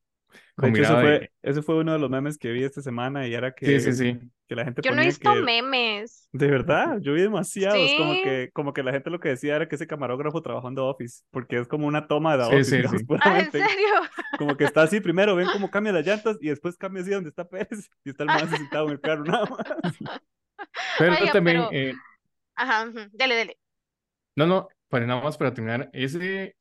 [0.57, 3.33] De hecho, eso fue, ese fue uno de los memes que vi esta semana y
[3.33, 4.19] era sí, que, sí, sí.
[4.47, 6.29] que la gente Yo no he ponía visto que, memes.
[6.31, 8.21] de verdad, yo vi demasiados, como Sí.
[8.23, 10.81] que, como que la gente lo que decía era que ese camarógrafo trabajó en The
[10.81, 13.07] Office, porque es como una toma de The Sí, Office, sí, digamos, sí.
[13.21, 13.67] Ah, ¿en serio?
[14.37, 17.29] como que está así, primero ven cómo cambia las llantas y después cambia así donde
[17.29, 19.59] está Pérez y está el así sentado en el carro, nada más.
[20.99, 21.93] Pero Oiga, también, pero- eh,
[22.55, 22.99] Ajá, ujú.
[23.11, 23.57] Dele, dele.
[24.35, 26.55] no, no, para nada más para terminar, ese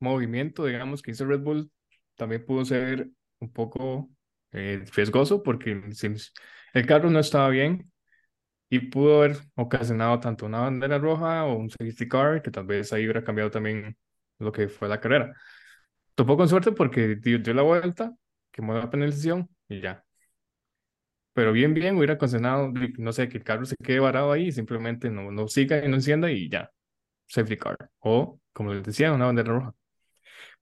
[0.00, 1.70] movimiento, digamos, que hizo Red Bull
[2.16, 3.08] también pudo ser
[3.40, 4.10] un poco
[4.52, 5.80] eh, riesgoso porque
[6.74, 7.90] el carro no estaba bien
[8.68, 12.92] y pudo haber ocasionado tanto una bandera roja o un safety car que tal vez
[12.92, 13.96] ahí hubiera cambiado también
[14.38, 15.34] lo que fue la carrera.
[16.14, 18.14] Topó con suerte porque dio, dio la vuelta,
[18.50, 20.04] quemó la penalización y ya.
[21.32, 24.52] Pero bien, bien, hubiera ocasionado, no sé, que el carro se quede varado ahí y
[24.52, 26.70] simplemente no, no siga y no encienda y ya,
[27.26, 27.90] safety car.
[28.00, 29.74] O, como les decía, una bandera roja.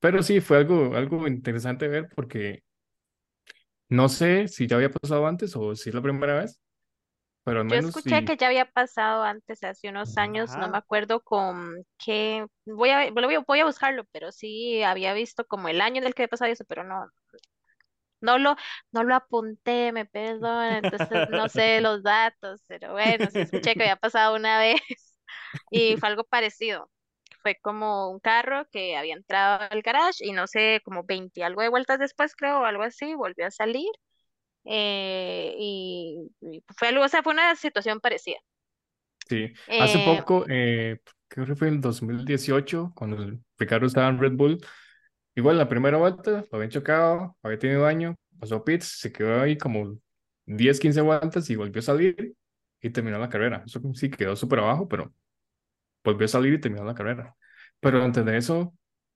[0.05, 2.63] Pero sí, fue algo, algo interesante ver porque
[3.89, 6.61] no sé si ya había pasado antes o si es la primera vez,
[7.45, 8.25] pero al Yo menos escuché sí.
[8.25, 13.11] que ya había pasado antes, hace unos años, no me acuerdo con qué, voy a,
[13.11, 16.23] voy a, voy a buscarlo, pero sí había visto como el año en el que
[16.23, 17.07] había pasado eso, pero no,
[18.21, 18.57] no lo,
[18.93, 23.85] no lo apunté, me perdona, entonces no sé los datos, pero bueno, sí escuché que
[23.85, 24.81] había pasado una vez
[25.71, 26.91] y fue algo parecido.
[27.45, 31.45] Fue como un carro que había entrado al garage y no sé, como 20 y
[31.45, 33.89] algo de vueltas después, creo, o algo así, volvió a salir.
[34.67, 38.39] eh, y, y fue algo, o sea, fue una situación parecida.
[39.29, 44.19] Sí, hace Eh, poco, eh, creo que fue en 2018, cuando el Ricardo estaba en
[44.19, 44.61] Red Bull,
[45.37, 49.59] igual la primera vuelta, lo habían chocado, había tenido daño, pasó pits, se quedó ahí
[49.59, 49.99] como
[50.47, 52.35] 10, 15 vueltas y volvió a salir
[52.83, 53.65] y terminó la carrera.
[53.67, 55.13] Eso sí quedó súper abajo, pero
[56.05, 57.35] volvió a salir y terminó la carrera.
[57.81, 58.75] Pero antes de eso,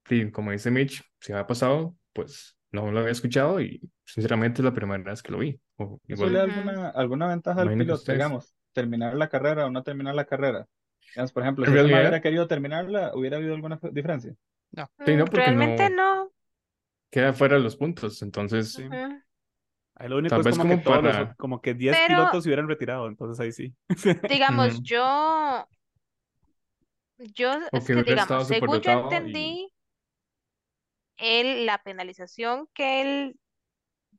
[0.09, 4.65] sí, como dice Mitch, si había pasado, pues no lo había escuchado y sinceramente es
[4.65, 5.61] la primera vez que lo vi.
[5.77, 8.19] O ¿Eso le da igual, alguna, alguna ventaja al piloto, ustedes.
[8.19, 10.67] digamos, terminar la carrera o no terminar la carrera?
[11.15, 14.35] Digamos, por ejemplo, si realidad, hubiera querido terminarla, ¿hubiera habido alguna diferencia?
[14.73, 14.87] No.
[15.05, 16.33] sí, no, Mm, Realmente no no.
[17.11, 18.23] queda fuera de los puntos.
[18.23, 18.85] Entonces, Sí.
[19.95, 21.35] Ahí lo único tal es vez como que los, para...
[21.35, 23.75] como que 10 Pero, pilotos se hubieran retirado, entonces ahí sí.
[24.29, 25.67] digamos, yo,
[27.19, 29.33] yo, es que digamos, según yo dotado y...
[29.33, 29.73] entendí,
[31.17, 33.41] él, la penalización que él,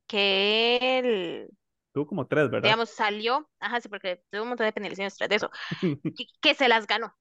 [0.07, 1.49] que él,
[1.91, 2.79] Tuvo como tres, ¿verdad?
[2.79, 5.49] digamos, salió, ajá, sí, porque tuvo un montón de penalizaciones tras de eso,
[6.15, 7.15] que, que se las ganó.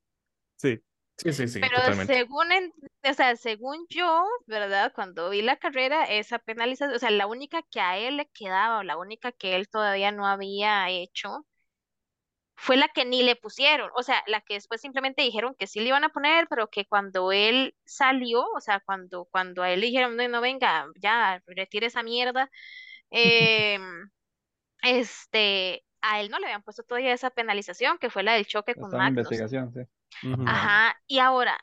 [0.56, 0.78] Sí.
[1.16, 2.14] Sí, sí, sí, Pero totalmente.
[2.14, 2.72] según, en-
[3.04, 4.92] o sea, según yo, ¿verdad?
[4.94, 8.78] Cuando vi la carrera, esa penalización, o sea, la única que a él le quedaba,
[8.80, 11.46] o la única que él todavía no había hecho,
[12.60, 15.78] fue la que ni le pusieron, o sea, la que después simplemente dijeron que sí
[15.78, 19.80] le iban a poner, pero que cuando él salió, o sea, cuando, cuando a él
[19.80, 22.50] le dijeron, no, no venga, ya, retire esa mierda,
[23.10, 24.10] em,
[24.82, 28.74] este, a él no le habían puesto todavía esa penalización, que fue la del choque
[28.74, 29.30] con Está en Magnus.
[29.30, 30.32] investigación, sí.
[30.44, 31.56] Ajá, y ahora,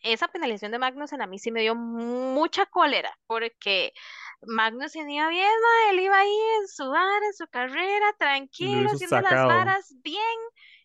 [0.00, 3.92] esa penalización de Magnussen a mí sí me dio mucha cólera, porque
[4.46, 9.20] Magnussen iba bien, ma, él iba ahí en su bar, en su carrera, tranquilo, haciendo
[9.20, 10.20] las varas bien.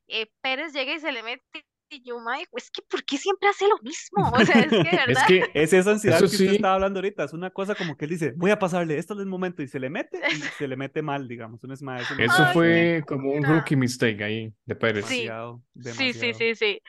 [0.07, 3.49] Eh, Pérez llega y se le mete, y yo, mae, es que ¿por qué siempre
[3.49, 4.29] hace lo mismo?
[4.31, 5.27] O sea, es que Es verdad.
[5.27, 6.55] que Es esa ansiedad Eso que usted sí.
[6.55, 9.19] estaba hablando ahorita, es una cosa como que él dice, voy a pasarle, esto es
[9.19, 12.43] el momento, y se le mete, y se le mete mal, digamos, un smash, eso
[12.43, 15.05] Ay, fue como un rookie mistake ahí de Pérez.
[15.05, 15.27] Sí.
[15.27, 16.81] demasiado, Sí, sí, sí, sí.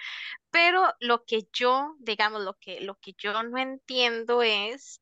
[0.51, 5.01] Pero lo que yo, digamos, lo que, lo que yo no entiendo es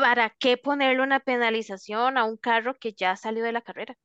[0.00, 3.96] ¿para qué ponerle una penalización a un carro que ya salió de la carrera?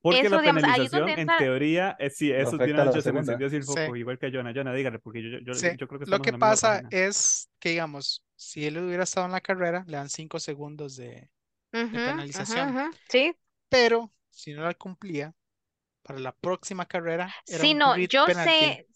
[0.00, 2.80] Porque Eso, la digamos, ahí es penalización, donde en entra- teoría, eh, sí, eso tiene
[2.80, 3.20] a la hecho, se me segunda.
[3.20, 3.96] encendió así el foco, Sí.
[3.96, 4.52] igual que a Jonah.
[4.54, 8.24] Jonah, dígale, porque yo, yo, Sí, yo creo que Lo que pasa es que, digamos,
[8.36, 11.30] si él hubiera estado en la carrera, le dan cinco segundos de...
[12.02, 12.78] Penalización.
[13.08, 13.32] Sí,
[13.68, 15.34] Pero si no la cumplía,
[16.02, 18.26] para la próxima carrera era sí, un no, yo penalty.
[18.30, 18.86] sé,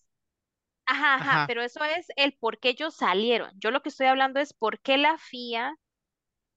[0.86, 1.46] ajá, ajá, Ajá.
[1.46, 3.52] pero eso es el por qué ellos salieron.
[3.60, 5.74] Yo lo que estoy hablando es por qué la FIA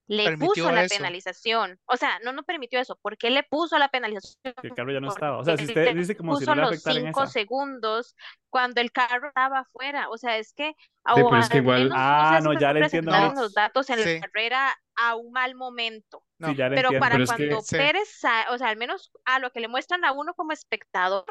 [0.10, 0.96] le puso la eso.
[0.98, 1.80] penalización.
[1.86, 2.98] O sea, no, no permitió eso.
[3.02, 4.54] ¿Por qué le puso la penalización?
[4.62, 5.38] Que el carro ya no estaba.
[5.38, 7.32] O sea, si usted dice como si puso no le los en cinco esa.
[7.32, 8.16] segundos
[8.50, 10.10] cuando el carro estaba afuera.
[10.10, 12.44] O sea, es que, Sí, o pero es que al igual- menos, no Ah, si
[12.48, 14.14] no, ya le entiendo los datos en Sí.
[14.16, 16.24] la carrera a un mal momento.
[16.40, 17.00] No, Sí, ya le Pero entiendo.
[17.06, 17.76] para Pero es que- cuando Sí.
[17.78, 21.26] Pérez, o sea, al menos a lo que le muestran a uno como espectador,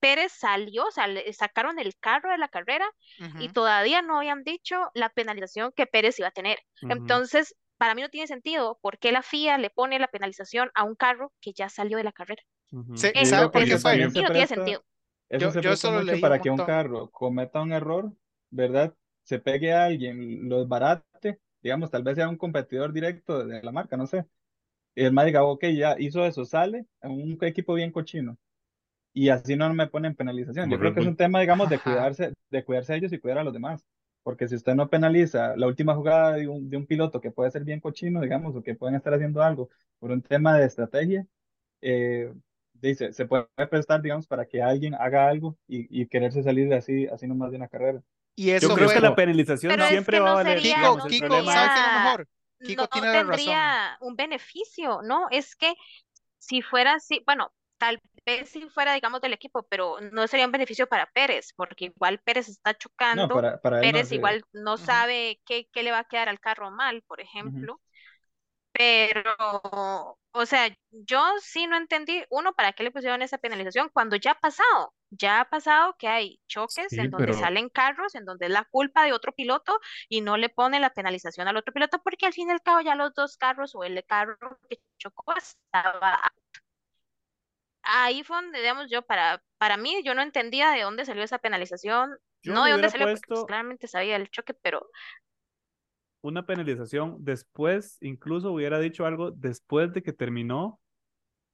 [0.00, 2.90] Pérez salió, o sea, le sacaron el carro de la carrera
[3.38, 6.58] y todavía no habían dicho la penalización que Pérez iba a tener.
[6.80, 10.84] Entonces, para mí no tiene sentido por qué la FIA le pone la penalización a
[10.84, 12.40] un carro que ya salió de la carrera.
[12.70, 12.96] Ujú.
[12.96, 13.50] Sí, Yo Eso,
[14.22, 14.84] no tiene sentido.
[15.30, 18.12] eso Yo- se yo solo mucho para un que un carro cometa un error,
[18.50, 18.94] ¿verdad?
[19.24, 23.72] Se pegue a alguien, lo desbarate, digamos, tal vez sea un competidor directo de la
[23.72, 24.26] marca, no sé.
[24.94, 28.38] Y el man diga, ok, ya hizo eso, sale a un equipo bien cochino.
[29.14, 30.70] Y así no me ponen penalización.
[30.70, 33.38] Yo creo que es un tema, digamos, de cuidarse, de cuidarse a ellos y cuidar
[33.38, 33.84] a los demás.
[34.22, 37.50] Porque si usted no penaliza la última jugada de un, de un piloto que puede
[37.50, 39.68] ser bien cochino, digamos, o que pueden estar haciendo algo
[39.98, 41.26] por un tema de estrategia,
[41.82, 42.32] eh,
[42.74, 46.76] dice, se puede prestar, digamos, para que alguien haga algo y, y quererse salir de
[46.76, 48.02] así, así nomás de una carrera.
[48.34, 48.92] Y Yo eso creo fue...
[48.92, 51.06] que la penalización Pero es siempre que va a no valer, sería, Kiko, digamos, no
[51.06, 52.28] Kiko, problema ¿sabe es- qué es mejor?
[52.62, 53.78] Kiko no tiene la razón.
[53.82, 55.28] tendría un beneficio, ¿no?
[55.30, 55.74] Es que
[56.38, 57.52] si fuera así, bueno,
[57.82, 61.86] tal vez si fuera, digamos, del equipo, pero no sería un beneficio para Pérez, porque
[61.86, 65.82] igual Pérez está No, chocando, para, para él no Pérez igual no sabe qué, qué
[65.82, 67.80] le va a quedar al carro mal, por ejemplo.
[68.72, 69.34] Pero,
[70.32, 74.32] o sea, yo sí no entendí, uno, ¿para qué le pusieron esa penalización cuando ya
[74.32, 74.94] ha pasado?
[75.10, 78.52] Ya ha pasado que hay choques Sí, en donde pero- salen carros, en donde es
[78.52, 79.78] la culpa de otro piloto
[80.08, 82.80] y no le ponen la penalización al otro piloto porque al fin y al cabo
[82.80, 84.38] ya los dos carros o el carro
[84.70, 86.18] que chocó estaba
[87.82, 91.38] ahí fue donde, digamos, yo, para, para mí, yo no entendía de dónde salió esa
[91.38, 94.86] penalización, Yo no de dónde salió, porque pues, puesto- claramente sabía el choque, pero
[96.20, 100.80] una penalización después, incluso hubiera dicho algo después de que terminó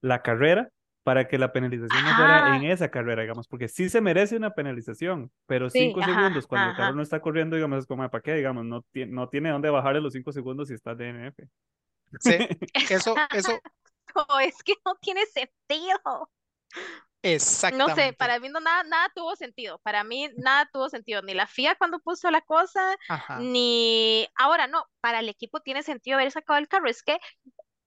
[0.03, 0.71] la carrera,
[1.05, 2.49] para que la penalización no fuera Ajá.
[2.49, 6.47] en esa carrera, digamos, porque sí se merece una penalización, pero Sí, cinco ajá, segundos
[6.47, 6.75] cuando el ajá.
[6.75, 8.35] carro no está corriendo, digamos, es como, ¿para qué?
[8.35, 11.49] Digamos, no, tiene no tiene dónde bajarle los cinco segundos si está DNF.
[12.21, 12.47] Sí,
[12.89, 13.63] eso, eso,
[14.15, 16.01] No, es que no tiene sentido.
[16.05, 16.29] No
[17.23, 17.95] exactamente.
[17.95, 19.79] sé, para mí no, nada, nada tuvo sentido.
[19.81, 21.23] Para mí nada tuvo sentido.
[21.23, 23.39] Ni la FIA cuando puso la cosa, Ajá.
[23.41, 24.85] ni ahora no.
[25.01, 26.89] Para el equipo tiene sentido haber sacado el carro.
[26.89, 27.19] Es que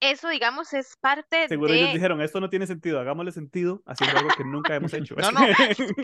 [0.01, 1.93] eso, digamos, es parte Seguro ellos de.
[1.93, 5.15] dijeron, esto no tiene sentido, hagámosle sentido haciendo algo que nunca hemos hecho.
[5.21, 5.41] No, no,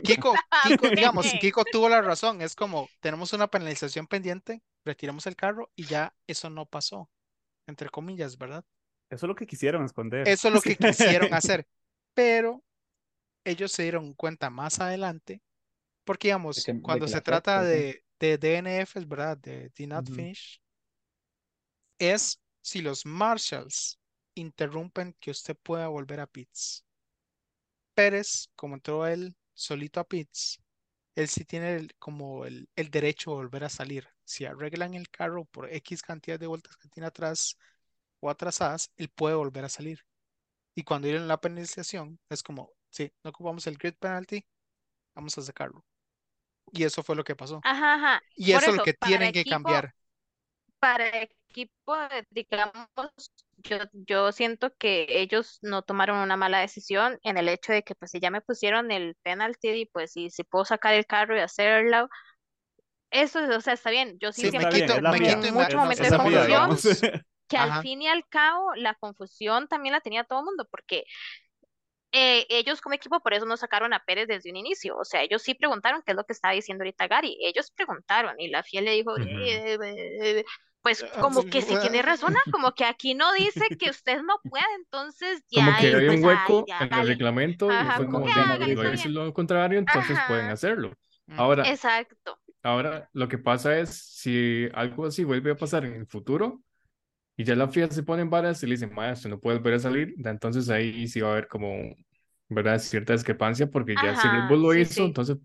[0.03, 1.25] Kiko, Kiko, digamos.
[1.41, 2.41] Kiko tuvo la razón.
[2.41, 7.09] Es como, tenemos una penalización pendiente, retiramos el carro y ya eso no pasó.
[7.65, 8.63] Entre comillas, ¿verdad?
[9.09, 10.23] Eso es lo que quisieron esconder.
[10.23, 11.67] Eso es lo que quisieron hacer.
[12.13, 12.63] Pero
[13.45, 15.41] ellos se dieron cuenta más adelante,
[16.05, 19.37] porque digamos, De que- de cuando se trata de, de DNFs, ¿verdad?
[19.37, 20.09] De Did Not.
[20.09, 20.61] Finish,
[21.99, 23.99] es si los marshals
[24.33, 26.83] interrumpen que usted pueda volver a pits.
[27.93, 30.59] Pérez, como entró él solito a pits,
[31.15, 34.07] él sí tiene el- como el, el derecho a volver a salir.
[34.25, 37.57] Si arreglan el carro por X cantidad de vueltas que tiene atrás
[38.21, 39.99] o atrasadas, él puede volver a salir.
[40.75, 44.45] Y cuando dieron la penalización, es como, sí, no ocupamos el grid penalty,
[45.15, 45.83] vamos a sacarlo.
[46.73, 47.59] Y eso fue lo que pasó.
[47.63, 48.23] Ajá, ajá.
[48.35, 49.95] Y Por eso es lo eso, que para tienen que equipo- cambiar.
[50.79, 52.87] para equipo, eh, digamos,
[53.57, 57.95] yo, yo siento que ellos no tomaron una mala decisión en el hecho de que
[57.95, 61.39] pues si ya me pusieron el penalty, pues si, si puedo sacar el carro y
[61.41, 62.09] hacerlo,
[63.11, 64.17] eso, o sea, está bien.
[64.19, 65.55] Yo sí Sí, la Mequito FIA, y en
[66.03, 66.69] de confusión.
[67.47, 67.73] que al Ajá.
[67.73, 71.05] fin y al cabo la confusión también la tenía todo el mundo, porque
[72.13, 74.97] eh, ellos como equipo por eso no sacaron a Pérez desde un inicio.
[74.97, 77.37] O sea, ellos sí preguntaron qué es lo que estaba diciendo ahorita Gary.
[77.41, 79.37] Ellos preguntaron y la fiel le dijo, Ujú.
[79.37, 80.45] eh, eh,
[80.81, 82.39] pues Ah, como pues, que sí tiene razón, ¿ah?
[82.51, 86.11] como que aquí no dice que usted no puede, entonces ya, Como que eh, había
[86.13, 88.41] un pues, ay, hueco ya, en el reglamento y Ajá, fue como como, que "Di,
[88.41, 89.07] hágale, no está es bien".
[89.07, 90.51] lo contrario, entonces pueden Ajá.
[90.51, 90.93] hacerlo.
[91.27, 91.35] Mm.
[91.35, 92.39] Ahora, Exacto.
[92.63, 96.63] ahora lo que pasa es, si algo así vuelve a pasar en el futuro
[97.37, 99.75] y ya la FIA se pone en varas y le dicen, maestro, no puedes volver
[99.75, 101.95] a salir, entonces ahí sí va a haber como,
[102.49, 102.79] ¿verdad?
[102.79, 105.03] Cierta discrepancia porque ya si Red Ajá, Bull lo sí, hizo, sí.
[105.03, 105.37] entonces,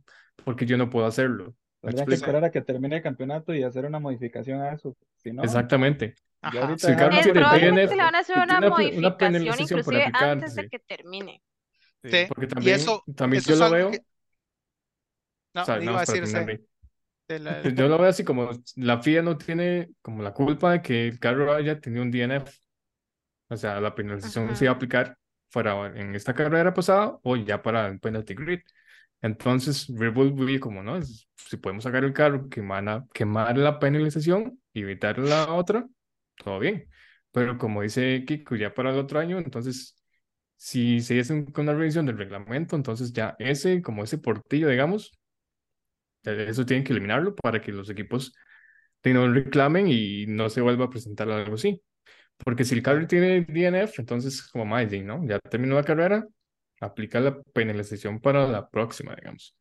[0.45, 1.55] ¿por qué yo no puedo hacerlo?
[1.83, 4.97] ¿Me Tendrían que esperar a que termine el campeonato y hacer una modificación a eso.
[5.17, 6.15] Si no, Exactamente.
[6.41, 6.79] Ajá.
[6.79, 9.17] Si el carro dejaron Es tiene DNF, le van a hacer una una una modificación
[9.17, 11.43] penalización por inclusive antes de que termine.
[12.03, 12.11] Sí.
[12.11, 13.99] Sí, porque y también, eso, también eso yo lo veo, que...
[15.55, 16.59] No, o sea, iba no, a es para decir, sí, ahí.
[17.29, 20.83] De la- Yo lo veo así como la FIA no tiene como la culpa de
[20.83, 22.53] que el carro haya tenido un DNF.
[23.49, 25.17] O sea, la penalización se iba a aplicar
[25.51, 28.61] fuera en esta carrera pasada o ya para el penalty grid.
[29.21, 31.01] Entonces, Red Bull como, ¿no?
[31.03, 35.87] Si podemos sacar el carro, quemar quemar la penalización y evitar la otra,
[36.37, 36.89] todo bien.
[37.31, 39.97] Pero como dice Kiko, ya para el otro año, entonces,
[40.57, 45.13] si se hace una revisión del reglamento, entonces ya ese, como ese portillo, digamos,
[46.25, 48.35] eso tienen que eliminarlo para que los equipos
[49.05, 51.83] no reclamen y no se vuelva a presentar algo así.
[52.39, 55.27] Porque si el carro tiene DNF, entonces como Maidin, ¿no?
[55.27, 56.27] Ya terminó la carrera,
[56.81, 59.57] aplica la penalización para la próxima, digamos.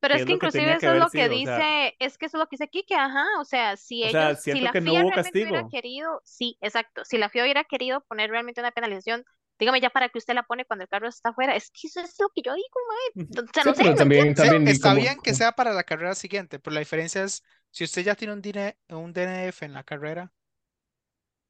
[0.00, 1.34] Pero ¿Qué es es que inclusive eso es lo que sido?
[1.36, 4.04] O sea- dice, es que eso es lo que dice Kike, ajá, o sea, si
[4.04, 7.26] O sea, ellos, si la no FIA hubo realmente hubiera querido, sí, exacto, si la
[7.26, 9.24] FIA hubiera querido poner realmente una penalización,
[9.58, 12.00] dígame ya para que usted la pone cuando el carro está afuera, es que eso
[12.00, 14.70] es lo que yo digo, mae, o sea, Sí, no sé, pero ¿me también, Sí,
[14.70, 18.02] está como- bien que sea para la carrera siguiente, pero la diferencia es, si usted
[18.02, 20.32] ya tiene un, DN un DNF en la carrera,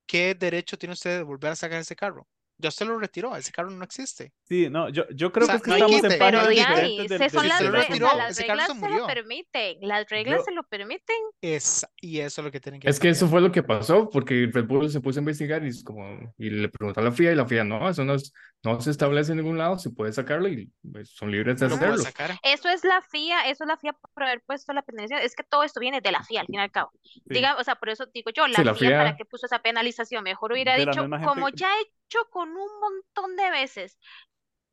[0.07, 2.26] ¿qué derecho tiene usted de volver a sacar ese carro?
[2.59, 4.32] Ya usted lo retiró, ese carro no existe.
[4.48, 6.46] Sí, no, yo, yo creo O sea, que es que no estamos en Pero no
[6.48, 9.78] de ahí, del, son las reglas, o retiró, sea, las reglas se se lo permiten,
[9.82, 11.16] las reglas Yo- se lo permiten.
[11.42, 14.09] Es, y eso es lo que tienen que Es que eso fue lo que pasó,
[14.09, 17.12] porque Red Bull se puso a investigar y, es como, y le preguntó a la
[17.12, 18.32] FIA y la FIA, no, eso no, es-
[18.64, 21.76] no se establece en ningún lado, se puede sacarlo y pues, son libres de puedo
[21.76, 21.98] hacerlo.
[21.98, 22.30] sacar.
[22.42, 25.20] Eso es la FIA, eso es la FIA por haber puesto la penalización.
[25.24, 26.90] Es que todo esto viene de la FIA, al fin y al cabo.
[27.26, 29.16] Diga, o sea, por eso digo yo, la Sí, la FIA, ¿para FIA.
[29.18, 30.24] qué puso esa penalización?
[30.24, 33.99] Mejor hubiera dicho, como gente- ya he hecho con un montón de veces,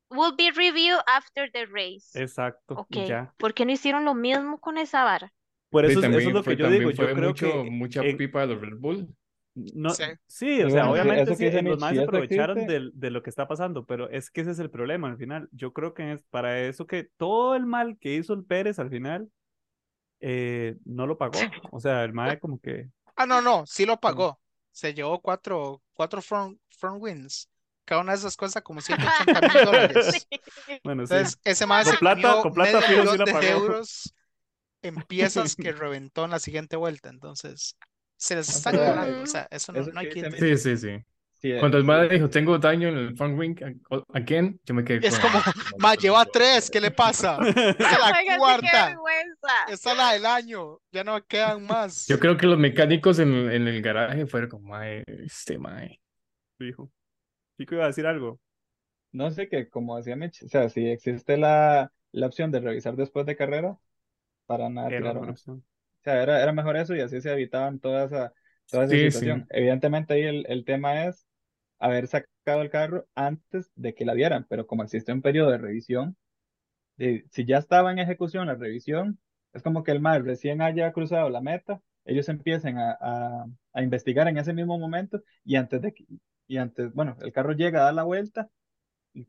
[0.09, 2.19] will be reviewed after the race.
[2.19, 3.33] Exacto, Ok, y ya.
[3.37, 5.33] ¿por qué no hicieron lo mismo con esa vara?
[5.69, 6.91] Por Sí, eso, es- eso también es lo fue, que yo también digo.
[7.07, 9.07] Yo creo mucho, que mucha en- pipa de los Red Bull.
[9.55, 10.03] no, Sí.
[10.27, 13.47] sí, o sea, obviamente sí, dice los más se aprovecharon del- de, lo que está
[13.47, 15.47] pasando, pero es que ese es el problema al final.
[15.51, 18.89] Yo creo que es para eso que todo el mal que hizo el Pérez al
[18.89, 19.29] final
[20.21, 21.33] eh, no lo pagó.
[21.73, 24.39] O sea, el mae como que Ah, no, no, sí lo pagó.
[24.71, 27.49] Se llevó cuatro, cuatro front, front wins.
[27.85, 30.27] Cada una de esas cosas como 180 mil dólares.
[30.83, 31.13] bueno, sí.
[31.13, 33.45] Entonces, ese más Con se plata- con plata medio sí millón de pagó.
[33.47, 34.13] euros
[34.81, 37.09] en piezas que reventó en la siguiente vuelta.
[37.09, 37.77] Entonces,
[38.17, 39.21] se les está ganando.
[39.23, 41.03] O sea, eso no, eso no hay que Sí, sí, sí.
[41.41, 43.55] Sí, Cuando el sí, madre dijo, tengo daño en el front wing
[43.91, 45.41] a- again, yo me quedé Es como,
[45.77, 47.37] ma, lleva tres, ¿qué le pasa?
[47.45, 48.95] Esta es la sí, qué cuarta.
[49.67, 50.79] Esta es la del año.
[50.93, 52.07] Ya no quedan más.
[52.07, 55.99] Yo creo que los mecánicos en, en el garaje fueron como, mae, este mae.
[56.59, 56.89] Dijo.
[57.57, 58.39] Chico iba a decir algo.
[59.11, 62.95] No sé que, como decía Mitch, o sea, si existe la, la opción de revisar
[62.95, 63.77] después de carrera,
[64.47, 65.63] para nada Era opción.
[66.01, 68.33] O sea, era, era mejor eso y así se evitaban toda esa,
[68.69, 69.33] toda esa Sí, sí.
[69.37, 69.45] situación.
[69.49, 71.27] Evidentemente ahí el, el tema es
[71.79, 75.57] haber sacado el carro antes de que la dieran, pero como existe un periodo de
[75.59, 76.17] revisión,
[76.97, 79.19] de- si ya estaba en ejecución la revisión,
[79.53, 83.83] es como que el mar recién haya cruzado la meta, ellos empiezan a, a, a
[83.83, 86.05] investigar en ese mismo momento y antes de que,
[86.47, 88.49] y antes, bueno, el carro llega a dar la vuelta,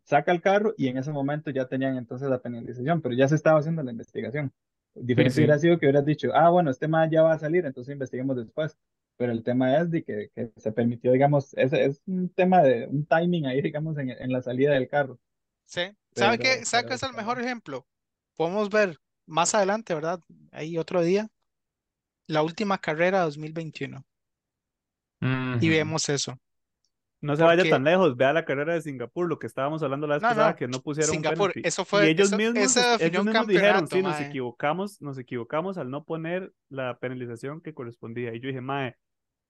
[0.04, 3.34] saca el carro y en ese momento ya tenían entonces la penalización, pero ya se
[3.34, 4.52] estaba haciendo la investigación.
[4.94, 5.40] Diferente sí.
[5.40, 8.36] hubiera sido que hubieras dicho, ah, bueno, este más ya va a salir, entonces investiguemos
[8.36, 8.76] después.
[9.16, 12.86] Pero el tema es de que, que se permitió, digamos, es, es un tema de
[12.86, 15.18] un timing ahí, digamos, en, en la salida del carro.
[15.66, 15.82] Sí.
[16.14, 16.64] ¿Sabe qué?
[16.64, 17.86] ¿Sabe es el mejor ejemplo?
[18.36, 20.20] Podemos ver más adelante, ¿verdad?
[20.52, 21.28] Ahí otro día,
[22.26, 24.04] la última carrera 2021.
[25.20, 25.58] Y Ujú.
[25.60, 26.38] vemos eso.
[27.24, 30.14] No se vaya tan lejos, vea la carrera de Singapur, lo que estábamos hablando la
[30.16, 32.80] vez No, pasada, no, que no pusieron Singapur, eso fue- y ellos eso- mismos, ese
[32.80, 37.60] definió ellos un mismos dijeron, sí, nos equivocamos, nos equivocamos al no poner la penalización
[37.60, 38.34] que correspondía.
[38.34, 38.96] Y yo dije, mae,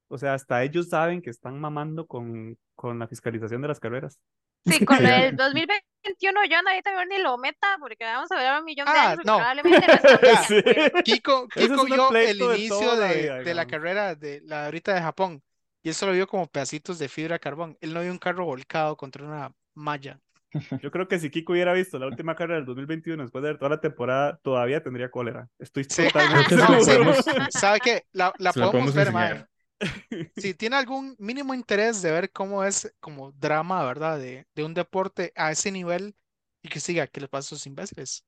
[0.09, 4.19] o sea, hasta ellos saben que están mamando con, con la fiscalización de las carreras.
[4.67, 8.65] Sí, con el 2021 yo nadie también ni lo meta porque vamos a ver un
[8.65, 9.37] millón de Ah, años y no.
[9.37, 10.63] probablemente no Sí.
[11.05, 15.01] Kiko, Kiko vio el de inicio de, vida, de la carrera de la ahorita de
[15.03, 15.43] Japón.
[15.85, 17.79] Y él solo vio como pedacitos de fibra de carbón.
[17.81, 20.21] Él no vio un carro volcado contra una malla.
[20.83, 23.59] Yo creo que si Kiko hubiera visto la última carrera del 2021 después de ver
[23.59, 25.49] toda la temporada, todavía tendría cólera.
[25.59, 26.05] Estoy Sí.
[26.07, 27.11] totalmente que se seguro.
[27.13, 28.05] la podemos- ¿Sabe qué?
[28.13, 29.49] La, la se la podemos ver, enseñar.
[29.81, 30.31] mae.
[30.37, 34.19] Si tiene algún mínimo interés de ver cómo es como drama, ¿verdad?
[34.19, 36.17] De, de un deporte a ese nivel
[36.63, 38.25] y que siga, ¿qué les pasa a esos imbéciles?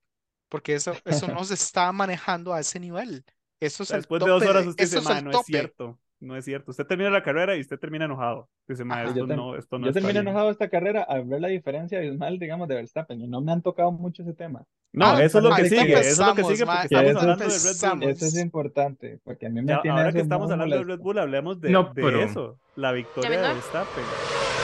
[0.49, 3.25] Porque eso, eso no se está manejando a ese nivel.
[3.61, 5.37] Eso es el Después de dos tope horas usted dice, es "Ma, el no es
[5.39, 5.47] tope".
[5.47, 6.71] cierto, no es cierto.
[6.71, 8.49] Usted termina la carrera y usted termina enojado.
[8.67, 9.05] Dice, ma, Ajá.
[9.11, 10.17] esto tem- no, esto no yo bien".
[10.17, 13.63] enojado esta carrera al ver la diferencia abismal, digamos, de Verstappen y no me han
[13.63, 14.65] tocado mucho ese tema.
[14.93, 17.45] No, Ah, eso es lo que sigue, eso es lo que sigue porque estamos hablando
[17.45, 17.91] de Red.
[18.01, 18.03] Bull.
[18.11, 20.85] Eso es importante, porque a mí me Ya, tiene ahora que estamos hablando de.
[20.85, 24.56] Red Bull, hablemos de, No, de pero- eso, la victoria de Verstappen.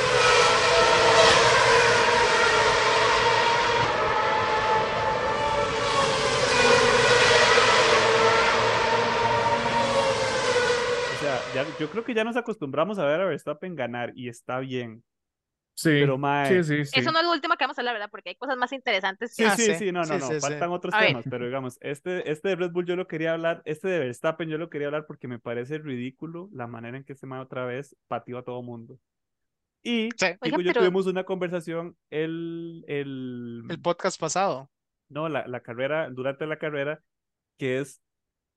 [11.52, 14.58] Sea, ya, yo creo que ya nos acostumbramos a ver a Verstappen ganar y está
[14.60, 15.02] bien.
[15.74, 17.00] Sí, Pero, mae, sí, sí, sí.
[17.00, 18.10] Eso no es lo último que vamos a hablar, ¿verdad?
[18.10, 20.26] Porque hay cosas más interesantes Sí, que Ah, sí, sí, sí, no, no, sí, no,
[20.28, 20.40] sí, sí.
[20.40, 21.08] faltan otros A ver.
[21.08, 24.50] temas, pero digamos, este, este de Red Bull yo lo quería hablar, este de Verstappen
[24.50, 27.64] yo lo quería hablar porque me parece ridículo la manera en que se me otra
[27.64, 28.98] vez pateó a todo mundo.
[29.82, 30.26] Y Sí.
[30.42, 34.70] Oiga, y yo pero- tuvimos una conversación el, el, El podcast pasado.
[35.08, 37.00] no, la, la carrera, durante la carrera,
[37.58, 38.02] que es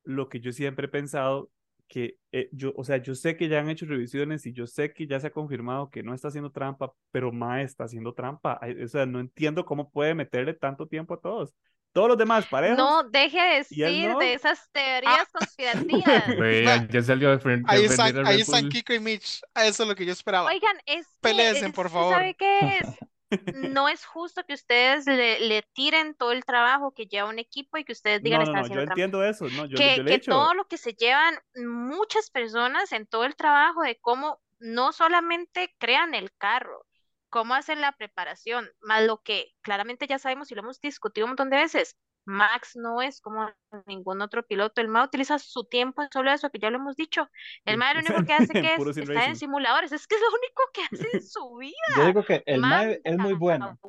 [0.03, 1.49] lo que yo siempre he pensado,
[1.87, 4.93] que eh, yo, o sea, yo sé que ya han hecho revisiones y yo sé
[4.93, 8.59] que ya se ha confirmado que no está haciendo trampa, pero Mae está haciendo trampa.
[8.83, 11.53] O sea, no entiendo cómo puede meterle tanto tiempo a todos.
[11.95, 12.77] Todos los demás parejos.
[12.77, 14.19] No deje de ¿Y él decir no?
[14.19, 16.27] de esas teorías conspirativas.
[16.37, 18.67] Ve, Ma, ya salió de frente Ahí están, ahí están.
[18.67, 19.41] Kiko y Mitch.
[19.53, 20.49] Ah, Eso es lo que yo esperaba.
[20.49, 22.13] Oigan, es que, por favor.
[22.15, 22.87] ¿sabe qué es?
[23.75, 27.77] No es justo que ustedes le, le tiren todo el trabajo que lleva un equipo
[27.77, 30.65] y que ustedes digan No, haciendo entiendo eso, no, yo, que, yo que todo lo
[30.67, 36.31] que se llevan muchas personas en todo el trabajo de cómo no solamente crean el
[36.33, 36.85] carro,
[37.29, 41.31] cómo hacen la preparación, más lo que claramente ya sabemos y lo hemos discutido un
[41.31, 41.97] montón de veces.
[42.25, 43.49] Max no es como
[43.85, 46.95] ningún otro piloto, el MA utiliza su tiempo en solo eso, que ya lo hemos
[46.95, 47.29] dicho.
[47.65, 50.21] El Sí, MA lo único que hace que es estar en simuladores, es que es
[50.21, 51.73] lo único que hace en su vida.
[51.97, 53.79] Yo digo que el MAE es muy bueno.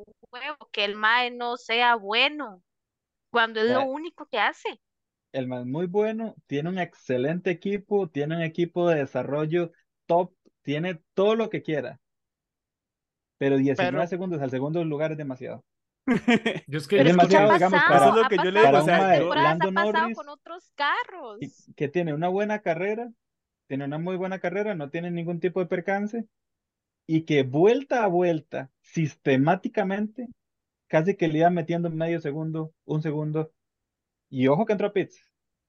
[0.71, 2.61] que el MAE no sea bueno,
[3.31, 4.79] cuando es lo Eh, único que hace.
[5.33, 9.71] El MAE es muy bueno, tiene un excelente equipo, tiene un equipo de desarrollo
[10.05, 10.33] top,
[10.63, 11.99] tiene todo lo que quiera.
[13.37, 15.63] Pero 19 Pero- segundos al segundo lugar es demasiado.
[16.67, 18.51] Yo es que, Pero es demasiado, ha digamos, pasado, para- Eso es lo que yo
[18.51, 21.39] le digo, o sea, yo- Lando Norris, con otros carros.
[21.75, 23.11] que tiene una buena carrera,
[23.67, 26.25] tiene una muy buena carrera, no tiene ningún tipo de percance,
[27.05, 30.27] y que vuelta a vuelta, sistemáticamente,
[30.87, 33.51] casi que le iba metiendo medio segundo, un segundo,
[34.29, 35.21] y ojo que entró a pits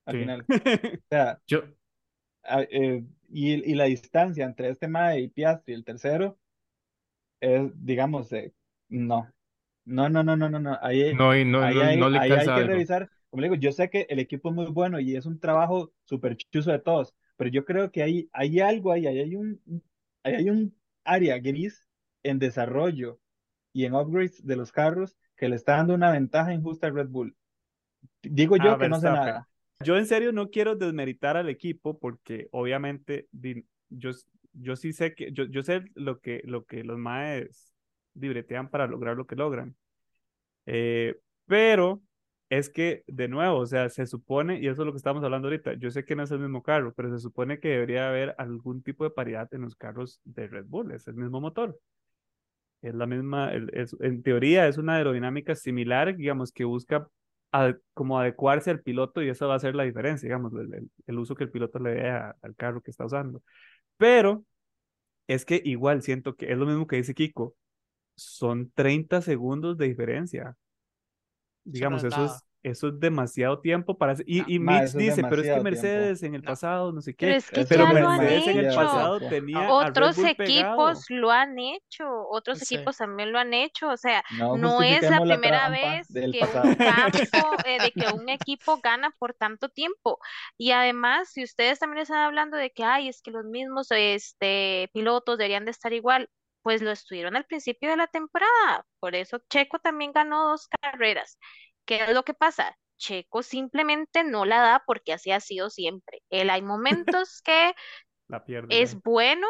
[0.07, 0.21] al Sí.
[0.21, 0.45] final.
[1.03, 1.63] O sea, yo,
[2.45, 6.39] a- eh, y, y la distancia entre este Mae y Piastri, el tercero,
[7.41, 8.53] es, digamos, eh,
[8.89, 9.29] no.
[9.89, 10.79] No, no, no, no, no, no.
[10.83, 12.69] Ahí, no, no, ahí, no, hay, no le ahí hay que algo.
[12.69, 13.11] revisar.
[13.31, 15.93] Como le digo, yo sé que el equipo es muy bueno y es un trabajo
[16.05, 19.61] súper chuzo de todos, pero yo creo que hay, hay algo ahí, ahí hay un,
[20.23, 20.75] ahí hay un
[21.05, 21.87] área gris
[22.23, 23.19] en desarrollo
[23.73, 27.09] y en upgrades de los carros que le está dando una ventaja injusta al Red
[27.09, 27.35] Bull.
[28.23, 29.49] Digo yo A que no sé nada.
[29.85, 33.29] Yo en serio no quiero desmeritar al equipo porque obviamente
[33.89, 34.11] yo,
[34.53, 37.73] yo sí sé que yo, yo sé lo que, lo que los maes
[38.15, 39.77] libretean para lograr lo que logran.
[40.71, 41.17] Eh,
[41.47, 42.03] pero
[42.51, 45.49] es que, de nuevo, o sea, se supone, y eso es lo que estamos hablando
[45.49, 48.35] ahorita, yo sé que no es el mismo carro, pero se supone que debería haber
[48.39, 51.79] algún tipo de paridad en los carros de Red Bull, es el mismo motor.
[52.83, 57.09] Es la misma, es- en teoría es una aerodinámica similar, digamos, que busca
[57.53, 60.53] a- como adecuarse al piloto y eso va a ser la diferencia, digamos,
[61.07, 63.43] el, uso que el piloto le dé al carro que está usando.
[63.99, 64.45] Pero
[65.29, 67.57] es que igual siento que es lo mismo que dice Kiko,
[68.19, 70.57] son 30 segundos de diferencia.
[71.65, 74.45] Digamos, no es eso es, eso es demasiado tiempo para Y, No.
[74.47, 76.11] y Ma, Mitch dice, pero es que demasiado tiempo.
[76.11, 77.37] Mercedes en el pasado, no sé Pero qué.
[77.37, 80.17] es que Pero ya es lo han Mercedes en el pasado tenía a Red Otros
[80.17, 81.01] Bull pegado.
[81.01, 82.65] equipos lo han hecho, otros Sí.
[82.65, 86.09] equipos también lo han hecho, o sea, No no es la la primera trampa vez
[86.31, 86.65] que pasado.
[86.65, 87.19] un campo,
[87.67, 90.19] eh, de que un equipo gana por tanto tiempo.
[90.57, 94.91] Y además, si ustedes también están hablando de que, ay, es que los mismos este,
[94.93, 96.31] pilotos deberían de estar igual,
[96.69, 98.87] pues lo estuvieron al principio de la temporada.
[99.01, 101.39] Por eso Checo también ganó dos carreras.
[101.87, 102.77] ¿Qué es lo que pasa?
[102.99, 106.21] Checo simplemente no la da porque así ha sido siempre.
[106.29, 107.75] Él hay momentos que
[108.29, 108.79] La pierde.
[108.79, 109.01] es ya.
[109.03, 109.47] bueno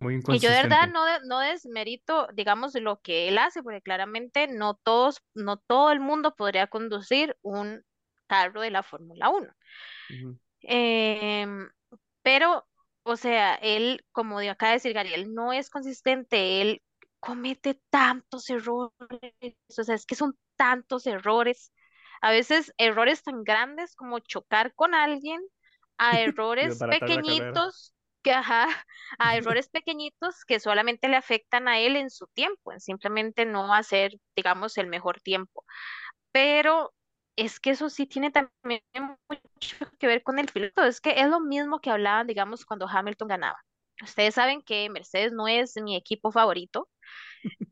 [0.00, 4.48] Muy y yo de verdad no, no desmerito, digamos, lo que él hace, porque claramente
[4.48, 7.84] no todos, no todo el mundo podría conducir un
[8.26, 9.48] carro de la Fórmula 1.
[10.10, 10.38] Ujú.
[10.62, 11.68] Em,
[12.22, 12.66] pero
[13.06, 16.82] o sea, él, como de acá decir Gabriel, no es consistente, él
[17.20, 18.92] comete tantos errores,
[19.78, 21.72] o sea, es que son tantos errores,
[22.20, 25.40] a veces errores tan grandes como chocar con alguien,
[25.98, 28.66] a errores pequeñitos que, ajá,
[29.20, 33.72] a errores pequeñitos que solamente le afectan a él en su tiempo, en simplemente no
[33.72, 35.64] hacer, digamos, el mejor tiempo.
[36.32, 36.92] Pero
[37.36, 38.82] es que eso sí tiene también
[39.28, 40.84] mucho que ver con el piloto.
[40.84, 43.58] Es que es lo mismo que hablaban, digamos, cuando Hamilton ganaba.
[44.02, 46.88] Ustedes saben que Mercedes no es mi equipo favorito.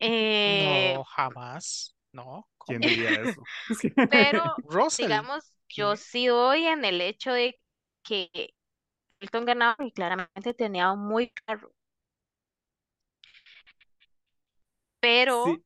[0.01, 1.95] eh, No, jamás.
[2.13, 2.49] No.
[2.67, 3.49] ¿Quién diría eso?
[4.09, 5.23] pero, Russell.
[5.23, 7.59] digamos, yo sí doy en el hecho de
[8.03, 8.31] que
[9.21, 11.73] Hamilton ganaba y claramente tenía un muy carro.
[15.01, 15.65] Pero Sí,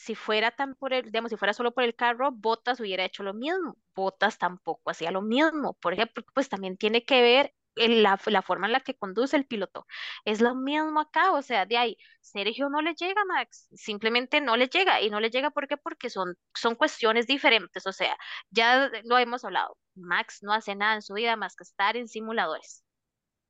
[0.00, 3.22] si fuera tan por el, digamos, si fuera solo por el carro, Bottas hubiera hecho
[3.22, 3.76] lo mismo.
[3.94, 5.74] Bottas tampoco hacía lo mismo.
[5.74, 9.46] Por ejemplo, pues también tiene que ver la, la forma en la que conduce el
[9.46, 9.86] piloto.
[10.24, 14.40] Es lo mismo acá, o sea, de ahí, Sergio no le llega a Max, simplemente
[14.40, 15.02] no le llega.
[15.02, 15.76] Y no le llega ¿por qué?
[15.76, 17.86] Porque son, son cuestiones diferentes.
[17.86, 18.16] O sea,
[18.48, 19.76] ya lo hemos hablado.
[19.94, 22.84] Max no hace nada en su vida más que estar en simuladores.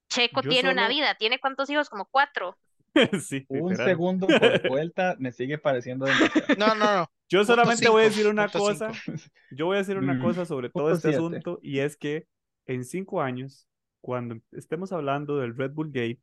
[0.09, 1.89] Checo yo tiene una vida, ¿tiene cuántos hijos?
[1.89, 2.59] Como cuatro.
[3.21, 3.79] Sí, Un literal.
[3.79, 6.49] segundo por vuelta me sigue pareciendo demasiado.
[6.57, 7.11] No, no, no.
[7.29, 8.93] Yo solamente voy a cinco, decir una cosa.
[9.05, 9.21] cinco.
[9.51, 11.13] Yo voy a decir una Mm, cosa sobre todo punto este siete.
[11.13, 12.27] asunto y es que
[12.67, 13.69] en cinco años,
[14.01, 16.21] cuando estemos hablando del Red Bull Gate,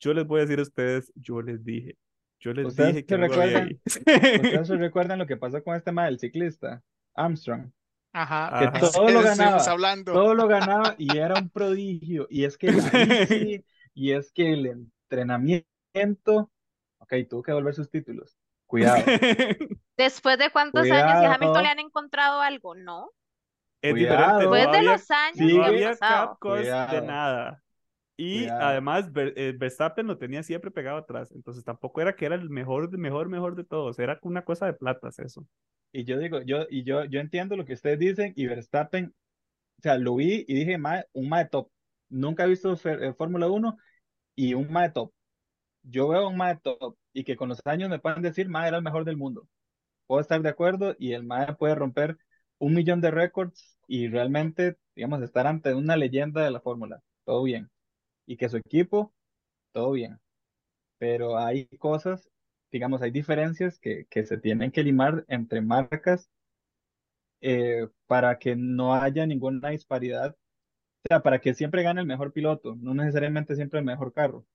[0.00, 1.96] yo les voy a decir a ustedes, yo les dije,
[2.40, 3.80] yo les ¿Ustedes dije que se recuerdan?
[4.34, 6.82] ¿Ustedes se recuerdan lo que pasó con este mal, el ciclista,
[7.14, 7.70] Armstrong?
[8.12, 8.54] Ajá.
[8.56, 8.80] Que Ajá.
[8.90, 10.12] todo lo ganaba, hablando.
[10.12, 12.26] todo lo ganaba y era un prodigio.
[12.30, 13.64] Y es que la bici,
[13.94, 16.50] y es que el entrenamiento,
[16.98, 18.36] ok, tuvo que devolver sus títulos.
[18.66, 19.02] Cuidado,
[19.96, 21.62] Después de cuántos años y Hamilton Cuidado.
[21.62, 23.10] le han encontrado algo, ¿no?
[23.82, 23.94] Es Cuidado.
[23.94, 26.26] diferente, no Después de había, los años sigue- no había pasado.
[26.28, 27.02] cap cost de Cuidado.
[27.02, 27.62] nada.
[28.16, 28.66] Y Cuidado.
[28.66, 32.96] además eh, Verstappen lo tenía siempre pegado atrás, entonces tampoco era que era el mejor,
[32.98, 35.46] mejor, mejor de todos, era una cosa de platas eso.
[35.92, 39.14] Y yo digo, yo, y yo, yo entiendo lo que ustedes dicen, y Verstappen,
[39.78, 41.70] o sea, lo vi y dije, mae, un mae top.
[42.10, 43.76] Nunca he visto eh, Fórmula 1
[44.40, 44.90] y un mae.
[45.82, 46.58] Yo veo un mae
[47.12, 49.48] y que con los años me pueden decir, mae era el mejor del mundo.
[50.06, 52.18] Puedo estar de acuerdo y el mae puede romper
[52.58, 57.02] un millón de récords y realmente, digamos, estar ante una leyenda de la Fórmula.
[57.24, 57.70] Todo bien.
[58.26, 59.14] Y que su equipo,
[59.72, 60.20] todo bien.
[60.98, 62.30] Pero hay cosas,
[62.72, 66.30] digamos, hay diferencias que, que se tienen que limar entre marcas
[67.40, 70.36] eh, para que no haya ninguna disparidad,
[71.04, 74.46] o sea, para que siempre gane el mejor piloto, no necesariamente siempre el mejor carro,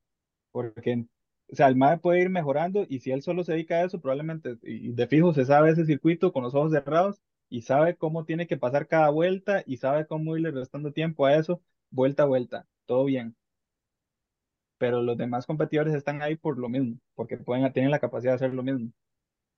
[0.51, 1.05] porque,
[1.51, 4.01] o sea, el MAE puede ir mejorando y si él solo se dedica a eso,
[4.01, 8.25] probablemente, y de fijo se sabe ese circuito con los ojos cerrados y sabe cómo
[8.25, 12.27] tiene que pasar cada vuelta y sabe cómo irle restando tiempo a eso, vuelta a
[12.27, 13.35] vuelta, todo bien.
[14.77, 18.35] Pero los demás competidores están ahí por lo mismo, porque pueden, tienen la capacidad de
[18.35, 18.91] hacer lo mismo.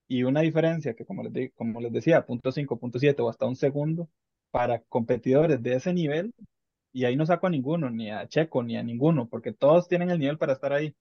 [0.07, 3.45] Y una diferencia que, como les, como les decía, punto cinco, punto siete o hasta
[3.47, 4.09] un segundo,
[4.51, 6.33] para competidores de ese nivel,
[6.97, 10.09] y ahí no saco a ninguno, ni a Checo, ni a ninguno, porque todos tienen
[10.09, 10.95] el nivel para estar ahí.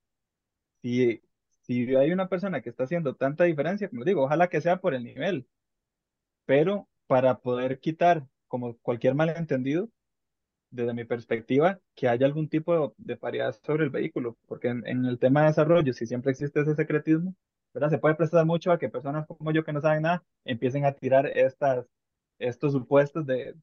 [0.83, 1.23] Si,
[1.63, 4.93] si hay una persona que está haciendo tanta diferencia, como digo, ojalá que sea por
[4.95, 5.49] el nivel,
[6.45, 9.89] pero para poder quitar, como cualquier malentendido,
[10.71, 15.07] desde mi perspectiva, que haya algún tipo de paridad sobre el vehículo, porque en, en
[15.07, 17.35] el tema de desarrollo, si siempre existe ese secretismo,
[17.73, 17.89] ¿verdad?
[17.89, 20.93] Se puede prestar mucho a que personas como yo que no saben nada empiecen a
[20.93, 21.87] tirar estas,
[22.39, 23.55] estos supuestos de,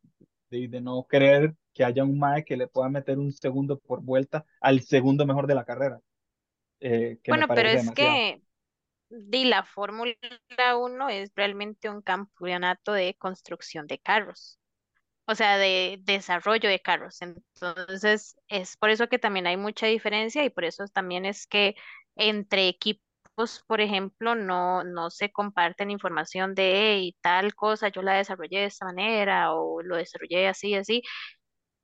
[0.53, 4.01] de, de no creer que haya un MAE que le pueda meter un segundo por
[4.01, 5.99] vuelta al segundo mejor de la carrera,
[6.81, 7.95] eh, que Bueno, pero es demasiado.
[7.95, 8.41] que
[9.09, 10.13] di, la Fórmula
[10.77, 14.59] 1 es realmente un campeonato de construcción de carros,
[15.27, 17.21] o sea, de desarrollo de carros.
[17.21, 21.75] Entonces, es por eso que también hay mucha diferencia y por eso también es que
[22.15, 23.02] entre equipos,
[23.67, 28.65] por ejemplo, no, no se comparten información de "Hey, tal cosa, yo la desarrollé de
[28.65, 31.01] esta manera o lo desarrollé así, así,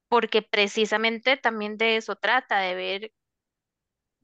[0.10, 3.12] porque precisamente también de eso trata, de ver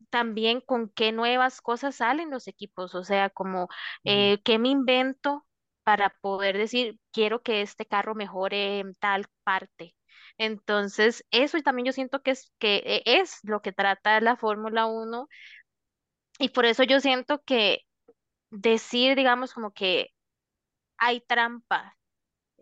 [0.10, 3.68] también con qué nuevas cosas salen los equipos, o sea, como
[4.06, 5.45] eh, qué me invento
[5.84, 9.95] para poder decir, quiero que este carro mejore en tal parte.
[10.38, 14.85] Entonces, eso también yo siento que es, que eh, es lo que trata la Fórmula
[14.88, 15.27] 1
[16.40, 17.82] y por eso yo siento que
[18.52, 20.10] decir, digamos, como que
[20.98, 21.98] hay trampa.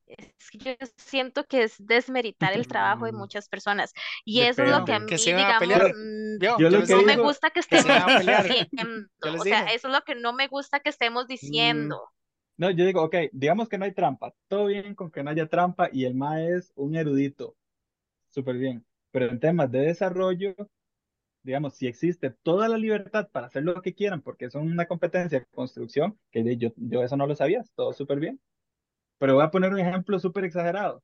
[0.08, 3.94] Es que yo siento que es desmeritar el trabajo de Mm, muchas personas
[4.26, 5.06] y eso es lo que a.
[5.06, 5.96] Que mí, a digamos, pelear.
[5.96, 7.90] mm, Yo, Yo yo lo les que no me digo, gusta que que se estemos
[7.90, 8.48] iban a pelear.
[8.48, 11.94] diciendo, Yo les o sea, eso es lo que no me gusta que estemos Mm,
[12.08, 12.12] diciendo.
[12.58, 15.50] no, yo digo, ok, digamos que no hay trampa, todo bien con que no haya
[15.50, 17.58] trampa y el MAE es un erudito,
[18.30, 20.56] súper bien, pero en temas de desarrollo,
[21.44, 25.40] digamos, si existe toda la libertad para hacer lo que quieran, porque son una competencia
[25.40, 28.40] de construcción, que yo, yo eso no lo sabía, todo súper bien.
[29.20, 31.04] Pero voy a poner un ejemplo súper exagerado.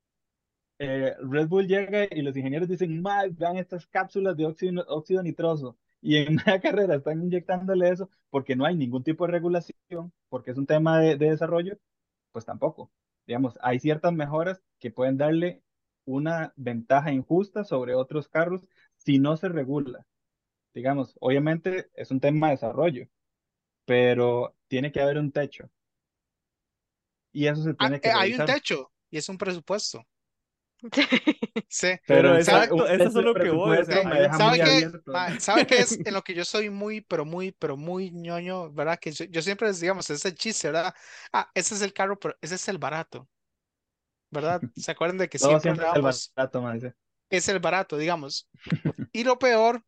[0.79, 5.77] Eh, Red Bull llega y los ingenieros dicen, vean estas cápsulas de óxido, óxido nitroso.
[6.01, 10.51] Y en una carrera están inyectándole eso porque no hay ningún tipo de regulación, porque
[10.51, 11.77] es un tema de, de desarrollo,
[12.31, 12.91] pues tampoco.
[13.27, 15.63] Digamos, hay ciertas mejoras que pueden darle
[16.05, 18.67] una ventaja injusta sobre otros carros
[18.97, 20.05] si no se regula.
[20.73, 23.07] Digamos, obviamente es un tema de desarrollo,
[23.85, 25.69] pero tiene que haber un techo.
[27.31, 30.05] Y eso se Ah, tiene que eh, hay un techo y es un presupuesto.
[31.67, 31.89] Sí.
[32.07, 35.11] Pero exacto, eso es lo que voy, o sea, ¿Sabe abierto.
[35.11, 38.71] Ma, ¿Sabe qué es en lo que yo soy muy, pero muy, pero muy ñoño,
[38.71, 38.97] ¿verdad?
[38.99, 40.93] Que yo, yo siempre, les, digamos, ese chiste, ¿verdad?
[41.33, 43.27] Ah, ese es el carro, pero ese es el barato,
[44.31, 44.61] ¿verdad?
[44.75, 46.95] ¿Se acuerdan de que siempre siempre es el barato, man, dice.
[47.29, 48.49] es el barato, digamos?
[49.11, 49.83] Y lo peor,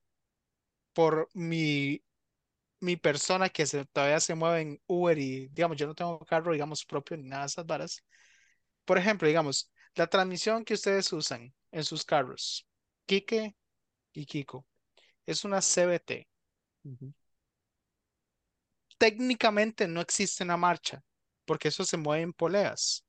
[0.93, 2.03] por mi,
[2.79, 6.53] mi persona que se, todavía se mueve en Uber y, digamos, yo no tengo carro,
[6.53, 8.03] digamos, propio ni nada de esas varas.
[8.85, 12.67] Por ejemplo, digamos, la transmisión que ustedes usan en sus carros,
[13.05, 13.55] Kike
[14.13, 14.65] y Kiko,
[15.25, 16.27] es una CVT.
[18.97, 21.03] Técnicamente no existe una marcha,
[21.45, 23.03] porque eso se mueve en poleas.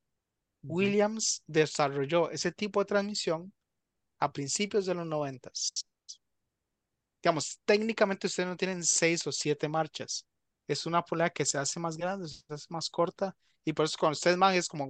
[0.66, 3.52] Williams desarrolló ese tipo de transmisión
[4.20, 5.72] a principios de los noventas.
[7.22, 10.26] Digamos, técnicamente ustedes no tienen seis o siete marchas.
[10.66, 13.96] Es una polea que se hace más grande, se hace más corta, y por eso
[13.98, 14.86] cuando ustedes van es como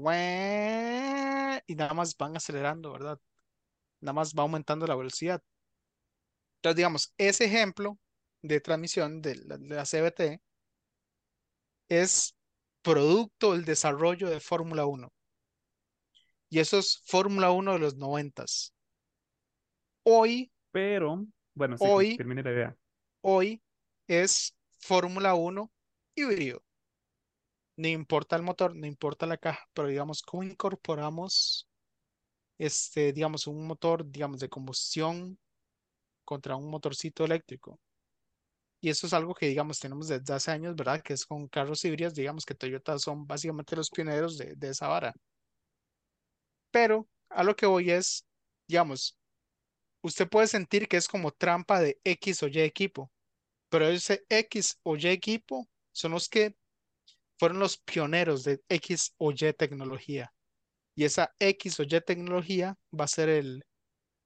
[1.67, 3.19] y nada más van acelerando, ¿verdad?
[4.01, 5.43] Nada más va aumentando la velocidad.
[6.57, 7.99] Entonces, digamos, ese ejemplo
[8.41, 10.41] de transmisión de la, de la CVT
[11.89, 12.35] es
[12.83, 15.13] producto del desarrollo de Fórmula 1.
[16.49, 18.73] Y eso es Fórmula 1 de los noventas.
[20.05, 22.77] Hoy, Pero, bueno, sí, Hoy- termine la idea.
[23.23, 23.62] hoy
[24.07, 25.73] es Fórmula 1
[26.15, 26.65] híbrido.
[27.77, 31.69] No importa el motor, no importa la caja, pero digamos, ¿cómo incorporamos
[32.59, 35.39] este, digamos, un motor, digamos, de combustión
[36.24, 37.81] contra un motorcito eléctrico?
[38.83, 41.01] Y eso es algo que, digamos, tenemos desde hace años, ¿verdad?
[41.03, 44.89] Que es con carros híbridos, digamos que Toyota son básicamente los pioneros de, de esa
[44.89, 45.15] vara.
[46.70, 48.27] Pero a lo que voy es,
[48.69, 49.19] digamos,
[50.03, 53.11] usted puede sentir que es como trampa de X o Y equipo,
[53.69, 56.55] pero ese X o Y equipo son los que
[57.39, 60.33] fueron los pioneros de X o Y tecnología.
[60.95, 63.65] Y esa X o Y tecnología va a ser el,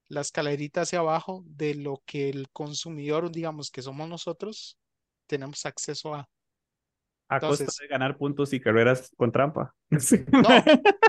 [0.09, 4.79] la escalerita hacia abajo de lo que el consumidor, digamos que somos nosotros,
[5.27, 6.29] tenemos acceso a.
[7.29, 9.75] A costa Entonces- de ganar puntos y carreras con trampa.
[9.99, 10.25] Sí.
[10.31, 10.43] No,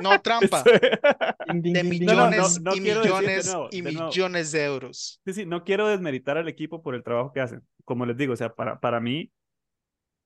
[0.02, 1.00] no trampa, de
[1.48, 5.22] No, no, millones no y de millones nuevo, y de millones de euros.
[5.26, 7.62] Sí, sí, no quiero desmeritar al equipo por el trabajo que hacen.
[7.86, 9.32] Como les digo, o sea, para, para mí,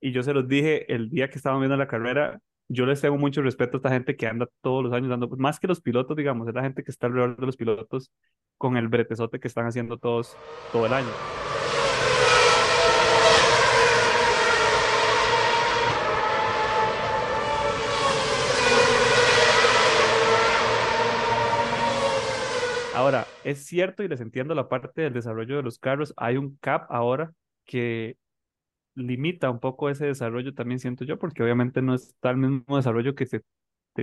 [0.00, 3.18] y yo se los dije el día que estaban viendo la carrera, yo les tengo
[3.18, 6.16] mucho respeto a esta gente que anda todos los años dando, más que los pilotos,
[6.16, 8.10] digamos, es la gente que está alrededor de los pilotos
[8.56, 10.36] con el bretezote que están haciendo todos
[10.72, 11.08] todo el año.
[23.02, 26.14] Ahora, es cierto y les entiendo la parte del desarrollo de los carros.
[26.16, 27.32] Hay un cap ahora
[27.64, 28.16] que
[28.94, 33.14] limita un poco ese desarrollo, también siento yo, porque obviamente no está el mismo desarrollo
[33.14, 33.42] que se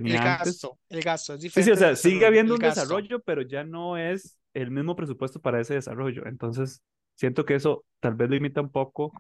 [0.04, 0.60] El tenía antes.
[0.60, 1.64] gasto, el gasto es Sí, diferente.
[1.64, 3.02] sí, o sea, sigue habiendo el un gasto.
[3.02, 6.26] desarrollo, pero ya no es el mismo presupuesto para ese desarrollo.
[6.28, 6.84] Entonces,
[7.16, 9.18] siento que eso tal vez limita un poco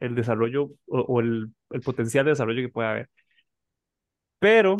[0.00, 3.10] el desarrollo o, o el, el potencial de desarrollo que puede haber.
[4.38, 4.76] Pero,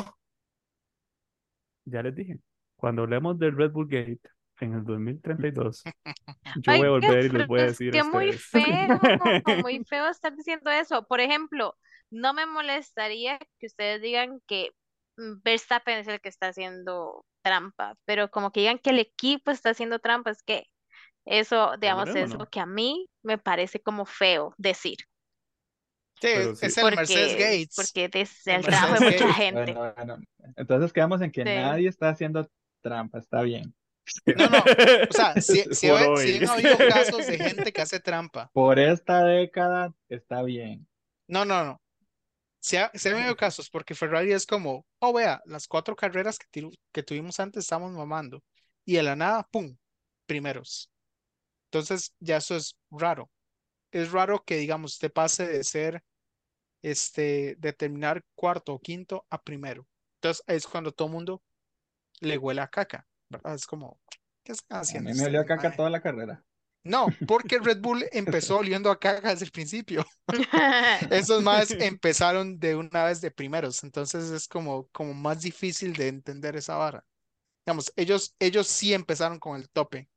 [1.85, 2.39] ya les dije,
[2.77, 4.21] cuando hablemos del Red Bull Gate
[4.61, 5.83] en el 2032,
[6.63, 8.63] yo voy a volver y les voy a es decir que a muy feo,
[9.63, 11.05] muy feo estar diciendo eso.
[11.07, 11.77] Por ejemplo,
[12.09, 14.71] no me molestaría que ustedes digan que
[15.17, 19.71] Verstappen es el que está haciendo trampa, pero como que digan que el equipo está
[19.71, 20.65] haciendo trampa, es que
[21.25, 22.37] eso, digamos, es ¿no?
[22.39, 24.97] lo que a mí me parece como feo decir,
[26.19, 26.81] Sí, Pero es sí.
[26.81, 27.75] el Mercedes porque, Gates.
[27.75, 29.73] porque es El trabajo de Mercedes mucha gente.
[29.73, 30.17] Bueno, bueno.
[30.55, 31.45] Entonces quedamos en que Sí.
[31.45, 32.49] nadie está haciendo
[32.87, 33.73] trampa, está bien.
[34.25, 37.99] No, no, o sea, si, si, ha- si han habido casos de gente que hace
[37.99, 38.49] trampa.
[38.53, 40.87] Por esta década está bien.
[41.27, 41.81] No, no, no.
[42.59, 46.39] Si ha, si han habido casos, porque Ferrari es como, oh, vea, las cuatro carreras
[46.39, 48.43] que, que tuvimos antes estamos mamando.
[48.85, 49.75] Y de la nada, ¡pum!
[50.25, 50.89] Primeros.
[51.65, 53.29] Entonces, ya eso es raro.
[53.91, 56.03] Es raro que, digamos, usted pase de ser,
[56.81, 59.87] este, de terminar cuarto o quinto a primero.
[60.17, 61.41] Entonces, es cuando todo el mundo
[62.21, 63.55] le huele a caca, ¿verdad?
[63.55, 63.99] Es como,
[64.43, 66.43] ¿qué están A haciendo mí me olió a caca toda la carrera.
[66.83, 70.05] No, porque Red Bull empezó oliendo a caca desde el principio.
[71.09, 76.07] Esos más empezaron de una vez de primeros, entonces es como, como más difícil de
[76.07, 77.05] entender esa vara.
[77.65, 80.09] Digamos, ellos, ellos sí empezaron con el tope.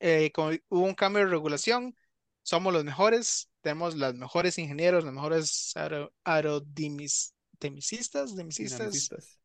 [0.00, 1.96] Eh, con- hubo un cambio de regulación,
[2.42, 9.38] somos los mejores, tenemos los mejores ingenieros, los mejores aero, aerodimis- demicistas, demicistas, Dinamicistas.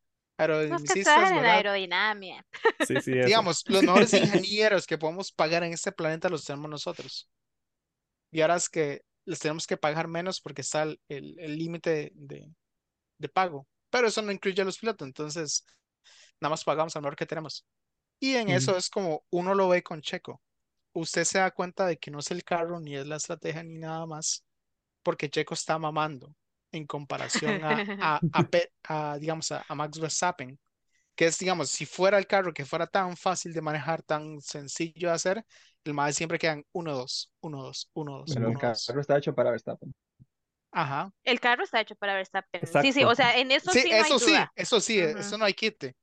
[0.68, 1.56] Los que trabajan en ¿verdad?
[1.56, 2.46] aerodinámica.
[2.80, 3.26] Sí, sí, eso.
[3.26, 7.28] Digamos, los mejores ingenieros que podemos pagar en este planeta los tenemos nosotros.
[8.32, 12.10] Y ahora es que les tenemos que pagar menos porque está el el- el límite
[12.14, 12.50] de,
[13.18, 13.66] de pago.
[13.90, 15.64] Pero eso no incluye a los pilotos, entonces
[16.40, 17.64] nada más pagamos al mejor que tenemos.
[18.20, 20.42] Y en eso es como uno lo ve con Checo.
[20.94, 23.78] Usted se da cuenta de que no es el carro, ni es la estrategia, ni
[23.78, 24.44] nada más,
[25.02, 26.34] porque Checo está mamando
[26.76, 30.58] en comparación a, a, a Pe- a, digamos, a, a Max Verstappen,
[31.16, 35.08] que es, digamos, si fuera el carro que fuera tan fácil de manejar, tan sencillo
[35.10, 35.44] de hacer,
[35.84, 38.58] el más siempre quedan 1-2, 1-2, 1-2, Pero el 1-2.
[38.58, 39.92] carro está hecho para Verstappen.
[40.72, 41.10] Ajá.
[41.24, 42.76] El carro está hecho para Verstappen.
[42.78, 43.04] Sí, sí, Exacto.
[43.04, 44.54] o sea, en eso Sí, sí no hay eso sí, duda.
[44.54, 45.18] eso sí, Ujú.
[45.18, 45.96] eso no hay quite.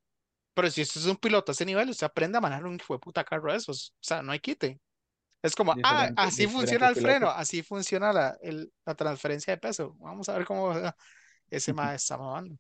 [0.56, 2.94] Pero si usted es un piloto a ese nivel, usted aprende a manejar un hijo
[2.96, 3.94] de puta carro de esos.
[3.98, 4.80] O sea, no hay quite.
[5.42, 9.96] Es como, ah, así funciona el freno, así funciona la, el- la transferencia de peso.
[10.00, 10.72] Vamos a ver cómo
[11.50, 12.58] ese más está mamando.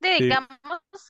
[0.00, 0.24] De- Sí.
[0.26, 0.48] digamos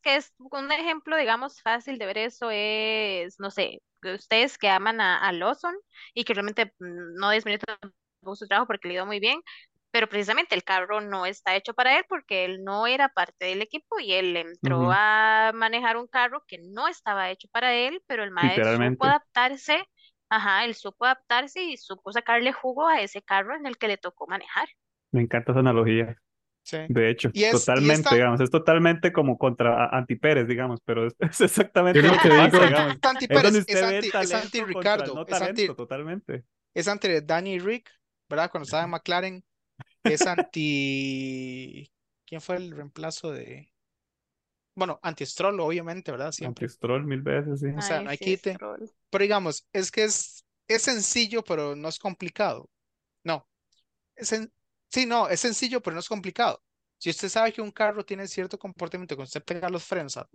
[0.03, 5.01] que es un ejemplo, digamos, fácil de ver eso es, no sé, ustedes que aman
[5.01, 5.75] a, a Lawson
[6.15, 9.41] y que realmente mm, no desmeritan tampoco su trabajo porque le dio muy bien,
[9.91, 13.63] pero precisamente el carro no está hecho para él porque él no era parte del
[13.63, 14.93] equipo y él entró Ujú.
[14.93, 19.85] a manejar un carro que no estaba hecho para él, pero el maestro supo adaptarse,
[20.29, 23.97] ajá, él supo adaptarse y supo sacarle jugo a ese carro en el que le
[23.99, 24.69] tocó manejar.
[25.13, 26.17] Me encanta esa analogía.
[26.63, 26.79] Sí.
[26.89, 30.49] De hecho, Y es- y es totalmente, tan- digamos, es totalmente como contra anti Pérez,
[30.49, 32.61] digamos, pero es, es exactamente Es lo que digo.
[32.67, 32.97] digamos.
[32.97, 35.15] Es anti Es donde Pérez, es usted ve anti, es talento anti contra el Ricardo,
[35.15, 36.45] no es anti, talento, totalmente.
[36.75, 37.91] es anti Danny y Rick,
[38.29, 38.51] ¿verdad?
[38.51, 39.45] Cuando estaba en McLaren,
[40.05, 41.93] es anti.
[42.27, 43.71] ¿Quién fue el reemplazo de.?
[44.77, 46.33] Bueno, anti Stroll, obviamente, ¿verdad?
[46.33, 46.69] Siempre.
[46.69, 47.67] Anti-Stroll mil veces, sí.
[47.77, 48.57] O sea, Ay, no hay sí, quite.
[48.57, 48.91] Stroll.
[49.11, 52.71] Pero digamos, es que es, es sencillo, pero no es complicado.
[53.25, 53.49] No.
[54.17, 54.53] Es sen-
[54.91, 56.63] sí, no, es sencillo, pero no es complicado.
[56.99, 60.29] Si usted sabe que un carro tiene cierto comportamiento, cuando usted pega los frenos a,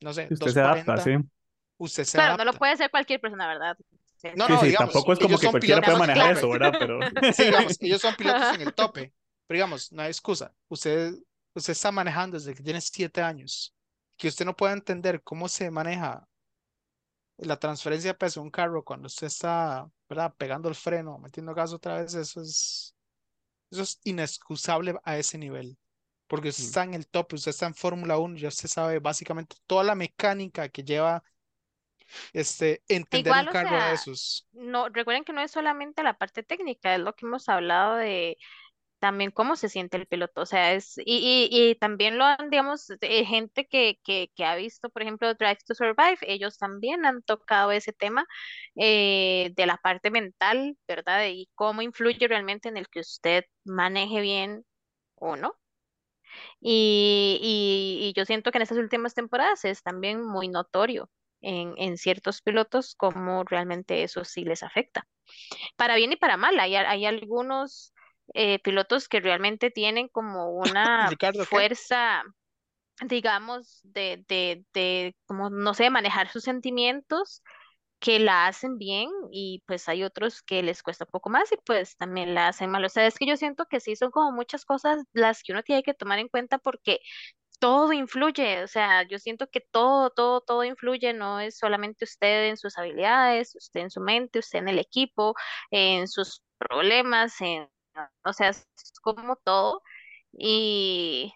[0.00, 1.12] no sé, Usted se adapta, 240, sí.
[1.78, 2.58] usted se Claro, no lo adapta.
[2.58, 3.76] puede hacer cualquier persona, ¿verdad?
[4.16, 6.48] Sí, No, no, sí, digamos, tampoco es como que cualquiera puede en manejar eso.
[6.50, 6.74] ¿verdad?
[6.78, 9.14] Pero Sí, digamos, ellos son pilotos en el tope.
[9.46, 10.54] Pero digamos, no hay excusa.
[10.68, 11.14] Usted,
[11.54, 13.74] usted está manejando desde que tiene siete años.
[14.16, 16.28] Que usted no pueda entender cómo se maneja
[17.38, 20.34] la transferencia de peso de un carro cuando usted está, ¿verdad?
[20.36, 22.94] Pegando el freno, metiendo gas otra vez, eso es,
[23.70, 25.78] eso es inexcusable a ese nivel.
[26.28, 26.66] Porque usted Mm.
[26.66, 29.94] está en el tope, usted está en Fórmula 1, ya usted sabe básicamente toda la
[29.96, 31.24] mecánica que lleva
[32.32, 34.46] este, entender Igual, un o carro de sea, esos.
[34.52, 38.38] no, recuerden que no es solamente la parte técnica, es lo que hemos hablado de
[39.00, 42.50] también cómo se siente el piloto, o sea, es, y, y, y también lo han,
[42.50, 47.04] digamos, eh, gente que, que, que ha visto, por ejemplo, Drive to Survive, ellos también
[47.06, 48.26] han tocado ese tema
[48.76, 51.26] eh, de la parte mental, ¿verdad?
[51.28, 54.64] Y cómo influye realmente en el que usted maneje bien
[55.16, 55.54] o no.
[56.60, 61.10] Y, y, yo siento que en estas últimas temporadas es también muy notorio
[61.40, 65.06] en, en ciertos pilotos cómo realmente eso sí les afecta.
[65.76, 67.92] Para bien y para mal, hay, hay algunos
[68.34, 71.10] eh, pilotos que realmente tienen como una
[71.48, 72.22] fuerza,
[73.06, 77.42] digamos, de, de, de, como, no sé, manejar sus sentimientos
[78.00, 81.56] que la hacen bien y pues hay otros que les cuesta un poco más y
[81.66, 82.84] pues también la hacen mal.
[82.84, 85.62] O sea, es que yo siento que sí son como muchas cosas las que uno
[85.62, 87.00] tiene que tomar en cuenta porque
[87.60, 92.48] todo influye, o sea, yo siento que todo, todo, todo influye, no es solamente usted
[92.48, 95.34] en sus habilidades, usted en su mente, usted en el equipo,
[95.70, 97.68] en sus problemas, en,
[98.24, 98.68] o sea, es
[99.02, 99.82] como todo
[100.32, 101.32] y,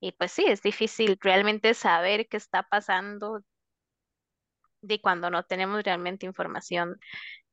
[0.00, 3.42] y pues sí, es difícil realmente saber qué está pasando
[4.82, 7.00] de cuando no tenemos realmente información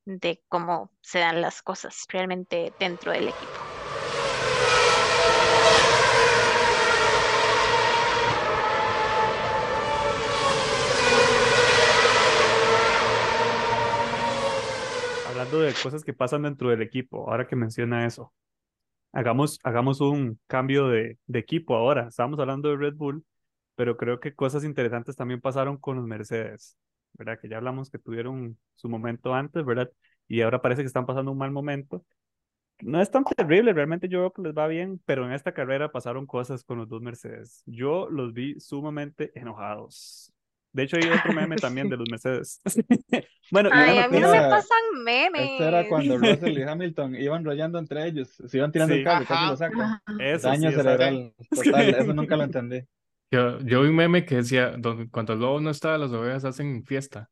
[0.06, 3.71] de cómo se dan las cosas realmente dentro del equipo.
[15.42, 18.34] Hablando de cosas que pasan dentro del equipo, ahora que menciona eso,
[19.12, 22.08] hagamos, hagamos un cambio de, equipo ahora.
[22.08, 23.26] Estábamos hablando de Red Bull,
[23.76, 26.78] pero creo que cosas interesantes también pasaron con los Mercedes,
[27.14, 27.40] ¿verdad?
[27.40, 29.92] Que ya hablamos que tuvieron su momento antes, ¿verdad?
[30.28, 32.06] Y ahora parece que están pasando un mal momento.
[32.82, 35.92] No es tan terrible, realmente yo veo que les va bien, pero en esta carrera
[35.92, 37.64] pasaron cosas con los dos Mercedes.
[37.66, 40.31] Yo los vi sumamente enojados.
[40.74, 42.62] De hecho, hay otro meme también de los Mercedes.
[43.52, 45.42] bueno, Ay, a mí no me era- pasan memes.
[45.52, 49.00] Este era cuando Russell y Hamilton iban rollando entre ellos, se iban tirando Sí.
[49.00, 50.02] el carro, casi lo sacan.
[50.20, 50.84] Eso Daño sí, exacto.
[50.98, 52.82] cerebral total, eso nunca lo entendí.
[53.32, 56.46] Yo, yo vi un meme que decía, "Donde- cuando el lobo no está, las ovejas
[56.46, 57.30] hacen fiesta.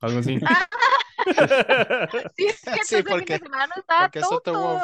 [0.00, 0.38] Algo así.
[2.36, 4.42] Sí, es cierto, Sí, porque- porque Wolff.
[4.44, 4.80] Toto.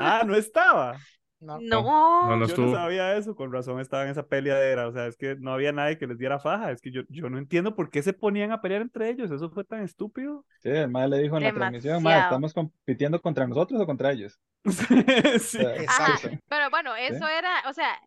[0.00, 0.98] ah, no estaba.
[1.42, 1.58] No.
[1.60, 2.36] No, No.
[2.36, 5.34] no Yo no sabía eso, con razón estaba en esa peleadera, o sea, es que
[5.36, 8.02] no había nadie que les diera faja, es que yo, yo no entiendo por qué
[8.02, 10.44] se ponían a pelear entre ellos, eso fue tan estúpido.
[10.60, 12.24] Sí, el mae le dijo en la transmisión, Demasiado.
[12.24, 14.40] ¿estamos compitiendo contra nosotros o contra ellos?
[15.40, 15.58] sí.
[15.58, 16.18] Exacto.
[16.22, 16.38] sí, sí.
[16.48, 18.00] Pero bueno, eso era, o sea,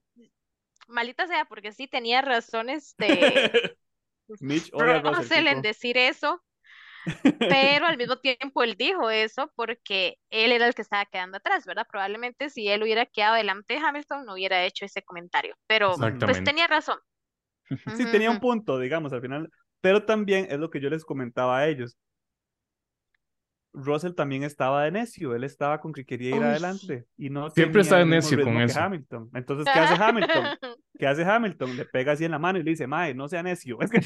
[0.88, 3.08] malita sea, porque sí tenía razón este
[4.40, 6.42] Mitch odia a Russell, Russell en decir eso,
[7.48, 11.66] pero al mismo tiempo él dijo eso porque él era el que estaba quedando atrás,
[11.66, 11.88] ¿verdad?
[11.90, 16.08] Probablemente si él hubiera quedado delante de Hamilton no hubiera hecho ese comentario, pero pues
[16.08, 16.52] Exactamente.
[16.52, 17.00] tenía razón.
[17.96, 19.50] Sí, Ujú, tenía un punto, digamos, al final,
[19.82, 21.98] pero también es lo que yo les comentaba a ellos.
[23.74, 27.50] Russell también estaba de necio, él estaba con que quería ir Uy, adelante y no
[27.50, 28.80] Siempre tenía está de el mismo necio con ritmo que eso.
[28.80, 29.30] Hamilton.
[29.34, 30.44] Entonces, ¿qué hace Hamilton?
[30.98, 31.76] ¿Qué hace Hamilton?
[31.76, 33.78] Le pega así en la mano y le dice, Mae, no sea necio.
[33.82, 34.00] Es que-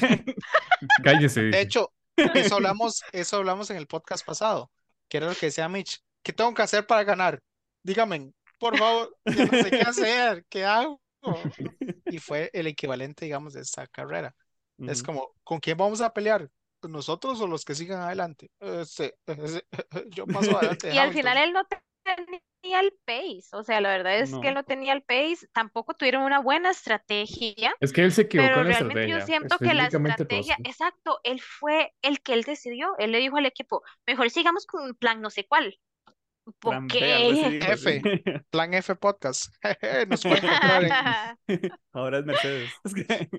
[1.04, 1.42] Cállese.
[1.42, 1.62] De dice.
[1.62, 1.92] hecho,
[2.34, 4.70] eso hablamos, eso hablamos en el podcast pasado,
[5.08, 6.00] que era lo que decía Mitch.
[6.22, 7.40] ¿Qué tengo que hacer para ganar?
[7.82, 11.00] Dígame, por favor, yo no sé qué hacer, ¿qué hago?
[12.06, 14.34] Y fue el equivalente, digamos, de esta carrera.
[14.78, 15.06] Es Ujú.
[15.06, 16.48] como, ¿con quién vamos a pelear?
[16.82, 18.50] ¿Nosotros o los que sigan adelante?
[18.60, 19.14] Este,
[20.10, 20.88] yo paso adelante.
[20.88, 21.62] de Y al final él no
[22.16, 24.60] tenía el pace, o sea, la verdad es que él No.
[24.60, 28.60] no tenía el pace, tampoco tuvieron una buena estrategia, Es que él se equivocó pero
[28.62, 29.26] en la realmente yo estrategia.
[29.26, 33.46] siento que la estrategia, exacto, él fue el que él decidió, él le dijo al
[33.46, 35.78] equipo, mejor sigamos con un plan no sé cuál.
[36.58, 37.48] Plan ¿Por B, algo así qué?
[37.50, 38.00] dijo, sí.
[38.50, 39.54] Plan F Podcast.
[40.08, 41.70] Nos pueden encontrar en...
[41.92, 42.70] Ahora es Mercedes.
[42.84, 43.30] Es que-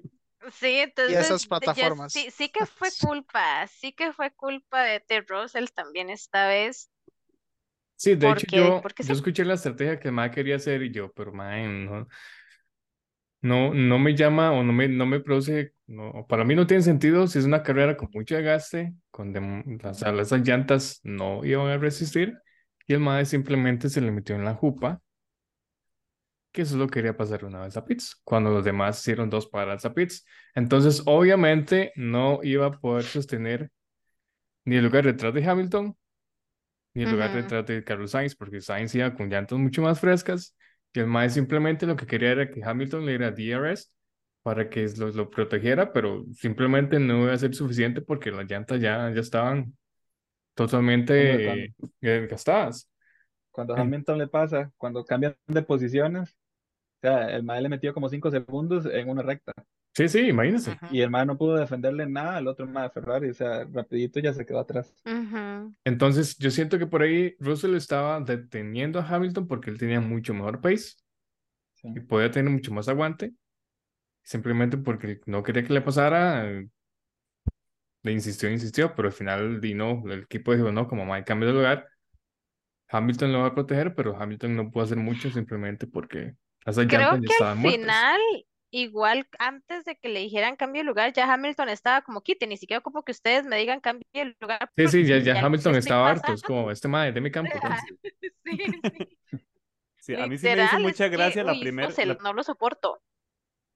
[0.54, 2.14] Sí, entonces esas ya plataformas.
[2.14, 6.91] sí, sí que fue culpa, sí que fue culpa de, de Russell también esta vez.
[8.02, 11.12] Sí, de hecho yo, porque yo escuché la estrategia que mae quería hacer y yo,
[11.14, 12.08] pero mae, no,
[13.44, 16.82] no, no me llama o no me, no me produce, no, para mí no tiene
[16.82, 19.34] sentido si es una carrera con mucho desgaste, con
[19.84, 22.34] las, o sea, esas llantas no iban a resistir
[22.88, 25.00] y el mae simplemente se le metió en la jupa,
[26.52, 29.94] que solo quería pasar una vez a pits, cuando los demás hicieron dos paradas a
[29.94, 30.26] pits.
[30.56, 33.70] Entonces, obviamente, no iba a poder sostener
[34.66, 35.96] ni el lugar detrás de Hamilton,
[36.94, 37.38] ni el lugar Ujú.
[37.44, 40.56] detrás de Carlos Sainz, porque Sainz iba con llantas mucho más frescas
[40.94, 43.90] y el mae simplemente lo que quería era que Hamilton le diera DRS
[44.44, 48.82] para que lo, lo protegiera, pero simplemente no iba a ser suficiente porque las llantas
[48.82, 49.74] ya, ya estaban
[50.56, 51.66] totalmente
[52.02, 52.90] eh, gastadas.
[53.52, 56.36] Cuando En- Hamilton le pasa, cuando cambian de posiciones, o
[57.02, 59.54] sea, el mae le metió como 5 segundos en una recta
[59.94, 60.72] Sí, sí, imagínense.
[60.72, 60.86] Ujú.
[60.92, 64.20] y el mae no pudo defenderle nada al otro mae de Ferrari, o sea, rapidito
[64.22, 64.96] ya se quedó atrás.
[65.84, 70.34] Entonces, yo siento que por ahí Russell estaba deteniendo a Hamilton porque él tenía mucho
[70.34, 70.94] mejor pace
[71.76, 71.90] Sí.
[71.96, 73.34] y podía tener mucho más aguante.
[74.24, 76.70] Simplemente porque no quería que le pasara, eh,
[78.04, 81.48] le insistió, insistió, pero al final di no, el equipo dijo no, como Mike cambia
[81.50, 81.88] de lugar,
[82.90, 86.36] Hamilton lo va a proteger, pero Hamilton no pudo hacer mucho simplemente porque
[86.66, 87.82] esas Creo que al muertas.
[87.82, 88.20] final,
[88.72, 92.58] igual antes de que le dijeran cambio de lugar, ya Hamilton estaba como quite, ni
[92.58, 94.72] siquiera como que ustedes me digan cambio de lugar.
[94.76, 97.52] Sí, sí, ya, ya ya Hamilton estaba harto, es como este madre de mi campo.
[97.62, 97.74] pues".
[98.44, 99.08] Sí, sí.
[100.02, 101.90] Sí, a mí sí me hizo mucha que, gracia la no primera.
[102.24, 103.02] no lo soporto.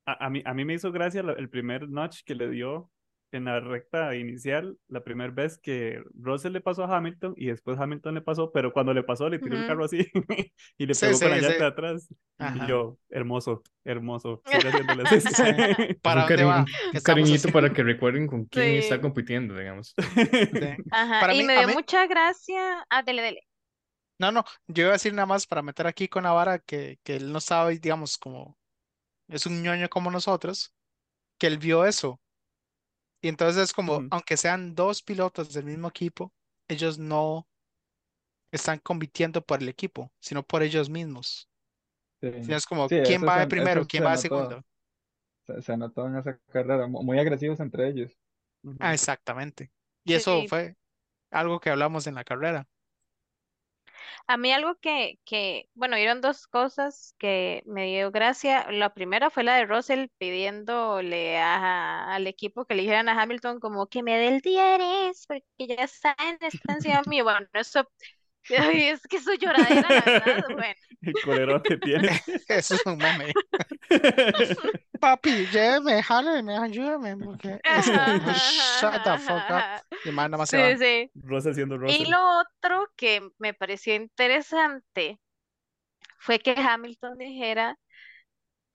[0.07, 2.89] A, a mí, a mí me hizo gracia la- el primer notch que le dio
[3.31, 7.77] en la recta inicial, la primera vez que Russell le pasó a Hamilton y después
[7.77, 9.68] Hamilton le pasó, pero cuando le pasó le tiró el Ujú.
[9.68, 10.07] carro así
[10.77, 11.64] y le Sí, pegó con la sí, llanta sí.
[11.65, 12.14] atrás.
[12.38, 12.65] Ajá.
[12.65, 14.41] Y yo, hermoso, hermoso.
[14.45, 14.57] Sí.
[16.02, 16.60] ¿Para un cariño- va?
[16.60, 17.53] un ¿Qué estamos cariñito haciendo?
[17.53, 19.02] para que recuerden con quién está Sí.
[19.02, 19.93] compitiendo, digamos.
[19.97, 20.60] Sí.
[20.91, 22.85] Ajá, Para y mí- me dio mí- mucha gracia.
[22.89, 23.41] Ah, dele, dele.
[24.18, 27.18] No, no, yo iba a decir nada más para meter aquí con Navarra que, que
[27.18, 28.57] él no sabe, digamos, como
[29.27, 30.73] es un ñoño como nosotros,
[31.38, 32.22] que él vio eso.
[33.26, 36.31] Y entonces es como, aunque sean dos pilotos del mismo equipo,
[36.68, 37.47] ellos no
[38.52, 41.49] están compitiendo por el equipo, sino por ellos mismos.
[42.22, 42.27] Sí.
[42.53, 43.85] Es como, Sí, ¿quién va se- de primero?
[43.88, 44.64] ¿Quién se va de segundo?
[45.47, 48.19] Se, se notó en esa carrera, mu- muy agresivos entre ellos.
[48.80, 49.72] Ah, exactamente.
[50.03, 50.47] Y eso Sí.
[50.47, 50.76] fue
[51.31, 52.68] algo que hablamos en la carrera.
[54.28, 58.70] A mí algo que, que, bueno, vieron dos cosas que me dio gracia.
[58.72, 63.60] La primera fue la de Russell pidiéndole a- al equipo que le dijeran a Hamilton
[63.60, 65.46] como que me dé el DRS porque
[65.78, 67.24] ya saben, está encima mío.
[67.24, 67.88] Bueno, eso,
[68.57, 70.43] ay, es que eso lloradera, la verdad.
[70.55, 72.09] Bueno, El colerón que tiene.
[72.47, 73.31] Eso es un meme.
[74.99, 77.59] papi, lléveme, jáleme, ayúdame, porque
[78.80, 79.63] shut the fuck up.
[80.03, 80.77] Y más nada más se Sí, va.
[80.77, 81.11] sí.
[81.15, 82.09] Russell siendo Y Russell.
[82.09, 85.19] lo otro que me pareció interesante
[86.19, 87.77] fue que Hamilton dijera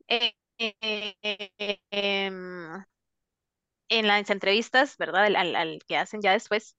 [0.09, 2.85] eh, eh, eh, em,
[3.89, 5.25] en las entrevistas, ¿verdad?
[5.25, 6.77] Al, al- al que hacen ya después,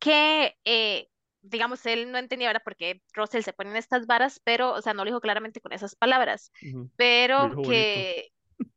[0.00, 1.08] que, eh,
[1.42, 2.62] digamos, él no entendía, ¿verdad?
[2.64, 5.72] Porque Russell se pone en estas varas, pero, o sea, no lo dijo claramente con
[5.72, 6.78] esas palabras, Ujú.
[6.78, 8.00] Lo pero dijo bonito.
[8.00, 8.28] que,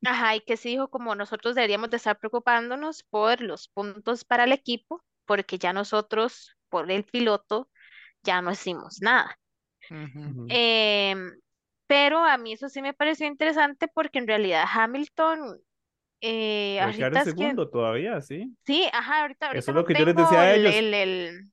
[0.04, 4.46] ajá, y que sí dijo como nosotros deberíamos de estar preocupándonos por los puntos para
[4.46, 7.70] el equipo, porque ya nosotros, por el piloto,
[8.24, 9.38] ya no hicimos nada.
[9.90, 10.20] Ujú.
[10.20, 10.46] Ujú.
[10.50, 11.32] Em,
[11.88, 15.60] pero a mí eso sí me pareció interesante porque en realidad Hamilton,
[16.22, 18.56] eh, ahorita en es que, segundo todavía, sí.
[18.66, 20.76] sí, ajá, ahorita, Eso ahorita es lo no que yo les decía a el, ellos.
[20.76, 21.52] el, el- El-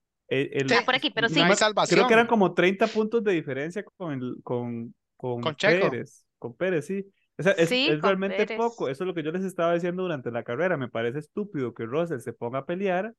[0.53, 1.99] el- Sí, ah, por aquí, pero sí, salvación.
[1.99, 5.41] creo que eran como 30 puntos de diferencia con, el, con, con.
[5.57, 6.25] Pérez.
[6.39, 7.07] Con Pérez, sí.
[7.39, 8.57] O sea, es, Sí, es con realmente Pérez.
[8.59, 8.89] poco.
[8.89, 10.77] Eso es lo que yo les estaba diciendo durante la carrera.
[10.77, 13.15] Me parece estúpido que Russell se ponga a pelear.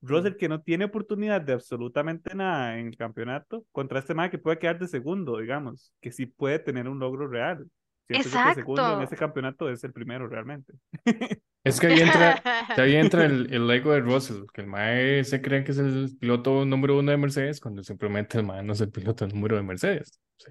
[0.00, 4.38] Russell que no tiene oportunidad de absolutamente nada en el campeonato contra este man que
[4.38, 7.66] puede quedar de segundo, digamos, que sí puede tener un logro real.
[8.08, 9.04] Siento yo que el segundo en Exacto.
[9.04, 10.72] ese campeonato es el primero realmente.
[11.64, 12.40] Es que ahí entra,
[12.74, 15.78] que ahí entra el, el ego de Russell, que el mae se cree que es
[15.78, 19.56] el piloto número uno de Mercedes, cuando simplemente el mae no es el piloto número
[19.56, 20.18] de Mercedes.
[20.36, 20.50] Sí.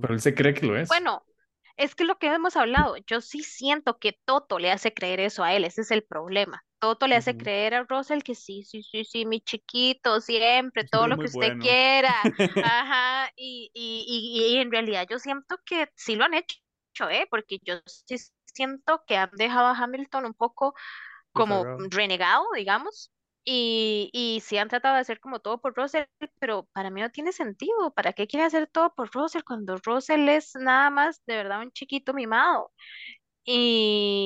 [0.00, 0.88] Pero él se cree que lo es.
[0.88, 1.24] Bueno,
[1.80, 5.44] es que lo que hemos hablado, yo sí siento que Toto le hace creer eso
[5.44, 6.64] a él, ese es el problema.
[6.78, 11.06] Toto le hace creer a Russell que sí, sí, sí, sí, mi chiquito, siempre, todo
[11.06, 11.58] Es lo que usted bueno.
[11.58, 12.14] quiera.
[12.60, 16.54] Ajá, y, y, y, y en realidad yo siento que sí lo han hecho,
[17.10, 17.26] ¿eh?
[17.30, 18.16] Porque yo sí
[18.46, 20.74] siento que han dejado a Hamilton un poco
[21.32, 23.12] como renegado, digamos,
[23.44, 26.04] y, y sí han tratado de hacer como todo por Russell,
[26.38, 27.92] pero para mí no tiene sentido.
[27.94, 31.72] ¿Para qué quiere hacer todo por Russell cuando Russell es nada más de verdad un
[31.72, 32.72] chiquito mimado?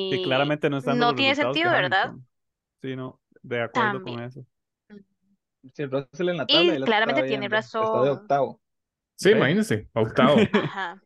[0.08, 2.14] Que Y claramente no están no tiene sentido, ¿verdad?
[2.82, 4.46] Sí, no, de acuerdo con eso.
[5.74, 8.10] Si Russell en la tabla, Y claramente tiene viendo, Está de razón.
[8.10, 8.60] octavo.
[9.16, 9.32] Sí, ¿Ve?
[9.32, 10.52] imagínense, octavo.
[10.52, 11.02] Ajá.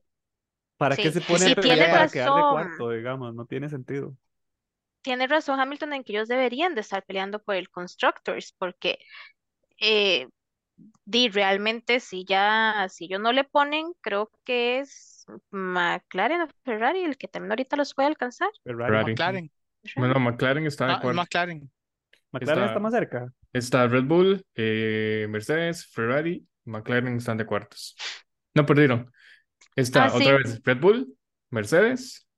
[0.77, 2.47] ¿Para qué Sí, se pone a tiene pelear para quedar de razón.
[2.47, 3.35] cuarto, digamos?
[3.35, 4.17] No tiene sentido.
[5.03, 8.99] Tiene razón Hamilton en que ellos deberían de estar peleando por el Constructors, porque
[9.81, 10.29] eh,
[11.05, 17.03] di, realmente si ya, si ellos no le ponen, creo que es McLaren o Ferrari
[17.05, 18.49] el que también ahorita los puede alcanzar.
[18.65, 19.13] Ferrari.
[19.13, 19.51] McLaren.
[19.97, 21.13] Bueno, McLaren está de Ah.
[21.13, 21.71] McLaren.
[22.33, 23.33] McLaren Está- está más cerca.
[23.53, 27.97] Está Red Bull, eh, Mercedes, Ferrari, McLaren están de cuartos.
[28.55, 29.11] No perdieron.
[29.75, 30.17] Está Ah, sí.
[30.25, 31.17] otra vez Red Bull,
[31.51, 32.29] Mercedes,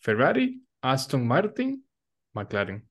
[0.00, 1.86] Ferrari, Aston Martin,
[2.32, 2.88] McLaren.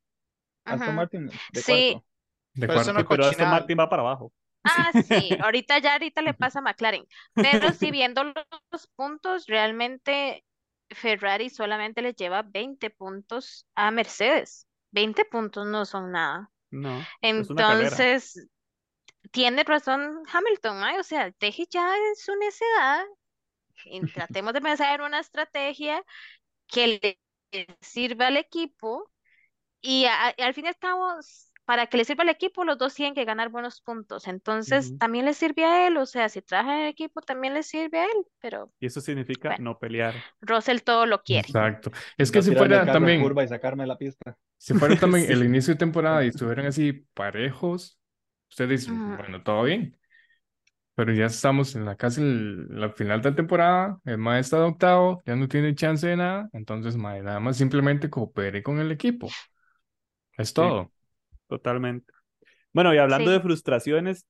[0.66, 0.95] Aston Ujú.
[0.95, 1.64] Martin de Sí.
[1.64, 2.06] cuarto.
[2.53, 2.94] De Pero cuarto.
[2.94, 3.49] no pero Aston.
[3.49, 4.34] Martin va para abajo.
[4.64, 7.06] Ah, sí, ahorita ya ahorita le pasa a McLaren.
[7.36, 8.24] Pero si viendo
[8.72, 10.45] los puntos, realmente
[10.90, 14.68] Ferrari solamente le lleva 20 puntos a Mercedes.
[14.91, 16.52] 20 puntos no son nada.
[16.72, 17.61] No, es una.
[17.61, 18.48] Entonces,
[19.32, 20.98] tiene razón Hamilton, ¿ay?
[20.99, 23.06] O sea, deje ya en su necedad
[23.86, 26.03] y tratemos de pensar en una estrategia
[26.68, 27.20] que le
[27.82, 29.11] sirva al equipo
[29.82, 32.78] y a- al fin y al cabo, s- para que le sirva al equipo, los
[32.80, 34.28] dos tienen que ganar buenos puntos.
[34.28, 37.62] Entonces, también le sirve a él, o sea, si trabaja en el equipo, también le
[37.64, 39.64] sirve a él, pero Y eso significa Bueno.
[39.72, 40.16] no pelear.
[40.42, 41.48] Russell todo lo quiere.
[41.48, 41.92] Exacto.
[42.18, 44.36] Es que No si fuera también, curva y sacarme de la pista.
[44.58, 45.34] si fuera también Sí.
[45.34, 48.00] el inicio de temporada y estuvieran así parejos,
[48.50, 49.96] ustedes dicen, bueno, todo bien.
[50.96, 54.58] Pero ya estamos en la casi el- la final de la temporada, el mae está
[54.58, 58.80] de octavo, ya no tiene chance de nada, entonces mae, nada más simplemente coopere con
[58.80, 59.30] el equipo.
[60.40, 60.91] Es todo.
[61.48, 62.11] Totalmente.
[62.74, 63.34] Bueno, y hablando Sí.
[63.34, 64.26] de frustraciones,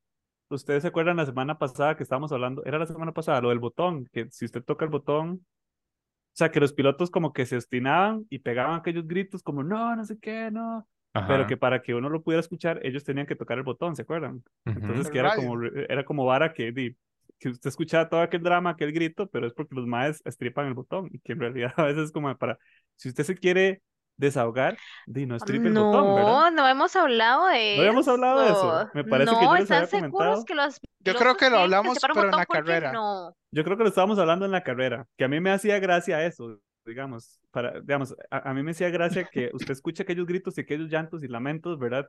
[0.50, 2.64] ¿ustedes se acuerdan la semana pasada que estábamos hablando?
[2.66, 6.52] Era la semana pasada, lo del botón, que si usted toca el botón, o sea,
[6.52, 10.18] que los pilotos como que se obstinaban y pegaban aquellos gritos como, no, no sé
[10.20, 10.88] qué, no.
[11.28, 14.04] Pero que para que uno lo pudiera escuchar, ellos tenían que tocar el botón, ¿se
[14.04, 14.44] acuerdan?
[14.66, 15.50] Entonces, que era radio.
[15.50, 16.96] como, era como vara que,
[17.40, 20.76] que usted escuchaba todo aquel drama, aquel grito, pero es porque los maes estripan el
[20.76, 22.58] botón y que en realidad a veces es como para,
[22.96, 23.82] si usted se quiere
[24.20, 24.78] desahogar,
[25.08, 26.42] di, no el botón, ¿verdad?
[26.42, 28.90] No, no hemos hablado de No habíamos hablado de eso.
[28.94, 30.46] Me parece que No, yo les ¿están había seguros comentado.
[30.46, 32.92] que los Yo creo que lo hablamos, pero en la ¿Por qué carrera.
[32.92, 33.34] no?
[33.52, 36.24] Yo creo que lo estábamos hablando en la carrera, que a mí me hacía gracia
[36.26, 40.58] eso, digamos, para, digamos, a, a mí me hacía gracia que usted escuche aquellos gritos
[40.58, 42.08] y aquellos llantos y lamentos, ¿verdad?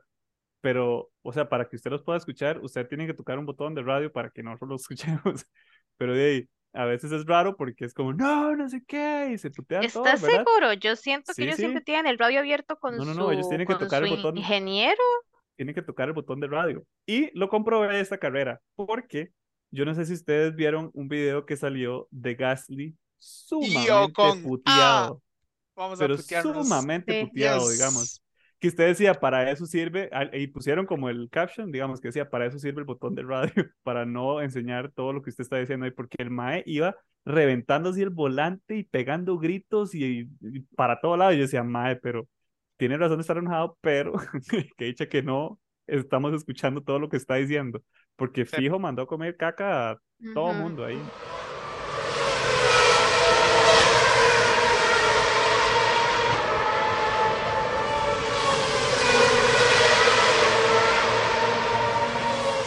[0.61, 3.73] Pero, o sea, para que usted los pueda escuchar, usted tiene que tocar un botón
[3.73, 5.45] de radio para que nosotros lo escuchemos.
[5.97, 9.37] Pero de ahí, a veces es raro porque es como, no, no sé qué, y
[9.37, 10.45] se putean ¿Estás ¿verdad?
[10.45, 10.73] seguro?
[10.73, 11.61] Yo siento que Sí, ellos sí.
[11.63, 14.09] siempre tienen el radio abierto con No, no, no, ellos su, tienen que tocar el
[14.11, 14.37] botón.
[14.37, 15.01] ingeniero.
[15.55, 16.83] Tienen que tocar el botón de radio.
[17.05, 19.31] Y lo comprobé esta carrera, porque
[19.69, 24.43] yo no sé si ustedes vieron un video que salió de Gasly sumamente con A.
[24.43, 25.21] puteado.
[25.75, 26.67] Vamos pero a putearnos.
[26.67, 27.25] sumamente Sí.
[27.27, 28.20] puteado, digamos.
[28.61, 32.45] Que usted decía, para eso sirve, y pusieron como el caption, digamos, que decía, para
[32.45, 33.51] eso sirve el botón de radio,
[33.83, 37.89] para no enseñar todo lo que usted está diciendo ahí, porque el Mae iba reventando
[37.89, 41.33] así el volante y pegando gritos y, y para todo lado.
[41.33, 42.27] Y yo decía, Mae, pero
[42.77, 44.13] tiene razón de estar enojado, pero
[44.77, 47.81] que dicha que no estamos escuchando todo lo que está diciendo,
[48.15, 49.97] porque fijo mandó a comer caca a
[50.35, 50.59] todo Ujú.
[50.59, 50.97] mundo ahí.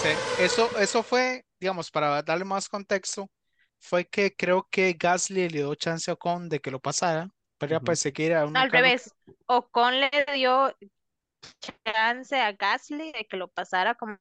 [0.04, 3.30] Sí, Eso, eso fue, digamos, para darle más contexto,
[3.78, 7.28] fue que creo que Gasly le dio chance a Ocon de que lo pasara
[7.58, 7.84] para Ujú.
[7.84, 9.12] perseguir a un Al revés,
[9.46, 10.74] Ocon le dio
[11.84, 14.18] chance a Gasly de que lo pasara como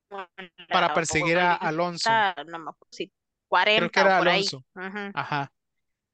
[0.70, 2.10] para perseguir a Alonso.
[2.10, 3.12] no me acuerdo si
[3.48, 4.40] 40 Creo que era por ahí.
[4.42, 4.66] Alonso.
[4.76, 5.12] Ujú.
[5.14, 5.52] Ajá.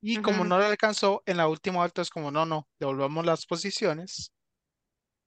[0.02, 0.50] Y como Ujú.
[0.50, 4.32] no le alcanzó, en la última vuelta es como, no, no, devolvamos las posiciones.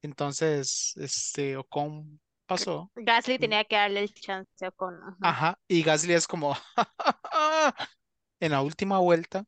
[0.02, 2.90] Entonces, este, Ocon pasó.
[2.94, 4.98] Gasly tenía que darle el chance a Ocon.
[5.22, 5.58] Ajá.
[5.68, 6.56] Y Gasly es como,
[8.40, 9.44] en la última vuelta.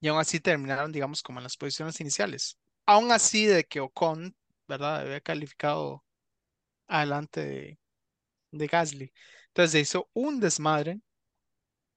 [0.00, 2.58] Y aún así terminaron, digamos, como en las posiciones iniciales.
[2.86, 4.36] Aún así de que Ocon,
[4.68, 5.00] ¿verdad?
[5.00, 6.04] Había calificado
[6.86, 7.78] adelante de,
[8.52, 9.12] de Gasly.
[9.48, 11.00] Entonces se hizo un desmadre.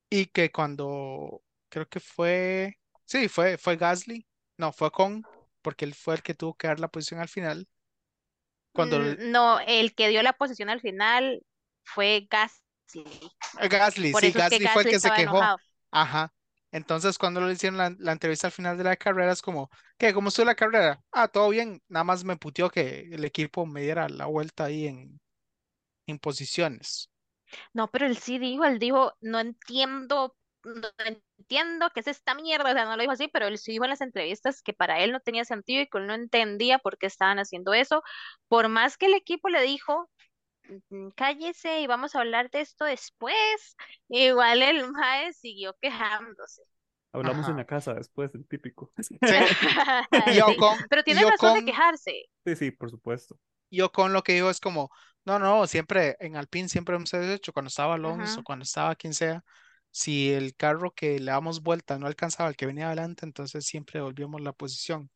[0.09, 4.25] Y que cuando, creo que fue, sí, fue, fue Gasly.
[4.57, 5.27] No, fue Ocon,
[5.61, 7.67] porque él fue el que tuvo que dar la posición al final.
[8.77, 11.43] Cuando Mm, No, el que dio la posición al final
[11.83, 13.31] fue Gasly.
[13.59, 15.49] eh, Gasly, Por sí, Gasly fue el que se quejó.
[15.49, 15.61] enojado.
[15.91, 16.33] Ajá.
[16.71, 20.13] Entonces, cuando le hicieron la, la entrevista al final de la carrera, es como, ¿qué?
[20.13, 21.01] ¿Cómo estuvo la carrera?
[21.11, 21.81] Ah, todo bien.
[21.87, 25.19] Nada más me puteó que el equipo me diera la vuelta ahí en,
[26.07, 27.09] en posiciones.
[27.73, 30.35] No, pero él sí dijo, él dijo, no entiendo,
[30.75, 30.89] no
[31.39, 33.85] entiendo qué es esta mierda, o sea, no lo dijo así, pero él sí dijo
[33.85, 36.97] en las entrevistas que para él no tenía sentido y que él no entendía por
[36.97, 38.03] qué estaban haciendo eso,
[38.47, 40.09] por más que el equipo le dijo,
[40.89, 43.75] "Mm, cállese y vamos a hablar de esto después,
[44.09, 46.63] igual el mae siguió quejándose.
[47.13, 47.57] Hablamos en Ajá.
[47.57, 48.93] la casa después, el típico.
[50.33, 52.29] Y Sí, Ocon, pero tiene razón de quejarse.
[52.45, 53.39] Sí, sí, por supuesto.
[53.69, 54.89] Yo con lo que dijo es como,
[55.25, 58.43] no, no, siempre en Alpine siempre hemos hecho, cuando estaba Alonso, Ujú.
[58.43, 59.43] cuando estaba quien sea,
[59.91, 64.01] si el carro que le damos vuelta no alcanzaba al que venía adelante, entonces siempre
[64.01, 65.09] volvíamos la posición.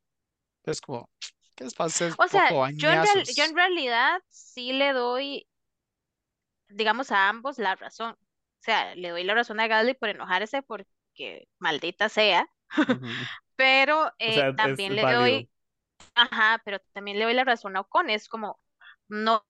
[0.60, 1.10] Entonces como,
[1.56, 2.08] ¿qué les pasa?
[2.08, 3.44] Es O sea, poco yo en, real- yo bañazos.
[3.44, 5.48] en realidad sí le doy,
[6.70, 8.14] digamos, a ambos la razón.
[8.14, 12.48] O sea, le doy la razón a Gasly por enojarse porque maldita sea,
[13.56, 15.08] pero O eh, sea, es también le válido.
[15.08, 15.50] doy,
[16.16, 18.10] ajá, pero también le doy la razón a Ocon.
[18.12, 18.62] Es como,
[19.10, 19.46] no,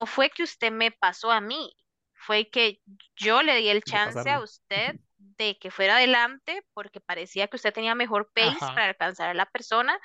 [0.00, 1.74] no fue que usted me pasó a mí,
[2.22, 2.80] fue que
[3.16, 7.72] yo le di el chance a usted de que fuera adelante porque parecía que usted
[7.72, 8.74] tenía mejor pace Ajá.
[8.74, 9.98] para alcanzar a la persona.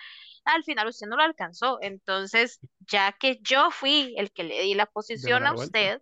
[0.46, 1.80] Al final usted no lo alcanzó.
[1.82, 5.80] Entonces, ya que yo fui el que le di la posición a vuelta.
[5.80, 6.02] usted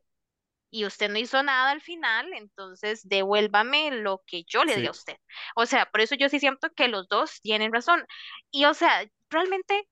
[0.69, 4.91] y usted no hizo nada al final, entonces devuélvame lo que yo le di a
[4.91, 5.15] usted.
[5.55, 8.05] O sea, por eso yo sí siento que los dos tienen razón.
[8.51, 9.87] Y o sea, realmente,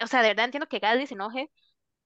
[0.00, 1.50] o sea, de verdad entiendo que Gasly se enoje,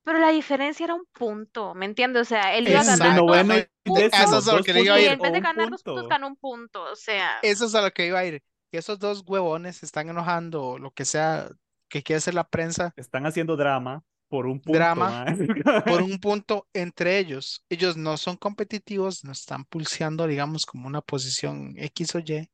[0.05, 2.23] pero la diferencia era un punto, ¿me entiendes?
[2.23, 3.71] O sea, él iba Exactamente.
[3.85, 5.11] décimo, Eso es a lo que le iba a y ir.
[5.11, 6.83] en vez de ganar dos puntos, ganó un punto.
[6.83, 8.43] O sea, Eso es a lo que iba a ir.
[8.73, 11.49] Que esos dos huevones se están enojando, lo que sea
[11.89, 15.25] que quiere hacer la prensa, Están haciendo drama por un punto, Drama
[15.87, 17.65] por un punto entre ellos.
[17.69, 22.49] Ellos no son competitivos, no están pulseando, digamos, como una posición X o Y,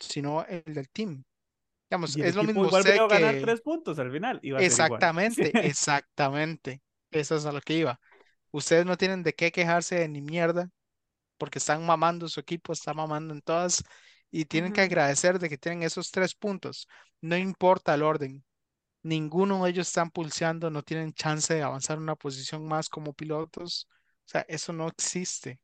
[0.00, 1.22] sino el del team.
[1.88, 3.40] Digamos, es lo mismo igual sé a ganar que...
[3.42, 4.40] tres puntos al final.
[4.42, 4.62] Iba a.
[4.62, 6.82] Exactamente, exactamente.
[7.10, 8.00] Eso es a lo que iba.
[8.50, 10.68] Ustedes no tienen de qué quejarse de ni mierda,
[11.38, 13.84] porque están mamando su equipo, está mamando en todas,
[14.30, 16.88] y tienen que agradecer de que tienen esos tres puntos.
[17.20, 18.44] No importa el orden.
[19.02, 23.86] Ninguno de ellos están pulseando, no tienen chance de avanzar una posición más como pilotos.
[23.90, 25.60] O sea, eso no existe.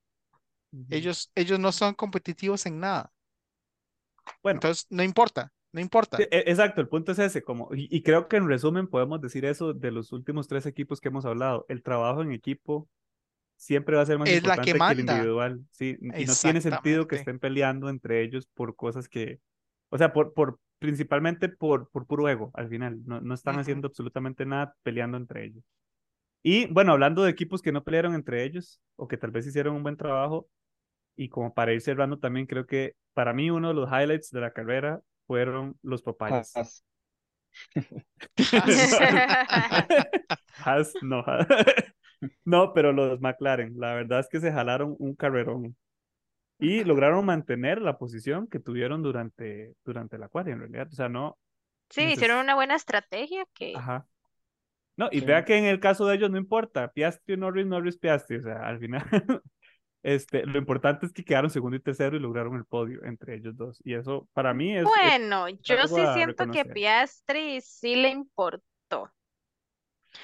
[0.89, 3.13] Ellos, ellos no son competitivos en nada.
[4.43, 6.19] Bueno, Entonces, no importa, no importa.
[6.21, 9.73] E- Exacto, el punto es ese, como, y, creo que en resumen podemos decir eso
[9.73, 11.65] de los últimos tres equipos que hemos hablado.
[11.69, 12.89] El trabajo en equipo
[13.57, 16.35] siempre va a ser más Es la que importante que el individual, sí, y no
[16.35, 19.41] tiene sentido que estén peleando entre ellos por cosas que,
[19.89, 23.89] o sea, por, por principalmente por, por puro ego, al final, no, no están haciendo
[23.89, 25.65] absolutamente nada peleando entre ellos.
[26.43, 29.77] Y bueno, hablando de equipos que no pelearon entre ellos, o que tal vez hicieron
[29.77, 30.49] un buen trabajo,
[31.17, 34.41] y como para ir cerrando también, creo que para mí uno de los highlights de
[34.41, 36.53] la carrera fueron los papayas.
[36.57, 36.85] Haas.
[40.65, 41.25] Haas, no.
[42.45, 45.77] No, pero los McLaren, la verdad es que se jalaron un carrerón
[46.59, 50.89] y lograron mantener la posición que tuvieron durante, durante la cual, en realidad.
[50.93, 51.39] O sea, no,
[51.91, 53.75] Sí, Neces- hicieron una buena estrategia que...
[53.77, 54.07] Ajá.
[54.97, 55.27] No, y Sí.
[55.27, 58.67] vea que en el caso de ellos no importa, Piastri, Norris, Norris, Piastri, o sea,
[58.67, 59.05] al final,
[60.03, 63.57] este, lo importante es que quedaron segundo y tercero y lograron el podio entre ellos
[63.57, 66.65] dos, y eso para mí es, es Bueno, yo sí siento que.
[66.67, 69.11] Piastri sí le importó,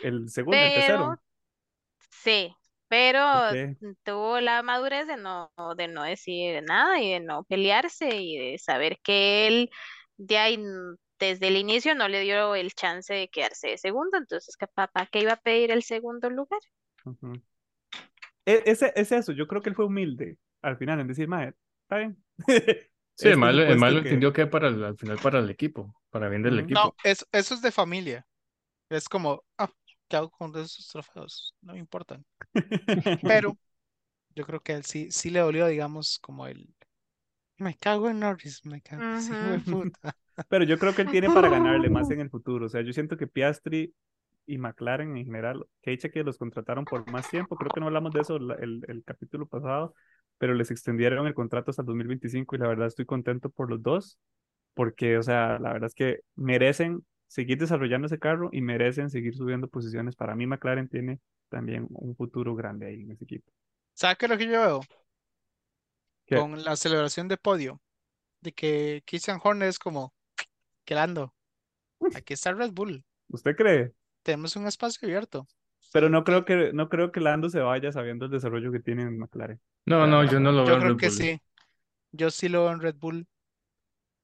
[0.01, 1.21] el segundo, el pero tercero.
[2.11, 2.55] sí,
[2.89, 3.27] pero
[4.05, 8.59] tuvo la madurez de no, de no decir nada y de no pelearse y de
[8.59, 9.71] saber que él
[10.17, 14.19] de ahí n- desde el inicio no le dio el chance de quedarse de segundo,
[14.19, 16.61] entonces ¿qué papá que iba a pedir el segundo lugar?
[18.67, 21.99] Ese, es eso, yo creo que él fue humilde al final en decir, mae, está
[21.99, 22.23] bien.
[23.15, 25.51] Sí, el Este malo, el malo que- entendió que para el- al final para el
[25.51, 26.81] equipo, para bien del equipo.
[26.83, 28.27] No, eso, eso es de familia.
[28.91, 29.71] Es como, ah,
[30.09, 31.55] ¿qué hago con esos trofeos?
[31.63, 32.25] No me importan.
[33.27, 33.59] Pero
[34.37, 36.69] yo creo que a él sí, sí le dolió, digamos, como el,
[37.59, 39.71] me cago en Norris, me cago, sí, hijo de Ujú.
[39.71, 40.17] puta.
[40.49, 42.67] Pero yo creo que él tiene para ganarle más en el futuro.
[42.67, 43.95] O sea, yo siento que Piastri
[44.49, 47.87] y McLaren en general, que dicha que los contrataron por más tiempo, creo que no
[47.87, 49.95] hablamos de eso el, el capítulo pasado,
[50.39, 53.83] pero les extendieron el contrato hasta el 2025 y la verdad estoy contento por los
[53.83, 54.19] dos,
[54.75, 59.35] porque, o sea, la verdad es que merecen seguir desarrollando ese carro y merecen seguir
[59.35, 60.17] subiendo posiciones.
[60.17, 61.21] Para mí McLaren tiene
[61.51, 63.53] también un futuro grande ahí en ese equipo.
[63.93, 64.81] ¿Sabes qué es lo que yo veo?
[66.25, 66.37] ¿Qué?
[66.37, 67.83] Con la celebración de podio,
[68.41, 70.15] de que Christian Horner es como,
[70.85, 71.35] quelando,
[72.15, 73.93] aquí está Red Bull, ¿Usted cree?
[74.29, 75.47] Tenemos un espacio abierto.
[75.91, 79.03] Pero no creo que- no creo que Lando se vaya sabiendo el desarrollo que tiene
[79.03, 79.59] en McLaren.
[79.87, 81.17] No, no, yo no lo veo Yo en creo Red que Bull.
[81.17, 81.43] sí.
[82.13, 83.27] Yo sí lo veo en Red Bull.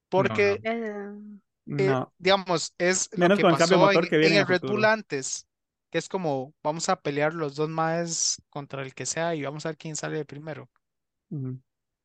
[0.09, 1.11] Porque, Eh, eh,
[1.65, 2.13] No.
[2.19, 4.41] digamos, es lo Menos que con el cambio de pasó motor en, que viene en
[4.41, 5.47] el Red Bull antes,
[5.89, 9.65] que es como, vamos a pelear los dos más contra el que sea y vamos
[9.65, 10.69] a ver quién sale de primero.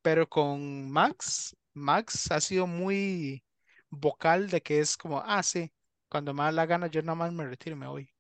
[0.03, 3.45] Pero con Max, Max ha sido muy
[3.91, 5.71] vocal de que es como, ah, sí,
[6.11, 8.11] cuando me da la gana yo nada más me retiro y me voy.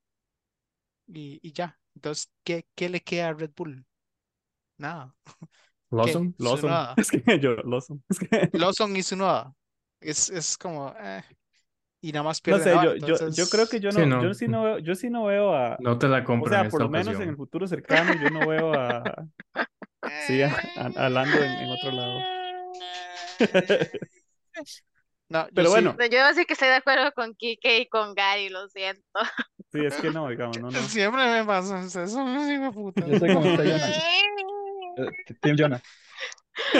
[1.06, 1.78] Y, y ya.
[1.94, 3.84] Entonces, ¿qué, qué le queda a Red Bull?
[4.78, 5.14] Nada.
[5.90, 6.70] Lawson, Lawson.
[6.96, 8.02] Es que yo, Lawson.
[8.08, 9.52] Es que, Lawson y su nada.
[10.00, 11.22] Es, es como, eh,
[12.00, 13.98] y nada más no pierde sé, nada, yo, yo, yo entonces- creo que yo Sí,
[13.98, 14.22] no, no.
[14.22, 16.52] yo sí no veo, yo sí no veo a, no te la o compro en
[16.52, 19.26] sea, por esta lo menos en el futuro cercano, yo no veo a,
[20.26, 22.20] sí, a, a- a Lando en, en otro lado.
[25.30, 28.14] No, yo Pero sí- bueno, Yo sí que estoy de acuerdo con Kike y con
[28.14, 29.02] Gary, lo siento.
[29.72, 30.78] sí, es que no, digamos, no, no.
[30.82, 33.06] Siempre me pasa, ustedes son unos hijos puta.
[33.06, 35.12] Yo soy como usted, Jonah.
[35.40, 35.82] Team Jonah.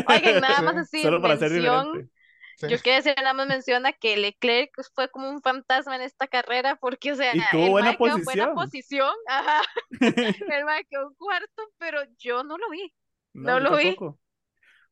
[0.09, 2.11] Oigan, nada más Sí, así, Solo para mención.
[2.57, 2.69] Sí.
[2.69, 6.77] yo quiero decir, nada más menciona que Leclerc fue como un fantasma en esta carrera,
[6.77, 8.15] porque, o sea, Y tuvo el buena en buena
[8.53, 8.55] posición.
[8.55, 9.63] posición, ajá,
[10.59, 12.93] el mae quedó cuarto, pero yo no lo vi.
[13.33, 13.97] No, No yo lo vi.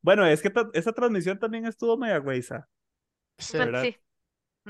[0.00, 2.66] Bueno, es que ta- esa transmisión también estuvo media güeyza.
[3.38, 3.58] Sí.
[3.58, 3.90] ¿verdad?
[3.90, 3.96] sí.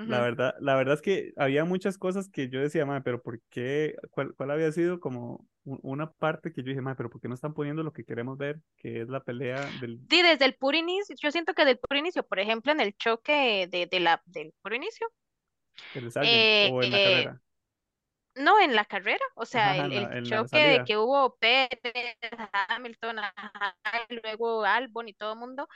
[0.05, 3.41] La verdad, la verdad es que había muchas cosas que yo decía, madre, pero ¿por
[3.51, 3.97] qué?
[4.11, 7.35] ¿Cuál, cuál había sido como una parte que yo dije, madre, pero ¿por qué no
[7.35, 8.61] están poniendo lo que queremos ver?
[8.77, 11.99] Que es la pelea del, Sí, desde el puro inicio, yo siento que del puro
[11.99, 15.07] inicio, por ejemplo, en el choque de, de la, del puro inicio,
[16.11, 17.43] Sargent Eh, o en la eh, carrera.
[18.35, 21.79] no en la carrera, o sea, Ajá, el, el la- choque de que hubo Pérez,
[22.69, 23.77] Hamilton, ajá,
[24.09, 25.69] y luego Albon y todo el mundo,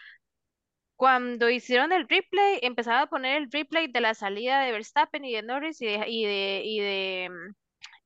[1.03, 5.35] cuando hicieron el replay, empezaron a poner el replay de la salida de Verstappen y
[5.35, 7.55] de Norris y de, y de, y de, mm,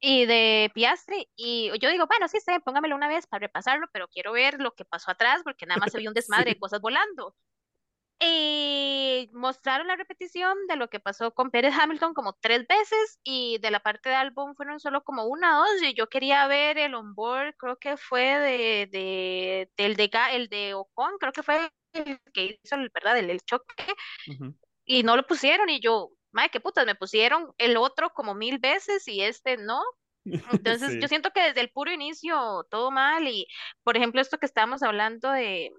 [0.01, 4.09] y de Piastri, y yo digo, bueno, sí, sí, póngamelo una vez para repasarlo, pero
[4.09, 6.53] quiero ver lo que pasó atrás, porque nada más se vio un desmadre Sí.
[6.53, 7.37] de cosas volando.
[8.19, 13.59] Y mostraron la repetición de lo que pasó con Pérez Hamilton como tres veces y
[13.59, 16.79] de la parte de Albon fueron solo como una o dos y yo quería ver
[16.79, 21.71] el onboard, creo que fue de, de, del de, el de Ocon, creo que fue
[22.33, 23.19] que hizo el, ¿verdad?
[23.19, 23.75] El, el choque
[24.27, 24.55] Ujú.
[24.85, 28.59] y no lo pusieron y yo, madre, qué putas, me pusieron el otro como mil
[28.59, 29.83] veces y este no.
[30.51, 31.01] Entonces, Sí.
[31.01, 33.47] yo siento que desde el puro inicio todo mal y,
[33.85, 35.73] por ejemplo, esto que estábamos hablando de,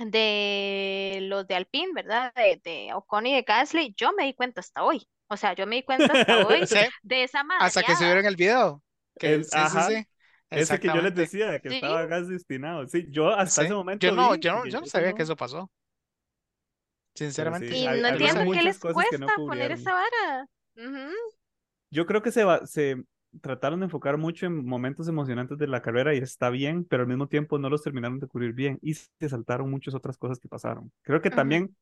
[0.00, 2.32] de los de Alpine, ¿verdad?
[2.34, 5.08] De, de Ocon y de Gasly, yo me di cuenta hasta hoy.
[5.28, 8.36] O sea, yo me di cuenta hasta hoy Sí, de esa hasta que vieron el
[8.36, 8.82] video.
[9.18, 10.06] Que, El- sí, sí, ajá, sí.
[10.50, 11.74] Ese que yo les decía, que Sí.
[11.76, 12.86] estaba gas destinado.
[12.88, 13.66] Sí, yo hasta Sí.
[13.66, 15.70] ese momento Yo no, vi, yo no, yo no sabía no- que eso pasó.
[17.14, 20.46] Sinceramente, sí, Y hay- no entiendo qué les que no cuesta poner esa vara.
[20.76, 21.12] Ujú.
[21.90, 23.02] Yo creo que se, va, se
[23.42, 27.08] trataron de enfocar mucho en momentos emocionantes de la carrera y está bien, pero al
[27.08, 30.48] mismo tiempo no los terminaron de cubrir bien y se saltaron muchas otras cosas que
[30.48, 30.92] pasaron.
[31.02, 31.36] Creo que Ujú.
[31.36, 31.76] también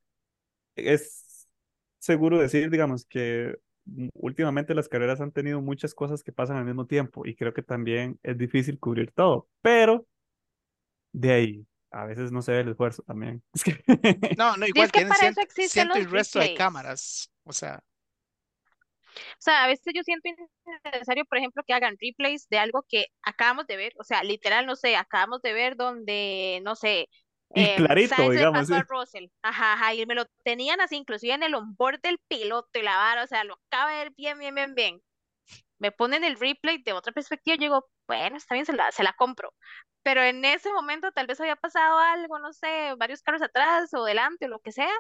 [0.76, 1.48] es
[1.98, 3.56] seguro decir, digamos, que
[4.14, 7.62] últimamente las carreras han tenido muchas cosas que pasan al mismo tiempo y creo que
[7.62, 10.06] también es difícil cubrir todo, pero
[11.12, 13.42] de ahí a veces no se ve el esfuerzo también.
[13.54, 13.82] Es que
[14.36, 16.54] no, no, igual es que tienen para eso ciento, existen ciento y los resto de
[16.54, 17.30] cámaras.
[17.44, 17.82] O sea,
[19.16, 23.06] O sea, a veces yo siento innecesario, por ejemplo, que hagan replays de algo que
[23.22, 27.08] acabamos de ver, o sea, literal, no sé, acabamos de ver donde, no sé,
[27.55, 28.74] Y em, clarito, Sainz digamos, pasó sí.
[28.74, 32.78] a Russell, ajá, ajá, y me lo tenían así, inclusive en el onboard del piloto
[32.78, 35.02] y la vara, o sea, lo acaba de ver bien, bien, bien, bien.
[35.78, 39.02] Me ponen el replay de otra perspectiva y digo, bueno, está bien, se la, se
[39.05, 39.52] la compro.
[40.02, 44.05] Pero en ese momento tal vez había pasado algo, no sé, varios carros atrás o
[44.05, 44.90] delante o lo que sea,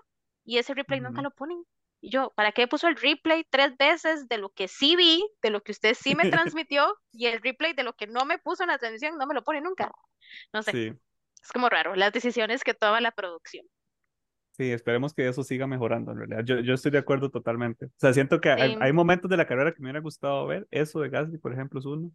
[0.44, 1.22] y ese replay nunca Ujú.
[1.22, 1.64] lo ponen.
[2.00, 5.50] Y yo, ¿para qué puso el replay tres veces de lo que sí vi, de
[5.50, 8.62] lo que usted sí me transmitió, y el replay de lo que no me puso
[8.64, 9.90] en la transmisión no me lo pone nunca?
[10.52, 10.92] No sé, Sí,
[11.46, 13.64] es como raro, las decisiones que toma la producción.
[14.52, 16.42] sí, esperemos que eso siga mejorando en realidad.
[16.44, 17.86] Yo, yo estoy de acuerdo totalmente.
[17.86, 18.78] O sea, siento que hay, Sí.
[18.80, 20.66] hay momentos de la carrera que me hubiera gustado ver.
[20.70, 22.10] Eso de Gasly, por ejemplo, es uno.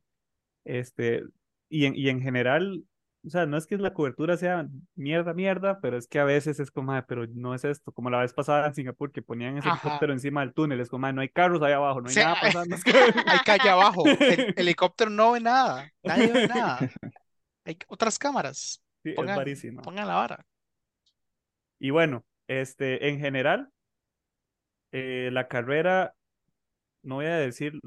[0.65, 1.23] Este,
[1.69, 2.83] y en, y en general,
[3.25, 6.59] o sea, no es que la cobertura sea mierda, mierda, pero es que a veces
[6.59, 9.57] es como, "Ay, pero no es esto, como la vez pasada en Singapur que ponían
[9.59, 9.79] ese Ajá.
[9.79, 12.19] helicóptero encima del túnel, es como, "Ay, no hay carros ahí abajo, no hay Sí,
[12.21, 12.75] nada pasando.
[13.27, 14.03] Hay calle abajo.
[14.07, 14.07] El
[14.57, 15.91] helicóptero no ve nada.
[16.03, 16.79] Nadie ve nada.
[17.65, 18.81] Hay otras cámaras.
[19.03, 19.81] Sí, es varísimo.
[19.81, 20.45] pongan la vara.
[21.79, 23.69] Y bueno, este, en general,
[24.91, 26.13] eh, la carrera,
[27.03, 27.79] no voy a decir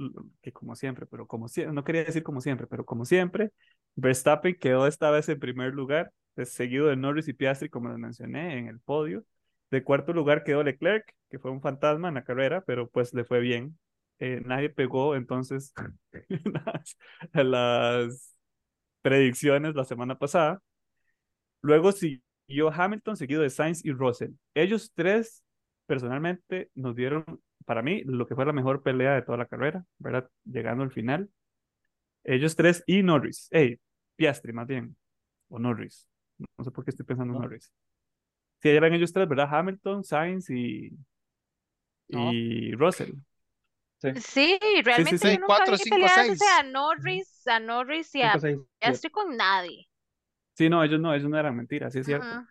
[0.43, 3.53] que como siempre, pero como siempre, no quería decir como siempre, pero como siempre,
[3.97, 7.99] Verstappen quedó esta vez en primer lugar, es seguido de Norris y Piastri, como les
[7.99, 9.25] mencioné, en el podio.
[9.71, 13.25] De cuarto lugar quedó Leclerc, que fue un fantasma en la carrera, pero pues le
[13.25, 13.79] fue bien.
[14.19, 15.73] Eh, nadie pegó entonces
[16.45, 16.99] las,
[17.33, 18.37] las
[19.03, 20.61] predicciones la semana pasada.
[21.65, 24.33] Luego siguió Hamilton, seguido de Sainz y Russell.
[24.55, 25.43] Ellos tres,
[25.87, 27.25] personalmente, nos dieron,
[27.65, 30.29] para mí, lo que fue la mejor pelea de toda la carrera, ¿verdad?
[30.45, 31.31] Llegando al final.
[32.23, 33.49] Ellos tres y Norris.
[33.51, 33.81] Hey,
[34.17, 34.95] Piastri, más bien.
[35.49, 36.07] O Norris.
[36.39, 37.45] No sé por qué estoy pensando en No.
[37.45, 37.73] Norris.
[38.63, 39.49] Sí, eran ellos tres, ¿verdad?
[39.51, 40.91] Hamilton, Sainz y,
[42.09, 42.31] No.
[42.33, 43.13] y Russell.
[43.99, 45.25] Sí, Sí, realmente sí.
[45.29, 46.51] yo Sí, nunca cuatro, vi que cinco, peleándose seis.
[46.59, 48.69] a Norris, a Norris y a cinco, seis, siete.
[48.81, 49.89] Piastri con nadie.
[50.55, 52.27] Sí, no, ellos no, ellos no eran mentiras, sí es cierto.
[52.27, 52.47] Ujú.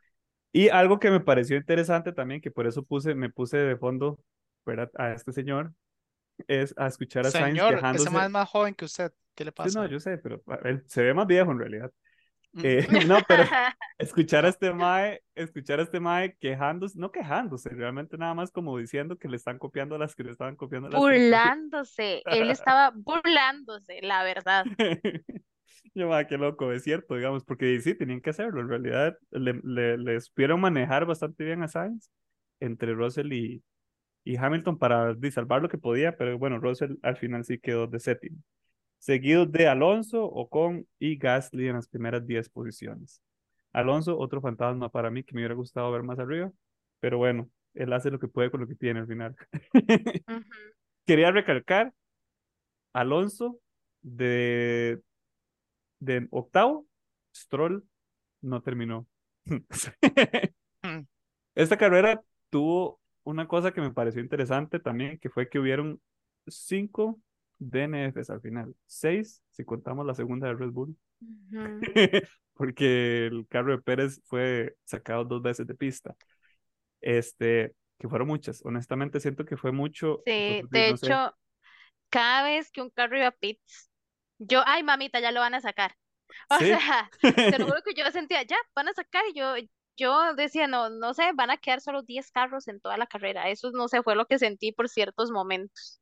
[0.51, 4.19] Y algo que me pareció interesante también, que por eso puse, me puse de fondo,
[4.65, 4.91] ¿verdad?
[4.97, 5.73] A este señor,
[6.47, 8.09] es a escuchar a Sainz Señor, ese quejándose.
[8.11, 9.11] man es más joven que usted.
[9.35, 9.87] ¿Qué le Sí, no, pasa?
[9.87, 11.91] yo sé, pero a- él se ve más viejo en realidad.
[12.53, 12.61] Mm.
[12.65, 13.43] Eh, no, pero
[13.97, 18.77] escuchar a este mae, escuchar a este mae quejándose, no quejándose, realmente nada más como
[18.77, 21.31] diciendo que le están copiando las que le estaban copiando las estrategias.
[21.31, 24.65] burlándose, él estaba burlándose, la verdad.
[25.93, 29.59] Yo, mae, qué loco, es cierto, digamos, porque sí, tenían que hacerlo, en realidad le,
[29.63, 32.09] le, le supieron manejar bastante bien a Sainz
[32.59, 33.63] entre Russell y,
[34.23, 37.99] y Hamilton para salvar lo que podía, pero bueno, Russell al final sí quedó de
[37.99, 38.37] séptimo.
[38.99, 43.21] Seguido de Alonso, Ocon y Gasly en las primeras 10 posiciones.
[43.73, 46.51] Alonso, otro fantasma para mí que me hubiera gustado ver más arriba,
[46.99, 49.35] pero bueno, él hace lo que puede con lo que tiene al final.
[51.05, 51.93] Quería recalcar,
[52.93, 53.59] Alonso
[54.01, 55.01] de,
[56.03, 56.87] de octavo,
[57.35, 57.85] Stroll
[58.41, 59.07] no terminó.
[59.45, 61.01] Mm.
[61.55, 66.01] Esta carrera tuvo una cosa que me pareció interesante también, que fue que hubieron
[66.47, 67.19] cinco
[67.59, 70.97] DNFs al final, seis si contamos la segunda de Red Bull,
[72.53, 76.15] porque el carro de Pérez fue sacado dos veces de pista.
[76.99, 78.61] Este, que fueron muchas.
[78.65, 80.21] Honestamente siento que fue mucho.
[80.25, 81.05] Sí, entonces, de no sé.
[81.05, 81.35] hecho,
[82.09, 83.89] cada vez que un carro iba a pits,
[84.47, 85.95] yo, ay, mamita, ya lo van a sacar.
[86.49, 86.65] O Sí.
[86.65, 87.11] sea,
[87.49, 89.55] te lo juro que yo sentía, ya, van a sacar, y yo,
[89.97, 93.49] yo decía, no, no sé, van a quedar solo 10 carros en toda la carrera.
[93.49, 96.01] Eso no sé, fue lo que sentí por ciertos momentos.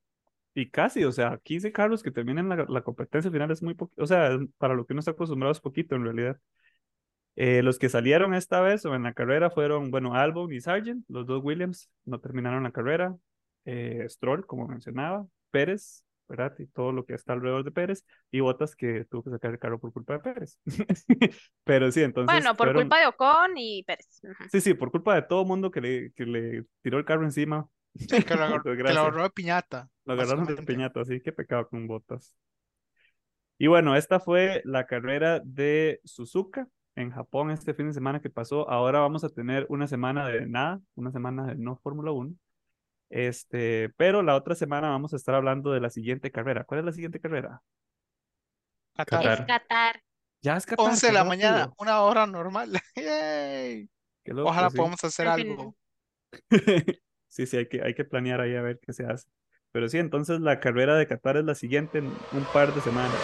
[0.54, 3.74] Y casi, o sea, 15 carros que terminan la, la competencia al final es muy
[3.74, 6.40] poquito, o sea, para lo que uno está acostumbrado es poquito en realidad.
[7.38, 11.06] Eh, los que salieron esta vez o en la carrera fueron, bueno, Albon y Sargent,
[11.10, 13.18] los dos Williams no terminaron la carrera.
[13.66, 16.54] Eh, Stroll, como mencionaba, Pérez, ¿verdad?
[16.60, 19.60] Y todo lo que está alrededor de Pérez, y Bottas que tuvo que sacar el
[19.60, 20.58] carro por culpa de Pérez.
[21.64, 24.22] Pero sí, entonces Bueno, por fueron- culpa de Ocon y Pérez.
[24.52, 27.68] Sí, sí, por culpa de todo mundo que le, que le tiró el carro encima.
[27.96, 29.90] Sí, que lo, agar- Por que lo agarró de piñata.
[30.06, 32.36] Lo agarraron de piñata, así que pecado con botas.
[33.58, 38.30] Y bueno, esta fue la carrera de Suzuka en Japón este fin de semana que
[38.30, 38.68] pasó.
[38.70, 42.34] Ahora vamos a tener una semana de nada, una semana de no Fórmula 1.
[43.12, 46.64] Este, pero la otra semana vamos a estar hablando de la siguiente carrera.
[46.64, 47.62] ¿Cuál es la siguiente carrera?
[48.96, 49.22] Qatar.
[49.22, 49.40] Qatar.
[49.40, 50.04] Es Qatar.
[50.42, 52.72] Ya es Qatar, 11 de la mañana, una hora normal.
[52.96, 53.90] Yay.
[54.24, 54.78] Qué loco, Ojalá sí.
[54.78, 55.76] podamos hacer algo.
[57.34, 59.30] Sí, sí, hay que, hay que planear ahí a ver qué se hace.
[59.72, 63.16] Pero sí, entonces la carrera de Qatar es la siguiente en un par de semanas.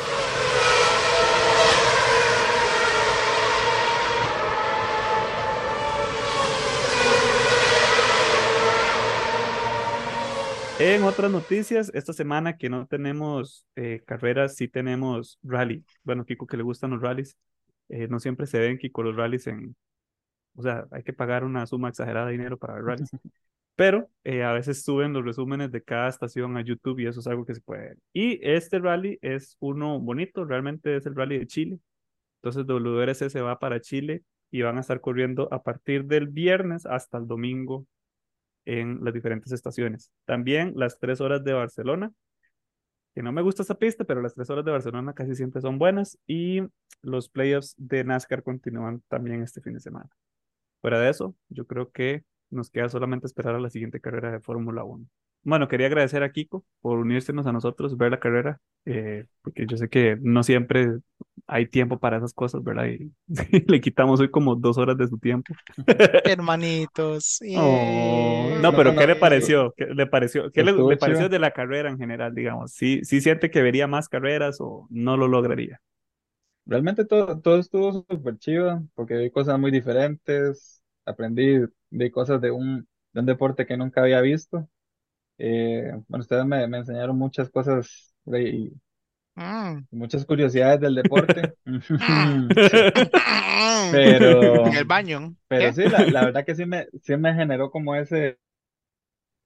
[10.80, 15.84] En otras noticias, esta semana que no tenemos eh, carreras, sí tenemos rally.
[16.04, 17.36] Bueno, Kiko que le gustan los rallies,
[17.90, 19.76] eh, no siempre se ven, Kiko, los rallies en...
[20.56, 23.10] O sea, hay que pagar una suma exagerada de dinero para ver rallies.
[23.76, 27.28] Pero eh, a veces suben los resúmenes de cada estación a YouTube y eso es
[27.28, 27.98] algo que se puede ver.
[28.14, 31.80] Y este rally es uno bonito, realmente es el rally de Chile.
[32.42, 36.86] Entonces WRC se va para Chile y van a estar corriendo a partir del viernes
[36.86, 37.86] hasta el domingo
[38.68, 40.12] en las diferentes estaciones.
[40.26, 42.12] También las tres horas de Barcelona,
[43.16, 45.80] que no me gusta esa pista, pero las tres horas de Barcelona casi siempre son
[45.80, 46.62] buenas y
[47.02, 50.10] los playoffs de NASCAR continúan también este fin de semana.
[50.82, 54.42] Fuera de eso, yo creo que nos queda solamente esperar a la siguiente carrera de
[54.42, 55.08] Fórmula 1.
[55.48, 59.78] Bueno, quería agradecer a Kiko por unírsenos a nosotros, ver la carrera, eh, porque yo
[59.78, 60.98] sé que no siempre
[61.48, 62.88] hay tiempo para esas cosas, ¿verdad?
[62.88, 63.14] Y
[63.72, 65.54] le quitamos hoy como dos horas de su tiempo.
[66.24, 67.40] Hermanitos.
[67.54, 69.74] Oh, no, pero no, ¿qué le no, pareció?
[69.76, 70.52] ¿Qué le pareció?
[70.52, 72.72] ¿Qué le, le pareció de la carrera en general, digamos?
[72.74, 75.82] ¿Sí, sí siente que vería más carreras o no lo lograría?
[76.66, 81.60] Realmente todo, todo estuvo súper chido porque vi cosas muy diferentes, aprendí
[81.90, 84.68] de cosas de un, de un deporte que nunca había visto.
[85.38, 88.74] Eh, bueno, ustedes me, me enseñaron muchas cosas de- y
[89.38, 89.88] Mm.
[89.92, 91.54] muchas curiosidades del deporte.
[92.08, 92.58] Mm.
[93.90, 95.36] Pero- En el baño.
[95.48, 95.74] pero ¿Qué?
[95.74, 98.40] sí, la, la verdad que sí me, sí me generó como ese,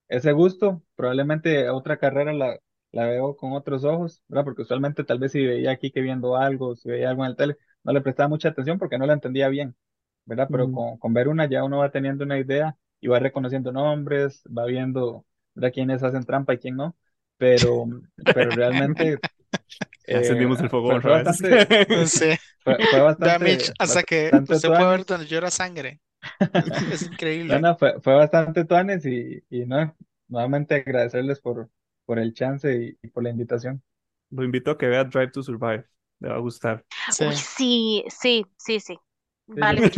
[0.07, 0.84] ese gusto.
[0.95, 2.59] Probablemente otra carrera la,
[2.91, 4.45] la veo con otros ojos, ¿verdad?
[4.45, 7.38] Porque usualmente tal vez si veía aquí que viendo algo, si veía algo en el
[7.38, 9.76] tele, no le prestaba mucha atención porque no la entendía bien,
[10.26, 10.49] ¿verdad?
[10.51, 10.72] Pero Ujú.
[10.72, 14.65] con, con ver una ya uno va teniendo una idea y va reconociendo nombres, va
[14.65, 15.71] viendo, ¿verdad?
[15.73, 16.95] quiénes hacen trampa y quién no.
[17.37, 17.85] Pero,
[18.33, 19.19] pero realmente
[20.07, 22.39] Ya encendimos el eh, fuego fue, bastante, No sé.
[22.63, 26.01] fue, fue bastante, Damage hasta que bastante usted puede ver donde llora sangre.
[26.91, 27.59] Es increíble.
[27.59, 29.95] no, fue, fue bastante tuanes y, y no,
[30.27, 31.69] nuevamente agradecerles por,
[32.05, 33.81] por el chance y, y por la invitación.
[34.29, 35.85] Lo invito a que vea Drive to Survive.
[36.19, 36.85] Le va a gustar.
[37.11, 37.25] Sí.
[37.25, 38.97] Uy, sí, sí, sí, sí.
[39.47, 39.89] Sí, Vale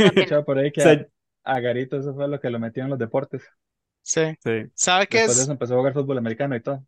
[0.45, 1.05] por ahí O sea,
[1.43, 3.43] a, a Garito eso fue lo que lo metió en los deportes.
[4.03, 4.35] Sí.
[4.43, 4.71] sí.
[4.75, 5.43] ¿Sabe qué Después de es?
[5.43, 6.85] eso empezó a jugar fútbol americano y todo.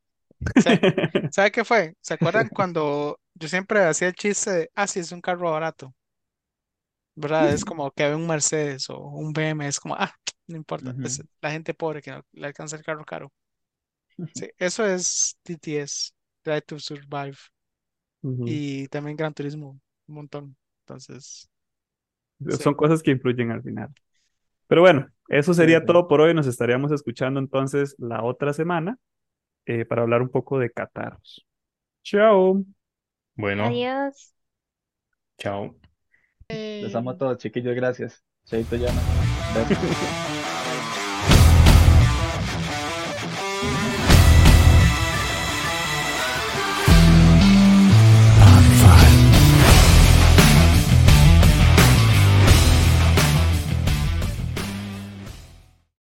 [0.56, 0.70] Sí.
[1.30, 1.96] ¿Sabe qué fue?
[2.02, 5.94] ¿Se acuerdan cuando yo siempre hacía el chiste de, ah, sí, es un carro barato?
[7.16, 7.54] ¿Verdad?
[7.54, 10.14] Es como que ve un Mercedes o un BM, es como, ah,
[10.48, 11.28] no importa, es Ujú.
[11.42, 13.32] la gente pobre que no le alcanza el carro caro.
[14.36, 16.12] Sí, eso es DTS,
[16.44, 17.38] Drive to Survive,
[18.44, 20.58] y también Gran Turismo, un montón.
[20.82, 21.50] Entonces,
[22.50, 22.64] sí.
[22.64, 23.94] Son cosas que influyen al final.
[24.68, 26.34] Pero bueno, eso sería todo por hoy.
[26.34, 28.98] Nos estaríamos escuchando entonces la otra semana
[29.66, 31.20] eh, para hablar un poco de Qatar.
[32.04, 32.64] Chao.
[33.36, 34.34] Bueno, Adiós.
[35.38, 35.76] chao.
[36.80, 38.24] Les amo a Eh, todos, chiquillos, gracias.
[38.46, 39.10] Chaito, Llama.
[39.50, 39.80] Besos.